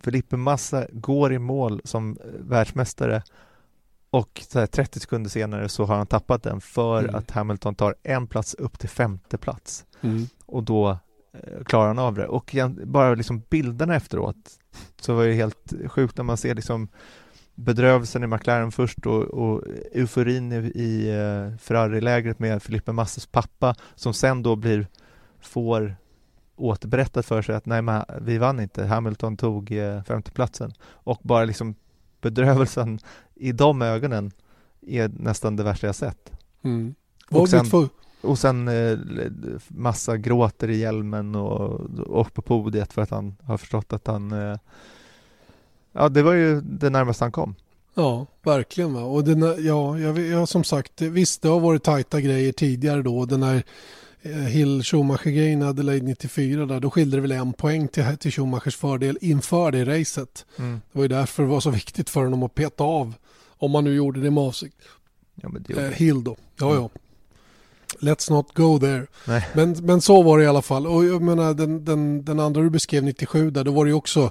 Felipe 0.00 0.36
Massa 0.36 0.86
går 0.92 1.32
i 1.32 1.38
mål 1.38 1.80
som 1.84 2.18
världsmästare 2.38 3.22
och 4.10 4.42
så 4.48 4.66
30 4.66 5.00
sekunder 5.00 5.30
senare 5.30 5.68
så 5.68 5.84
har 5.84 5.96
han 5.96 6.06
tappat 6.06 6.42
den 6.42 6.60
för 6.60 7.02
mm. 7.02 7.14
att 7.14 7.30
Hamilton 7.30 7.74
tar 7.74 7.94
en 8.02 8.26
plats 8.26 8.54
upp 8.54 8.78
till 8.78 8.88
femte 8.88 9.38
plats. 9.38 9.84
Mm. 10.02 10.26
Och 10.46 10.62
då 10.62 10.98
Eh, 11.32 11.64
klarar 11.64 11.86
han 11.86 11.98
av 11.98 12.14
det. 12.14 12.26
Och 12.26 12.56
bara 12.84 13.14
liksom 13.14 13.42
bilderna 13.50 13.96
efteråt 13.96 14.50
så 15.00 15.14
var 15.14 15.26
det 15.26 15.32
helt 15.32 15.72
sjukt 15.86 16.16
när 16.16 16.24
man 16.24 16.36
ser 16.36 16.54
liksom 16.54 16.88
bedrövelsen 17.60 18.24
i 18.24 18.26
McLaren 18.26 18.72
först 18.72 19.06
och, 19.06 19.22
och 19.22 19.64
euforin 19.92 20.52
i, 20.52 20.56
i 20.56 21.18
uh, 21.18 21.56
Ferrari-lägret 21.56 22.38
med 22.38 22.62
Filippe 22.62 22.92
Masses 22.92 23.26
pappa 23.26 23.74
som 23.94 24.14
sen 24.14 24.42
då 24.42 24.56
blir 24.56 24.86
får 25.40 25.96
återberättat 26.56 27.26
för 27.26 27.42
sig 27.42 27.54
att 27.54 27.66
nej, 27.66 27.82
men 27.82 28.04
vi 28.20 28.38
vann 28.38 28.60
inte, 28.60 28.84
Hamilton 28.84 29.36
tog 29.36 29.70
uh, 29.70 30.02
femteplatsen 30.02 30.72
och 30.82 31.18
bara 31.22 31.44
liksom 31.44 31.74
bedrövelsen 32.20 32.98
i 33.34 33.52
de 33.52 33.82
ögonen 33.82 34.30
är 34.86 35.08
nästan 35.08 35.56
det 35.56 35.62
värsta 35.62 35.86
jag 35.86 35.96
sett. 35.96 36.32
Mm. 36.62 36.94
Och 37.30 37.48
sen, 37.48 37.88
och 38.22 38.38
sen 38.38 38.68
eh, 38.68 38.98
massa 39.68 40.16
gråter 40.16 40.70
i 40.70 40.76
hjälmen 40.76 41.34
och, 41.34 41.80
och 41.98 42.34
på 42.34 42.42
podiet 42.42 42.92
för 42.92 43.02
att 43.02 43.10
han 43.10 43.36
har 43.42 43.56
förstått 43.58 43.92
att 43.92 44.06
han... 44.06 44.32
Eh, 44.32 44.56
ja, 45.92 46.08
det 46.08 46.22
var 46.22 46.32
ju 46.32 46.60
det 46.60 46.90
närmaste 46.90 47.24
han 47.24 47.32
kom. 47.32 47.54
Ja, 47.94 48.26
verkligen. 48.42 48.94
Va? 48.94 49.02
Och 49.02 49.24
den, 49.24 49.64
ja, 49.66 49.98
jag, 49.98 50.18
jag, 50.18 50.48
som 50.48 50.64
sagt, 50.64 51.00
visst 51.00 51.42
det 51.42 51.48
har 51.48 51.60
varit 51.60 51.82
tajta 51.82 52.20
grejer 52.20 52.52
tidigare 52.52 53.02
då. 53.02 53.24
Den 53.24 53.42
här 53.42 53.62
eh, 54.22 54.32
Hill 54.32 54.82
Schumacher-grejen 54.82 55.62
Adelaide 55.62 56.04
94 56.04 56.66
där, 56.66 56.80
då 56.80 56.90
skilde 56.90 57.16
det 57.16 57.20
väl 57.20 57.32
en 57.32 57.52
poäng 57.52 57.88
till, 57.88 58.16
till 58.20 58.32
Schumachers 58.32 58.76
fördel 58.76 59.18
inför 59.20 59.70
det 59.70 59.84
racet. 59.84 60.46
Mm. 60.58 60.80
Det 60.92 60.98
var 60.98 61.02
ju 61.04 61.08
därför 61.08 61.42
det 61.42 61.48
var 61.48 61.60
så 61.60 61.70
viktigt 61.70 62.10
för 62.10 62.24
honom 62.24 62.42
att 62.42 62.54
peta 62.54 62.84
av, 62.84 63.14
om 63.58 63.70
man 63.70 63.84
nu 63.84 63.94
gjorde 63.94 64.20
det 64.20 64.30
med 64.30 64.42
avsikt. 64.42 64.76
Ja, 65.34 65.50
det 65.68 65.86
eh, 65.86 65.90
Hill 65.90 66.24
då, 66.24 66.36
ja 66.58 66.74
ja. 66.74 66.90
Let's 67.98 68.30
not 68.30 68.54
go 68.54 68.78
there. 68.78 69.06
Men, 69.54 69.72
men 69.72 70.00
så 70.00 70.22
var 70.22 70.38
det 70.38 70.44
i 70.44 70.46
alla 70.46 70.62
fall. 70.62 70.86
Och 70.86 71.04
jag 71.04 71.22
menar 71.22 71.54
den, 71.54 71.84
den, 71.84 72.24
den 72.24 72.40
andra 72.40 72.62
du 72.62 72.70
beskrev 72.70 73.04
97 73.04 73.50
där, 73.50 73.64
då 73.64 73.72
var 73.72 73.84
det 73.84 73.88
ju 73.88 73.94
också 73.94 74.30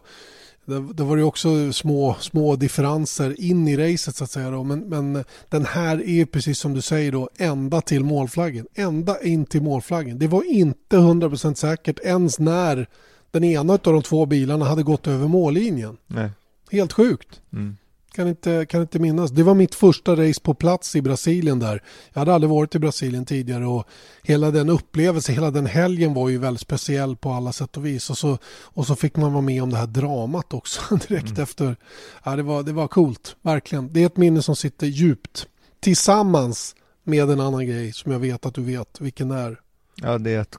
det, 0.70 1.04
var 1.04 1.18
ju 1.18 1.24
också 1.24 1.74
små, 1.74 2.16
små 2.20 2.56
differenser 2.56 3.42
in 3.42 3.68
i 3.68 3.78
racet 3.78 4.16
så 4.16 4.24
att 4.24 4.32
säga. 4.32 4.52
Då. 4.52 4.64
Men, 4.64 4.80
men 4.80 5.24
den 5.50 5.66
här 5.66 6.10
är 6.10 6.26
precis 6.26 6.60
som 6.60 6.74
du 6.74 6.82
säger 6.82 7.12
då 7.12 7.30
ända 7.38 7.82
till 7.82 8.04
målflaggen. 8.04 8.68
Ända 8.76 9.22
in 9.22 9.46
till 9.46 9.62
målflaggen. 9.62 10.20
Det 10.20 10.28
var 10.28 10.44
inte 10.44 10.98
100% 10.98 11.54
säkert 11.54 12.00
ens 12.00 12.40
när 12.40 12.88
den 13.32 13.44
ena 13.44 13.74
av 13.74 13.80
de 13.84 14.02
två 14.02 14.26
bilarna 14.26 14.66
hade 14.66 14.84
gått 14.84 15.08
över 15.08 15.28
mållinjen. 15.28 15.98
Nej. 16.08 16.30
Helt 16.72 16.94
sjukt. 16.94 17.42
Mm. 17.54 17.78
Kan 18.20 18.28
inte, 18.28 18.66
kan 18.66 18.82
inte 18.82 19.00
minnas. 19.00 19.32
Det 19.32 19.44
var 19.44 19.54
mitt 19.54 19.76
första 19.76 20.16
race 20.16 20.42
på 20.42 20.54
plats 20.54 20.96
i 20.96 21.02
Brasilien 21.02 21.60
där. 21.60 21.84
Jag 22.14 22.20
hade 22.20 22.34
aldrig 22.34 22.50
varit 22.50 22.76
i 22.76 22.80
Brasilien 22.80 23.26
tidigare 23.26 23.66
och 23.66 23.88
hela 24.24 24.52
den 24.52 24.70
upplevelsen, 24.70 25.36
hela 25.36 25.52
den 25.52 25.66
helgen 25.66 26.14
var 26.14 26.30
ju 26.30 26.38
väldigt 26.38 26.62
speciell 26.62 27.16
på 27.16 27.32
alla 27.32 27.52
sätt 27.54 27.78
och 27.78 27.86
vis. 27.86 28.10
Och 28.10 28.18
så, 28.18 28.38
och 28.48 28.88
så 28.88 28.96
fick 28.96 29.16
man 29.16 29.34
vara 29.34 29.42
med 29.42 29.64
om 29.64 29.70
det 29.70 29.78
här 29.78 29.88
dramat 29.88 30.54
också 30.54 30.82
direkt 31.08 31.30
mm. 31.30 31.44
efter. 31.44 31.76
Ja, 32.24 32.36
det, 32.36 32.44
var, 32.44 32.64
det 32.64 32.74
var 32.74 32.88
coolt, 32.88 33.36
verkligen. 33.42 33.94
Det 33.94 34.02
är 34.02 34.06
ett 34.06 34.18
minne 34.18 34.42
som 34.42 34.56
sitter 34.56 34.88
djupt. 34.88 35.48
Tillsammans 35.80 36.76
med 37.04 37.30
en 37.30 37.40
annan 37.40 37.66
grej 37.66 37.94
som 37.94 38.12
jag 38.12 38.20
vet 38.20 38.46
att 38.46 38.54
du 38.54 38.62
vet 38.62 39.02
vilken 39.02 39.32
är. 39.32 39.60
Ja, 39.96 40.18
det 40.18 40.32
är 40.32 40.40
att 40.40 40.58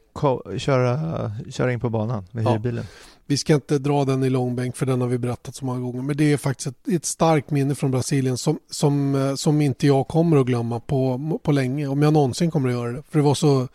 köra, 0.61 1.33
köra 1.51 1.73
in 1.73 1.81
på 1.81 1.91
banan 1.91 2.27
med 2.33 2.45
ja. 2.45 2.83
Vi 3.31 3.37
ska 3.37 3.55
inte 3.55 3.79
dra 3.79 4.05
den 4.05 4.25
i 4.25 4.31
långbänk 4.31 4.77
för 4.77 4.87
den 4.87 5.01
har 5.01 5.09
vi 5.09 5.19
berättat 5.19 5.55
så 5.55 5.65
många 5.65 5.81
gånger. 5.81 6.03
Men 6.03 6.17
det 6.17 6.33
är 6.33 6.37
faktiskt 6.37 6.67
ett, 6.67 6.89
ett 6.89 7.05
starkt 7.05 7.51
minne 7.51 7.75
från 7.75 7.91
Brasilien 7.91 8.39
som, 8.39 8.59
som, 8.71 9.15
eh, 9.15 9.35
som 9.35 9.61
inte 9.61 9.87
jag 9.87 10.09
kommer 10.09 10.37
att 10.37 10.47
glömma 10.47 10.81
på, 10.81 11.39
på 11.43 11.53
länge. 11.53 11.87
Om 11.87 12.03
jag 12.03 12.13
någonsin 12.13 12.51
kommer 12.51 12.69
att 12.69 12.75
göra 12.75 12.93
det. 12.93 13.03
För 13.03 13.19
det 13.19 13.25
var 13.25 13.35
så, 13.35 13.69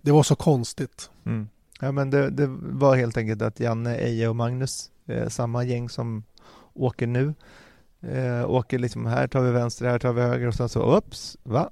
det 0.00 0.12
var 0.12 0.22
så 0.22 0.36
konstigt. 0.36 1.10
Mm. 1.26 1.48
Ja, 1.80 1.92
men 1.92 2.10
det, 2.10 2.30
det, 2.30 2.46
var 2.60 2.96
helt 2.96 3.16
enkelt 3.16 3.42
att 3.42 3.60
Janne, 3.60 3.96
Eje 3.96 4.28
och 4.28 4.36
Magnus, 4.36 4.90
eh, 5.06 5.28
samma 5.28 5.64
gäng 5.64 5.88
som 5.88 6.24
åker 6.74 7.06
nu, 7.06 7.34
eh, 8.00 8.50
åker 8.50 8.78
liksom 8.78 9.06
här 9.06 9.26
tar 9.28 9.40
vi 9.40 9.50
vänster, 9.50 9.86
här 9.86 9.98
tar 9.98 10.12
vi 10.12 10.22
höger 10.22 10.46
och 10.46 10.54
sen 10.54 10.68
så 10.68 10.96
ups, 10.96 11.36
va? 11.42 11.70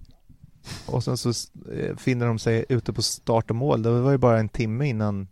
Och 0.87 1.05
sen 1.05 1.17
så 1.17 1.29
eh, 1.73 1.97
finner 1.97 2.27
de 2.27 2.39
sig 2.39 2.65
ute 2.69 2.93
på 2.93 3.03
start 3.03 3.51
och 3.51 3.57
mål. 3.57 3.83
Det 3.83 4.01
var 4.01 4.11
ju 4.11 4.19
bara 4.19 4.39
en 4.39 4.49
timme 4.49 4.89
innan 4.89 5.29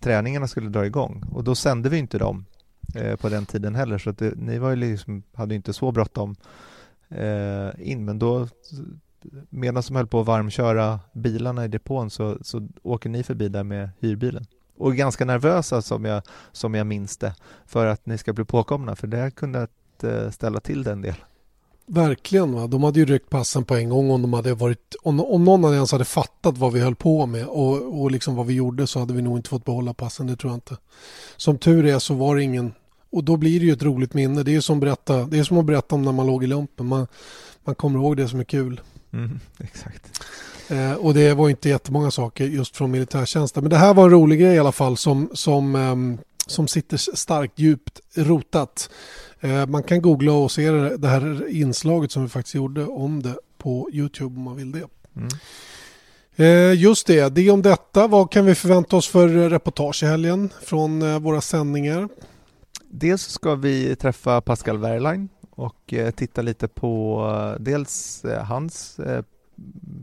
träningarna 0.00 0.48
skulle 0.48 0.68
dra 0.68 0.86
igång. 0.86 1.24
Och 1.32 1.44
då 1.44 1.54
sände 1.54 1.88
vi 1.88 1.98
inte 1.98 2.18
dem 2.18 2.44
eh, 2.94 3.16
på 3.16 3.28
den 3.28 3.46
tiden 3.46 3.74
heller. 3.74 3.98
Så 3.98 4.10
att 4.10 4.18
det, 4.18 4.34
ni 4.36 4.58
var 4.58 4.70
ju 4.70 4.76
liksom, 4.76 5.22
hade 5.34 5.54
inte 5.54 5.72
så 5.72 5.92
bråttom 5.92 6.36
eh, 7.08 7.68
in. 7.78 8.04
Men 8.04 8.18
då 8.18 8.48
medan 9.50 9.82
de 9.86 9.96
höll 9.96 10.06
på 10.06 10.20
att 10.20 10.26
varmköra 10.26 11.00
bilarna 11.12 11.64
i 11.64 11.68
depån 11.68 12.10
så, 12.10 12.38
så 12.42 12.68
åker 12.82 13.10
ni 13.10 13.22
förbi 13.22 13.48
där 13.48 13.64
med 13.64 13.90
hyrbilen. 14.00 14.46
Och 14.78 14.90
är 14.90 14.94
ganska 14.94 15.24
nervösa 15.24 15.82
som 15.82 16.04
jag, 16.04 16.22
som 16.52 16.74
jag 16.74 16.86
minns 16.86 17.16
det 17.16 17.34
för 17.66 17.86
att 17.86 18.06
ni 18.06 18.18
ska 18.18 18.32
bli 18.32 18.44
påkomna. 18.44 18.96
För 18.96 19.06
det 19.06 19.30
kunde 19.30 19.66
eh, 20.02 20.30
ställa 20.30 20.60
till 20.60 20.82
den 20.82 21.02
del. 21.02 21.14
Verkligen. 21.86 22.52
Va? 22.52 22.66
De 22.66 22.82
hade 22.82 22.98
ju 22.98 23.06
ryckt 23.06 23.30
passen 23.30 23.64
på 23.64 23.74
en 23.76 23.88
gång 23.88 24.10
om, 24.10 24.22
de 24.22 24.32
hade 24.32 24.54
varit, 24.54 24.94
om, 25.02 25.20
om 25.20 25.44
någon 25.44 25.74
ens 25.74 25.92
hade 25.92 26.04
fattat 26.04 26.58
vad 26.58 26.72
vi 26.72 26.80
höll 26.80 26.94
på 26.94 27.26
med 27.26 27.46
och, 27.46 28.00
och 28.00 28.10
liksom 28.10 28.34
vad 28.34 28.46
vi 28.46 28.54
gjorde 28.54 28.86
så 28.86 28.98
hade 28.98 29.14
vi 29.14 29.22
nog 29.22 29.38
inte 29.38 29.48
fått 29.48 29.64
behålla 29.64 29.94
passen. 29.94 30.26
Det 30.26 30.36
tror 30.36 30.52
jag 30.52 30.56
inte. 30.56 30.76
Som 31.36 31.58
tur 31.58 31.86
är 31.86 31.98
så 31.98 32.14
var 32.14 32.36
det 32.36 32.42
ingen 32.42 32.72
och 33.10 33.24
då 33.24 33.36
blir 33.36 33.60
det 33.60 33.66
ju 33.66 33.72
ett 33.72 33.82
roligt 33.82 34.14
minne. 34.14 34.42
Det 34.42 34.54
är 34.54 34.60
som, 34.60 34.80
berätta, 34.80 35.24
det 35.24 35.38
är 35.38 35.44
som 35.44 35.58
att 35.58 35.64
berätta 35.64 35.94
om 35.94 36.02
när 36.02 36.12
man 36.12 36.26
låg 36.26 36.44
i 36.44 36.46
lumpen. 36.46 36.86
Man, 36.86 37.06
man 37.64 37.74
kommer 37.74 37.98
ihåg 37.98 38.16
det 38.16 38.28
som 38.28 38.40
är 38.40 38.44
kul. 38.44 38.80
Mm, 39.12 39.40
exakt. 39.58 40.20
Eh, 40.68 40.92
och 40.92 41.14
det 41.14 41.34
var 41.34 41.48
inte 41.48 41.68
jättemånga 41.68 42.10
saker 42.10 42.44
just 42.44 42.76
från 42.76 42.90
militärtjänsten. 42.90 43.62
Men 43.62 43.70
det 43.70 43.76
här 43.76 43.94
var 43.94 44.04
en 44.04 44.10
rolig 44.10 44.40
grej 44.40 44.54
i 44.54 44.58
alla 44.58 44.72
fall 44.72 44.96
som, 44.96 45.30
som, 45.34 45.74
eh, 45.76 46.24
som 46.46 46.68
sitter 46.68 46.96
starkt 46.96 47.58
djupt 47.58 48.00
rotat. 48.14 48.90
Eh, 49.46 49.66
man 49.66 49.82
kan 49.82 50.02
googla 50.02 50.32
och 50.32 50.50
se 50.50 50.70
det 50.70 51.08
här 51.08 51.48
inslaget 51.48 52.12
som 52.12 52.22
vi 52.22 52.28
faktiskt 52.28 52.54
gjorde 52.54 52.84
om 52.84 53.22
det 53.22 53.38
på 53.58 53.88
Youtube 53.92 54.36
om 54.36 54.42
man 54.42 54.56
vill 54.56 54.72
det. 54.72 54.86
Mm. 55.16 55.28
Eh, 56.36 56.80
just 56.82 57.06
det, 57.06 57.34
det 57.34 57.50
om 57.50 57.62
detta. 57.62 58.06
Vad 58.06 58.30
kan 58.30 58.46
vi 58.46 58.54
förvänta 58.54 58.96
oss 58.96 59.08
för 59.08 59.28
reportage 59.28 60.02
i 60.02 60.06
helgen 60.06 60.50
från 60.62 61.02
eh, 61.02 61.18
våra 61.18 61.40
sändningar? 61.40 62.08
Dels 62.90 63.22
ska 63.22 63.54
vi 63.54 63.96
träffa 63.96 64.40
Pascal 64.40 64.78
Wehrlein 64.78 65.28
och 65.50 65.94
titta 66.16 66.42
lite 66.42 66.68
på 66.68 67.56
dels 67.60 68.24
hans 68.42 69.00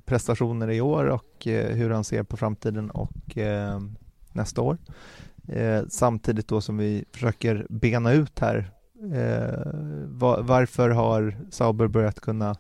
prestationer 0.06 0.72
i 0.72 0.82
år 0.82 1.06
och 1.06 1.46
hur 1.46 1.90
han 1.90 2.04
ser 2.04 2.24
på 2.24 2.38
framtiden 2.38 2.90
och 2.90 3.38
nästa 4.32 4.62
år. 4.62 4.78
Samtidigt 5.90 6.48
då 6.48 6.62
som 6.62 6.78
vi 6.78 7.06
försöker 7.12 7.66
bena 7.70 8.14
ut 8.14 8.40
här 8.40 8.72
Eh, 8.83 8.83
Eh, 9.12 9.74
var, 10.08 10.42
varför 10.42 10.90
har 10.90 11.38
Sauber 11.50 11.88
börjat 11.88 12.20
kunna 12.20 12.56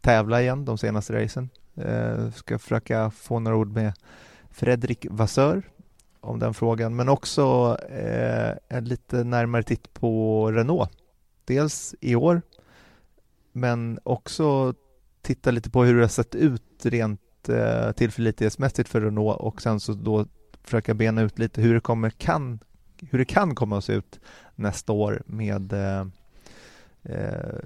tävla 0.00 0.42
igen 0.42 0.64
de 0.64 0.78
senaste 0.78 1.24
racen? 1.24 1.48
Eh, 1.74 2.30
ska 2.30 2.58
försöka 2.58 3.10
få 3.10 3.38
några 3.38 3.56
ord 3.56 3.72
med 3.72 3.92
Fredrik 4.50 5.06
Vassör 5.10 5.62
om 6.20 6.38
den 6.38 6.54
frågan, 6.54 6.96
men 6.96 7.08
också 7.08 7.76
eh, 7.90 8.76
en 8.76 8.84
lite 8.84 9.24
närmare 9.24 9.62
titt 9.62 9.94
på 9.94 10.50
Renault. 10.50 10.90
Dels 11.44 11.94
i 12.00 12.14
år, 12.14 12.42
men 13.52 13.98
också 14.02 14.74
titta 15.22 15.50
lite 15.50 15.70
på 15.70 15.84
hur 15.84 15.94
det 15.94 16.02
har 16.02 16.08
sett 16.08 16.34
ut 16.34 16.62
rent 16.82 17.48
eh, 17.48 17.92
tillförlitlighetsmässigt 17.92 18.88
för 18.88 19.00
Renault 19.00 19.40
och 19.40 19.62
sen 19.62 19.80
så 19.80 19.92
då 19.92 20.26
försöka 20.62 20.94
bena 20.94 21.22
ut 21.22 21.38
lite 21.38 21.62
hur 21.62 21.74
det 21.74 21.80
kommer 21.80 22.10
kan 22.10 22.58
hur 23.10 23.18
det 23.18 23.24
kan 23.24 23.54
komma 23.54 23.78
att 23.78 23.84
se 23.84 23.92
ut 23.92 24.20
nästa 24.54 24.92
år 24.92 25.22
med 25.26 25.72
eh, 25.72 26.06
eh, 27.02 27.58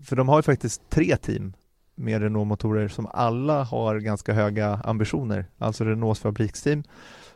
för 0.00 0.16
de 0.16 0.28
har 0.28 0.38
ju 0.38 0.42
faktiskt 0.42 0.90
tre 0.90 1.16
team 1.16 1.52
med 1.94 2.22
Renault-motorer 2.22 2.88
som 2.88 3.06
alla 3.12 3.62
har 3.62 3.98
ganska 3.98 4.32
höga 4.32 4.74
ambitioner. 4.74 5.46
Alltså 5.58 5.84
Renaults 5.84 6.20
fabriksteam, 6.20 6.82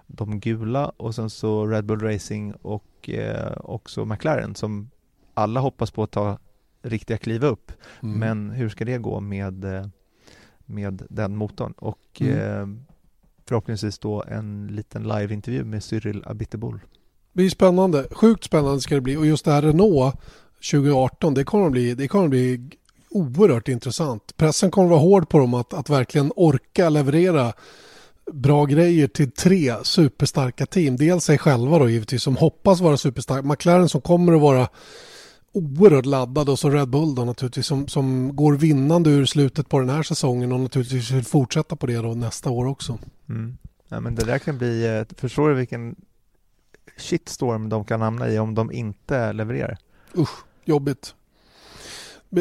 de 0.07 0.41
gula 0.41 0.89
och 0.97 1.15
sen 1.15 1.31
så 1.31 1.67
Red 1.67 1.85
Bull 1.85 2.01
Racing 2.01 2.55
och 2.63 3.11
eh, 3.11 3.53
också 3.61 4.05
McLaren 4.05 4.55
som 4.55 4.91
alla 5.35 5.61
hoppas 5.61 5.91
på 5.91 6.03
att 6.03 6.11
ta 6.11 6.39
riktiga 6.83 7.19
kliv 7.19 7.45
upp. 7.45 7.73
Mm. 8.03 8.19
Men 8.19 8.51
hur 8.51 8.69
ska 8.69 8.85
det 8.85 8.99
gå 8.99 9.21
med, 9.21 9.65
eh, 9.65 9.87
med 10.59 11.03
den 11.11 11.37
motorn? 11.37 11.73
Och 11.73 12.21
mm. 12.21 12.39
eh, 12.39 12.83
förhoppningsvis 13.47 13.99
då 13.99 14.25
en 14.29 14.67
liten 14.67 15.03
live-intervju 15.03 15.65
med 15.65 15.85
Cyril 15.85 16.23
Abiteboul. 16.27 16.81
Det 17.39 17.43
blir 17.43 17.51
spännande. 17.51 18.07
Sjukt 18.11 18.45
spännande 18.45 18.81
ska 18.81 18.95
det 18.95 19.01
bli. 19.01 19.17
Och 19.17 19.27
just 19.27 19.45
det 19.45 19.53
här 19.53 19.63
Renault 19.63 20.15
2018, 20.71 21.35
det 21.35 21.45
kommer 21.45 21.67
att 21.67 21.73
bli, 21.73 21.95
det 21.95 22.09
kommer 22.09 22.25
att 22.25 22.31
bli 22.31 22.71
oerhört 23.11 23.69
intressant. 23.69 24.37
Pressen 24.37 24.71
kommer 24.71 24.87
att 24.87 24.91
vara 24.91 25.01
hård 25.01 25.29
på 25.29 25.39
dem 25.39 25.55
att, 25.55 25.75
att 25.75 25.91
verkligen 25.91 26.33
orka 26.37 26.89
leverera 26.89 27.53
bra 28.33 28.65
grejer 28.65 29.09
till 29.09 29.31
tre 29.31 29.75
superstarka 29.83 30.67
team. 30.67 30.97
Dels 30.97 31.25
sig 31.25 31.39
själva 31.39 31.79
då 31.79 31.89
givetvis 31.89 32.23
som 32.23 32.37
hoppas 32.37 32.81
vara 32.81 32.97
superstarka. 32.97 33.49
McLaren 33.49 33.89
som 33.89 34.01
kommer 34.01 34.33
att 34.33 34.41
vara 34.41 34.69
oerhört 35.53 36.07
laddad 36.07 36.49
och 36.49 36.59
så 36.59 36.71
Red 36.71 36.89
Bull 36.89 37.15
då 37.15 37.25
naturligtvis 37.25 37.67
som, 37.67 37.89
som 37.89 38.37
går 38.37 38.53
vinnande 38.53 39.11
ur 39.11 39.25
slutet 39.25 39.69
på 39.69 39.79
den 39.79 39.91
här 39.91 40.03
säsongen 40.03 40.53
och 40.53 40.61
naturligtvis 40.61 41.11
vill 41.11 41.25
fortsätta 41.25 41.77
på 41.77 41.87
det 41.87 41.97
då 41.97 42.15
nästa 42.15 42.51
år 42.51 42.67
också. 42.67 42.99
Mm. 43.29 43.57
Ja, 43.89 44.01
men 44.01 44.15
det 44.15 44.25
där 44.25 44.39
kan 44.39 44.59
bli, 44.59 44.87
eh, 44.87 45.17
förstår 45.17 45.49
du 45.49 45.55
vilken 45.55 45.97
shitstorm 46.97 47.69
de 47.69 47.85
kan 47.85 48.01
hamna 48.01 48.29
i 48.29 48.39
om 48.39 48.55
de 48.55 48.73
inte 48.73 49.33
levererar. 49.33 49.79
Usch, 50.17 50.45
jobbigt. 50.65 51.15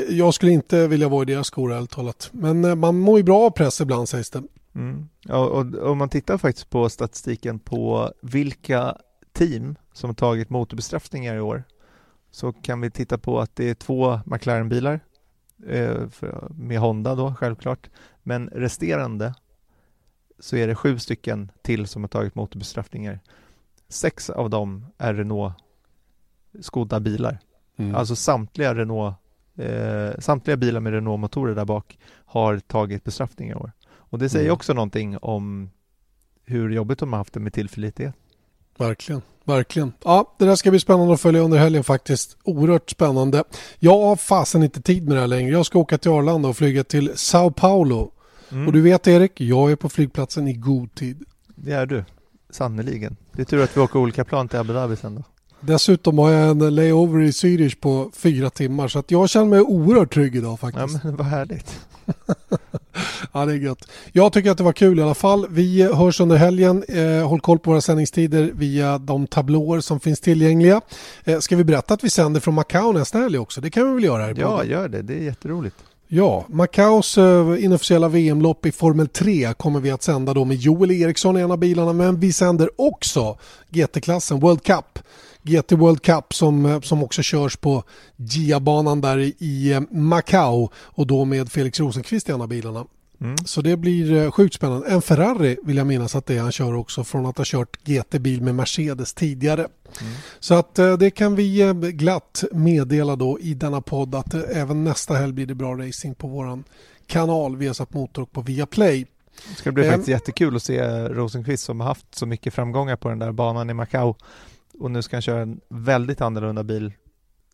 Jag 0.10 0.34
skulle 0.34 0.52
inte 0.52 0.88
vilja 0.88 1.10
vara 1.10 1.22
i 1.22 1.26
deras 1.26 1.48
skor 1.48 1.74
ärligt 1.74 1.89
talat. 1.89 2.30
Men 2.32 2.66
eh, 2.66 2.76
man 2.76 3.00
mår 3.00 3.18
ju 3.18 3.24
bra 3.24 3.39
av 3.39 3.50
press 3.50 3.82
ibland 3.82 4.10
sägs 4.10 4.30
det. 4.30 4.43
Mm. 4.76 5.10
Ja, 5.22 5.45
och 5.45 5.89
om 5.91 5.98
man 5.98 6.10
tittar 6.10 6.38
faktiskt 6.38 6.70
på 6.70 6.89
statistiken 6.89 7.60
på 7.60 8.14
vilka 8.22 8.98
team 9.34 9.76
som 9.93 10.10
har 10.10 10.16
tagit 10.16 10.50
motorbestraffningar 10.50 11.36
i 11.36 11.39
år 11.39 11.64
så 12.32 12.54
kan 12.54 12.82
vi 12.82 12.91
titta 12.91 13.18
på 13.18 13.39
att 13.39 13.56
det 13.56 13.70
är 13.70 13.74
två 13.74 14.20
McLaren-bilar 14.26 15.00
eh, 15.68 16.02
med 16.50 16.80
Honda 16.80 17.16
då 17.16 17.34
självklart. 17.36 17.89
Men 18.24 18.50
resterande 18.50 19.34
så 20.39 20.56
är 20.56 20.68
det 20.68 20.76
sju 20.76 21.00
stycken 21.00 21.52
till 21.62 21.88
som 21.88 22.04
har 22.04 22.08
tagit 22.08 22.36
motorbestraffningar. 22.36 23.20
Sex 23.90 24.30
av 24.30 24.50
dem 24.50 24.86
är 24.98 25.14
Renault 25.14 25.54
skodda 26.62 27.00
bilar. 27.00 27.40
Mm. 27.78 27.96
Alltså 27.96 28.16
samtliga 28.16 28.76
Renault 28.76 29.16
eh, 29.58 30.20
samtliga 30.20 30.58
bilar 30.58 30.80
med 30.80 30.94
Renault-motorer 30.94 31.56
där 31.56 31.66
bak 31.66 31.98
har 32.26 32.60
tagit 32.60 33.04
bestraffning 33.04 33.50
i 33.50 33.56
år. 33.56 33.72
Och 33.90 34.20
det 34.20 34.30
säger 34.30 34.46
mm. 34.46 34.54
också 34.54 34.74
någonting 34.74 35.18
om 35.18 35.70
hur 36.46 36.70
jobbigt 36.70 37.00
de 37.00 37.14
har 37.14 37.18
haft 37.18 37.34
det 37.34 37.40
med 37.40 37.54
tillförlitlighet. 37.54 38.16
Verkligen, 38.78 39.22
verkligen. 39.44 39.94
Ja, 40.04 40.36
det 40.40 40.46
där 40.46 40.56
ska 40.56 40.70
bli 40.70 40.80
spännande 40.80 41.14
att 41.14 41.22
följa 41.22 41.42
under 41.42 41.58
helgen 41.58 41.84
faktiskt. 41.84 42.38
Oerhört 42.44 42.90
spännande. 42.90 43.44
Jag 43.80 44.02
har 44.02 44.16
fasen 44.16 44.64
inte 44.64 44.82
tid 44.82 45.08
med 45.08 45.18
det 45.18 45.22
här 45.22 45.28
längre. 45.28 45.52
Jag 45.52 45.66
ska 45.66 45.80
åka 45.80 45.98
till 45.98 46.12
Arlanda 46.12 46.50
och 46.50 46.58
flyga 46.58 46.84
till 46.84 47.12
Sao 47.16 47.52
Paulo. 47.52 48.12
Mm. 48.52 48.68
Och 48.68 48.74
du 48.74 48.82
vet 48.82 49.08
Erik, 49.08 49.42
jag 49.42 49.72
är 49.72 49.76
på 49.76 49.90
flygplatsen 49.90 50.48
i 50.48 50.54
god 50.54 50.96
tid. 50.96 51.24
Det 51.56 51.72
är 51.72 51.86
du. 51.86 52.04
Sannerligen. 52.50 53.16
Det 53.32 53.41
är 53.41 53.45
tur 53.45 53.64
att 53.64 53.78
vi 53.78 53.82
åker 53.82 54.00
olika 54.00 54.24
plan 54.26 54.48
till 54.48 54.60
Abu 54.60 54.74
Dhabi 54.74 54.95
sen 54.95 55.16
då. 55.16 55.24
Dessutom 55.60 56.18
har 56.18 56.32
jag 56.32 56.50
en 56.50 56.76
layover 56.76 57.22
i 57.22 57.32
Zürich 57.32 57.80
på 57.80 58.12
fyra 58.14 58.50
timmar 58.50 58.88
så 58.88 59.00
att 59.00 59.12
jag 59.12 59.30
känner 59.30 59.45
mig 59.45 59.62
oerhört 59.62 60.14
trygg 60.14 60.36
idag 60.36 60.60
faktiskt. 60.60 60.93
Ja 60.93 61.00
men 61.04 61.16
vad 61.16 61.28
härligt. 61.28 61.80
Ja, 63.34 63.45
det 63.45 63.54
är 63.54 63.58
gött. 63.58 63.88
Jag 64.12 64.34
tycker 64.34 64.52
att 64.52 64.58
det 64.58 64.64
var 64.64 64.74
kul 64.74 65.00
i 65.00 65.02
alla 65.02 65.14
fall. 65.14 65.48
Vi 65.50 65.84
hörs 65.93 66.20
under 66.20 66.36
helgen. 66.36 66.84
Eh, 66.88 67.28
håll 67.28 67.41
koll 67.41 67.60
på 67.60 67.70
våra 67.72 67.82
sändningstider 67.82 68.52
via 68.54 68.98
de 68.98 69.28
tablåer 69.28 69.80
som 69.80 70.00
finns 70.00 70.22
tillgängliga. 70.22 70.82
Eh, 71.24 71.39
ska 71.39 71.56
vi 71.56 71.64
berätta 71.64 71.93
att 71.93 72.04
vi 72.04 72.10
sänder 72.10 72.39
från 72.39 72.54
Macao 72.54 72.91
nästa 72.91 73.18
helg 73.20 73.38
också? 73.38 73.62
Det 73.62 73.70
kan 73.70 73.88
vi 73.88 73.93
väl 73.93 74.04
göra 74.04 74.24
här 74.24 74.38
i 74.38 74.41
Ja, 74.41 74.64
gör 74.64 74.88
det. 74.88 75.02
Det 75.02 75.14
är 75.14 75.24
jätteroligt. 75.24 75.76
Ja, 76.10 76.45
Macaos 76.49 77.18
eh, 77.18 77.64
inofficiella 77.64 78.08
VM-lopp 78.08 78.66
i 78.66 78.72
Formel 78.72 79.08
3 79.08 79.53
kommer 79.53 79.80
vi 79.80 79.91
att 79.91 80.03
sända 80.03 80.34
då 80.34 80.45
med 80.45 80.58
Joel 80.58 80.91
Eriksson 80.91 81.38
i 81.38 81.41
en 81.41 81.51
av 81.51 81.58
bilarna 81.58 81.93
men 81.93 82.20
vi 82.20 82.34
sänder 82.34 82.70
också 82.76 83.38
GT-klassen 83.70 84.39
World 84.39 84.64
Cup. 84.64 84.99
GT 85.43 85.72
World 85.72 86.01
Cup 86.01 86.34
som, 86.34 86.66
eh, 86.66 86.82
som 86.82 87.03
också 87.03 87.22
körs 87.22 87.58
på 87.58 87.84
GIA-banan 88.16 89.01
där 89.01 89.18
i 89.38 89.74
eh, 89.74 89.82
Macao 89.91 90.70
och 90.76 91.08
då 91.08 91.26
med 91.26 91.51
Felix 91.51 91.80
Rosenqvist 91.80 92.30
i 92.30 92.32
en 92.32 92.41
av 92.41 92.47
bilarna. 92.47 92.86
Mm. 93.22 93.38
Så 93.38 93.61
det 93.61 93.78
blir 93.78 94.32
sjukt 94.32 94.55
spännande. 94.55 94.88
En 94.88 95.01
Ferrari 95.01 95.57
vill 95.63 95.78
jag 95.78 95.88
minnas 95.88 96.15
att 96.15 96.26
det 96.26 96.38
är 96.38 96.41
han 96.41 96.51
kör 96.51 96.74
också 96.74 97.03
från 97.03 97.26
att 97.26 97.38
ha 97.38 97.45
kört 97.47 97.78
GT-bil 97.84 98.41
med 98.41 98.55
Mercedes 98.55 99.13
tidigare. 99.13 99.61
Mm. 99.61 100.13
Så 100.39 100.53
att 100.53 100.76
det 100.76 101.09
kan 101.09 101.36
vi 101.36 101.74
glatt 101.93 102.43
meddela 102.51 103.15
då 103.15 103.39
i 103.39 103.53
denna 103.53 103.82
podd 103.82 104.15
att 104.15 104.34
även 104.34 104.84
nästa 104.84 105.13
helg 105.13 105.34
blir 105.34 105.45
det 105.45 105.55
bra 105.55 105.76
racing 105.76 106.15
på 106.15 106.28
våran 106.28 106.63
kanal 107.07 107.57
Viasat 107.57 107.93
Motor 107.93 108.22
och 108.22 108.32
på 108.32 108.41
Viaplay. 108.41 109.05
Det 109.49 109.55
ska 109.55 109.72
bli 109.72 109.84
faktiskt 109.84 110.07
jättekul 110.07 110.55
att 110.55 110.63
se 110.63 111.09
Rosenqvist 111.09 111.63
som 111.63 111.80
har 111.80 111.88
haft 111.88 112.15
så 112.15 112.26
mycket 112.26 112.53
framgångar 112.53 112.95
på 112.95 113.09
den 113.09 113.20
där 113.20 113.32
banan 113.32 113.70
i 113.70 113.74
Macao 113.74 114.15
och 114.80 114.91
nu 114.91 115.01
ska 115.01 115.15
han 115.15 115.22
köra 115.22 115.41
en 115.41 115.59
väldigt 115.70 116.22
annorlunda 116.22 116.63
bil 116.63 116.93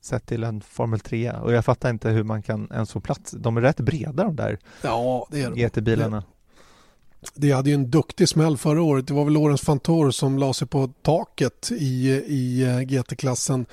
sett 0.05 0.25
till 0.25 0.43
en 0.43 0.61
Formel 0.61 0.99
3 0.99 1.31
och 1.31 1.53
jag 1.53 1.65
fattar 1.65 1.89
inte 1.89 2.09
hur 2.09 2.23
man 2.23 2.41
kan 2.41 2.67
ens 2.71 2.91
få 2.91 2.99
plats. 2.99 3.31
De 3.31 3.57
är 3.57 3.61
rätt 3.61 3.79
breda 3.79 4.23
de 4.23 4.35
där 4.35 4.59
ja, 4.81 5.27
GT-bilarna. 5.55 6.23
Det 7.35 7.51
hade 7.51 7.69
ju 7.69 7.73
en 7.73 7.91
duktig 7.91 8.29
smäll 8.29 8.57
förra 8.57 8.81
året. 8.81 9.07
Det 9.07 9.13
var 9.13 9.23
väl 9.23 9.33
Lorentz 9.33 9.63
Fantor 9.63 10.11
som 10.11 10.37
la 10.37 10.53
sig 10.53 10.67
på 10.67 10.87
taket 11.01 11.71
i, 11.71 12.09
i 12.27 12.63
eh, 12.63 12.79
GT-klassen 12.79 13.65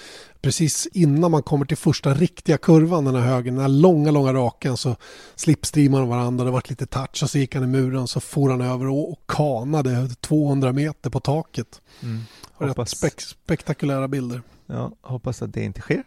precis 0.42 0.86
innan 0.92 1.30
man 1.30 1.42
kommer 1.42 1.66
till 1.66 1.76
första 1.76 2.14
riktiga 2.14 2.58
kurvan, 2.58 3.04
den 3.04 3.14
här 3.14 3.22
högen, 3.22 3.54
den 3.54 3.62
här 3.62 3.68
långa, 3.68 4.10
långa 4.10 4.32
raken 4.32 4.76
så 4.76 4.96
slipstreamade 5.34 6.06
varandra, 6.06 6.44
det 6.44 6.50
var 6.50 6.62
lite 6.68 6.86
touch 6.86 7.22
och 7.22 7.30
så 7.30 7.38
gick 7.38 7.54
han 7.54 7.64
i 7.64 7.66
muren 7.66 8.08
så 8.08 8.20
for 8.20 8.50
han 8.50 8.60
över 8.60 8.88
och, 8.88 9.12
och 9.12 9.20
kanade 9.28 10.08
200 10.08 10.72
meter 10.72 11.10
på 11.10 11.20
taket. 11.20 11.80
Mm. 12.02 12.20
Rätt 12.58 12.88
spek 12.88 13.20
spektakulära 13.20 14.08
bilder. 14.08 14.42
Ja, 14.66 14.92
hoppas 15.02 15.42
att 15.42 15.52
det 15.52 15.64
inte 15.64 15.80
sker. 15.80 16.04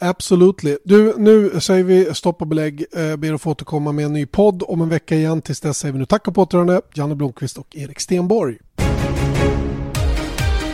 Absolutely. 0.00 0.76
Du, 0.84 1.14
nu 1.18 1.60
säger 1.60 1.84
vi 1.84 2.14
stopp 2.14 2.40
och 2.40 2.46
belägg. 2.46 2.84
Eh, 2.92 3.16
ber 3.16 3.34
att 3.34 3.42
få 3.42 3.50
återkomma 3.50 3.92
med 3.92 4.04
en 4.04 4.12
ny 4.12 4.26
podd 4.26 4.62
om 4.66 4.80
en 4.80 4.88
vecka 4.88 5.14
igen. 5.14 5.42
Tills 5.42 5.60
dess 5.60 5.78
säger 5.78 5.92
vi 5.92 5.98
nu 5.98 6.06
tack 6.06 6.28
och 6.28 6.34
på 6.34 6.42
återhörande. 6.42 6.80
Janne 6.94 7.14
Blomqvist 7.14 7.58
och 7.58 7.76
Erik 7.76 8.00
Stenborg. 8.00 8.58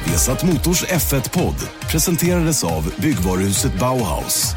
Vesat 0.05 0.45
Motors 0.45 0.85
F1-podd 0.85 1.69
presenterades 1.91 2.65
av 2.65 2.95
byggvaruhuset 3.01 3.79
Bauhaus. 3.79 4.55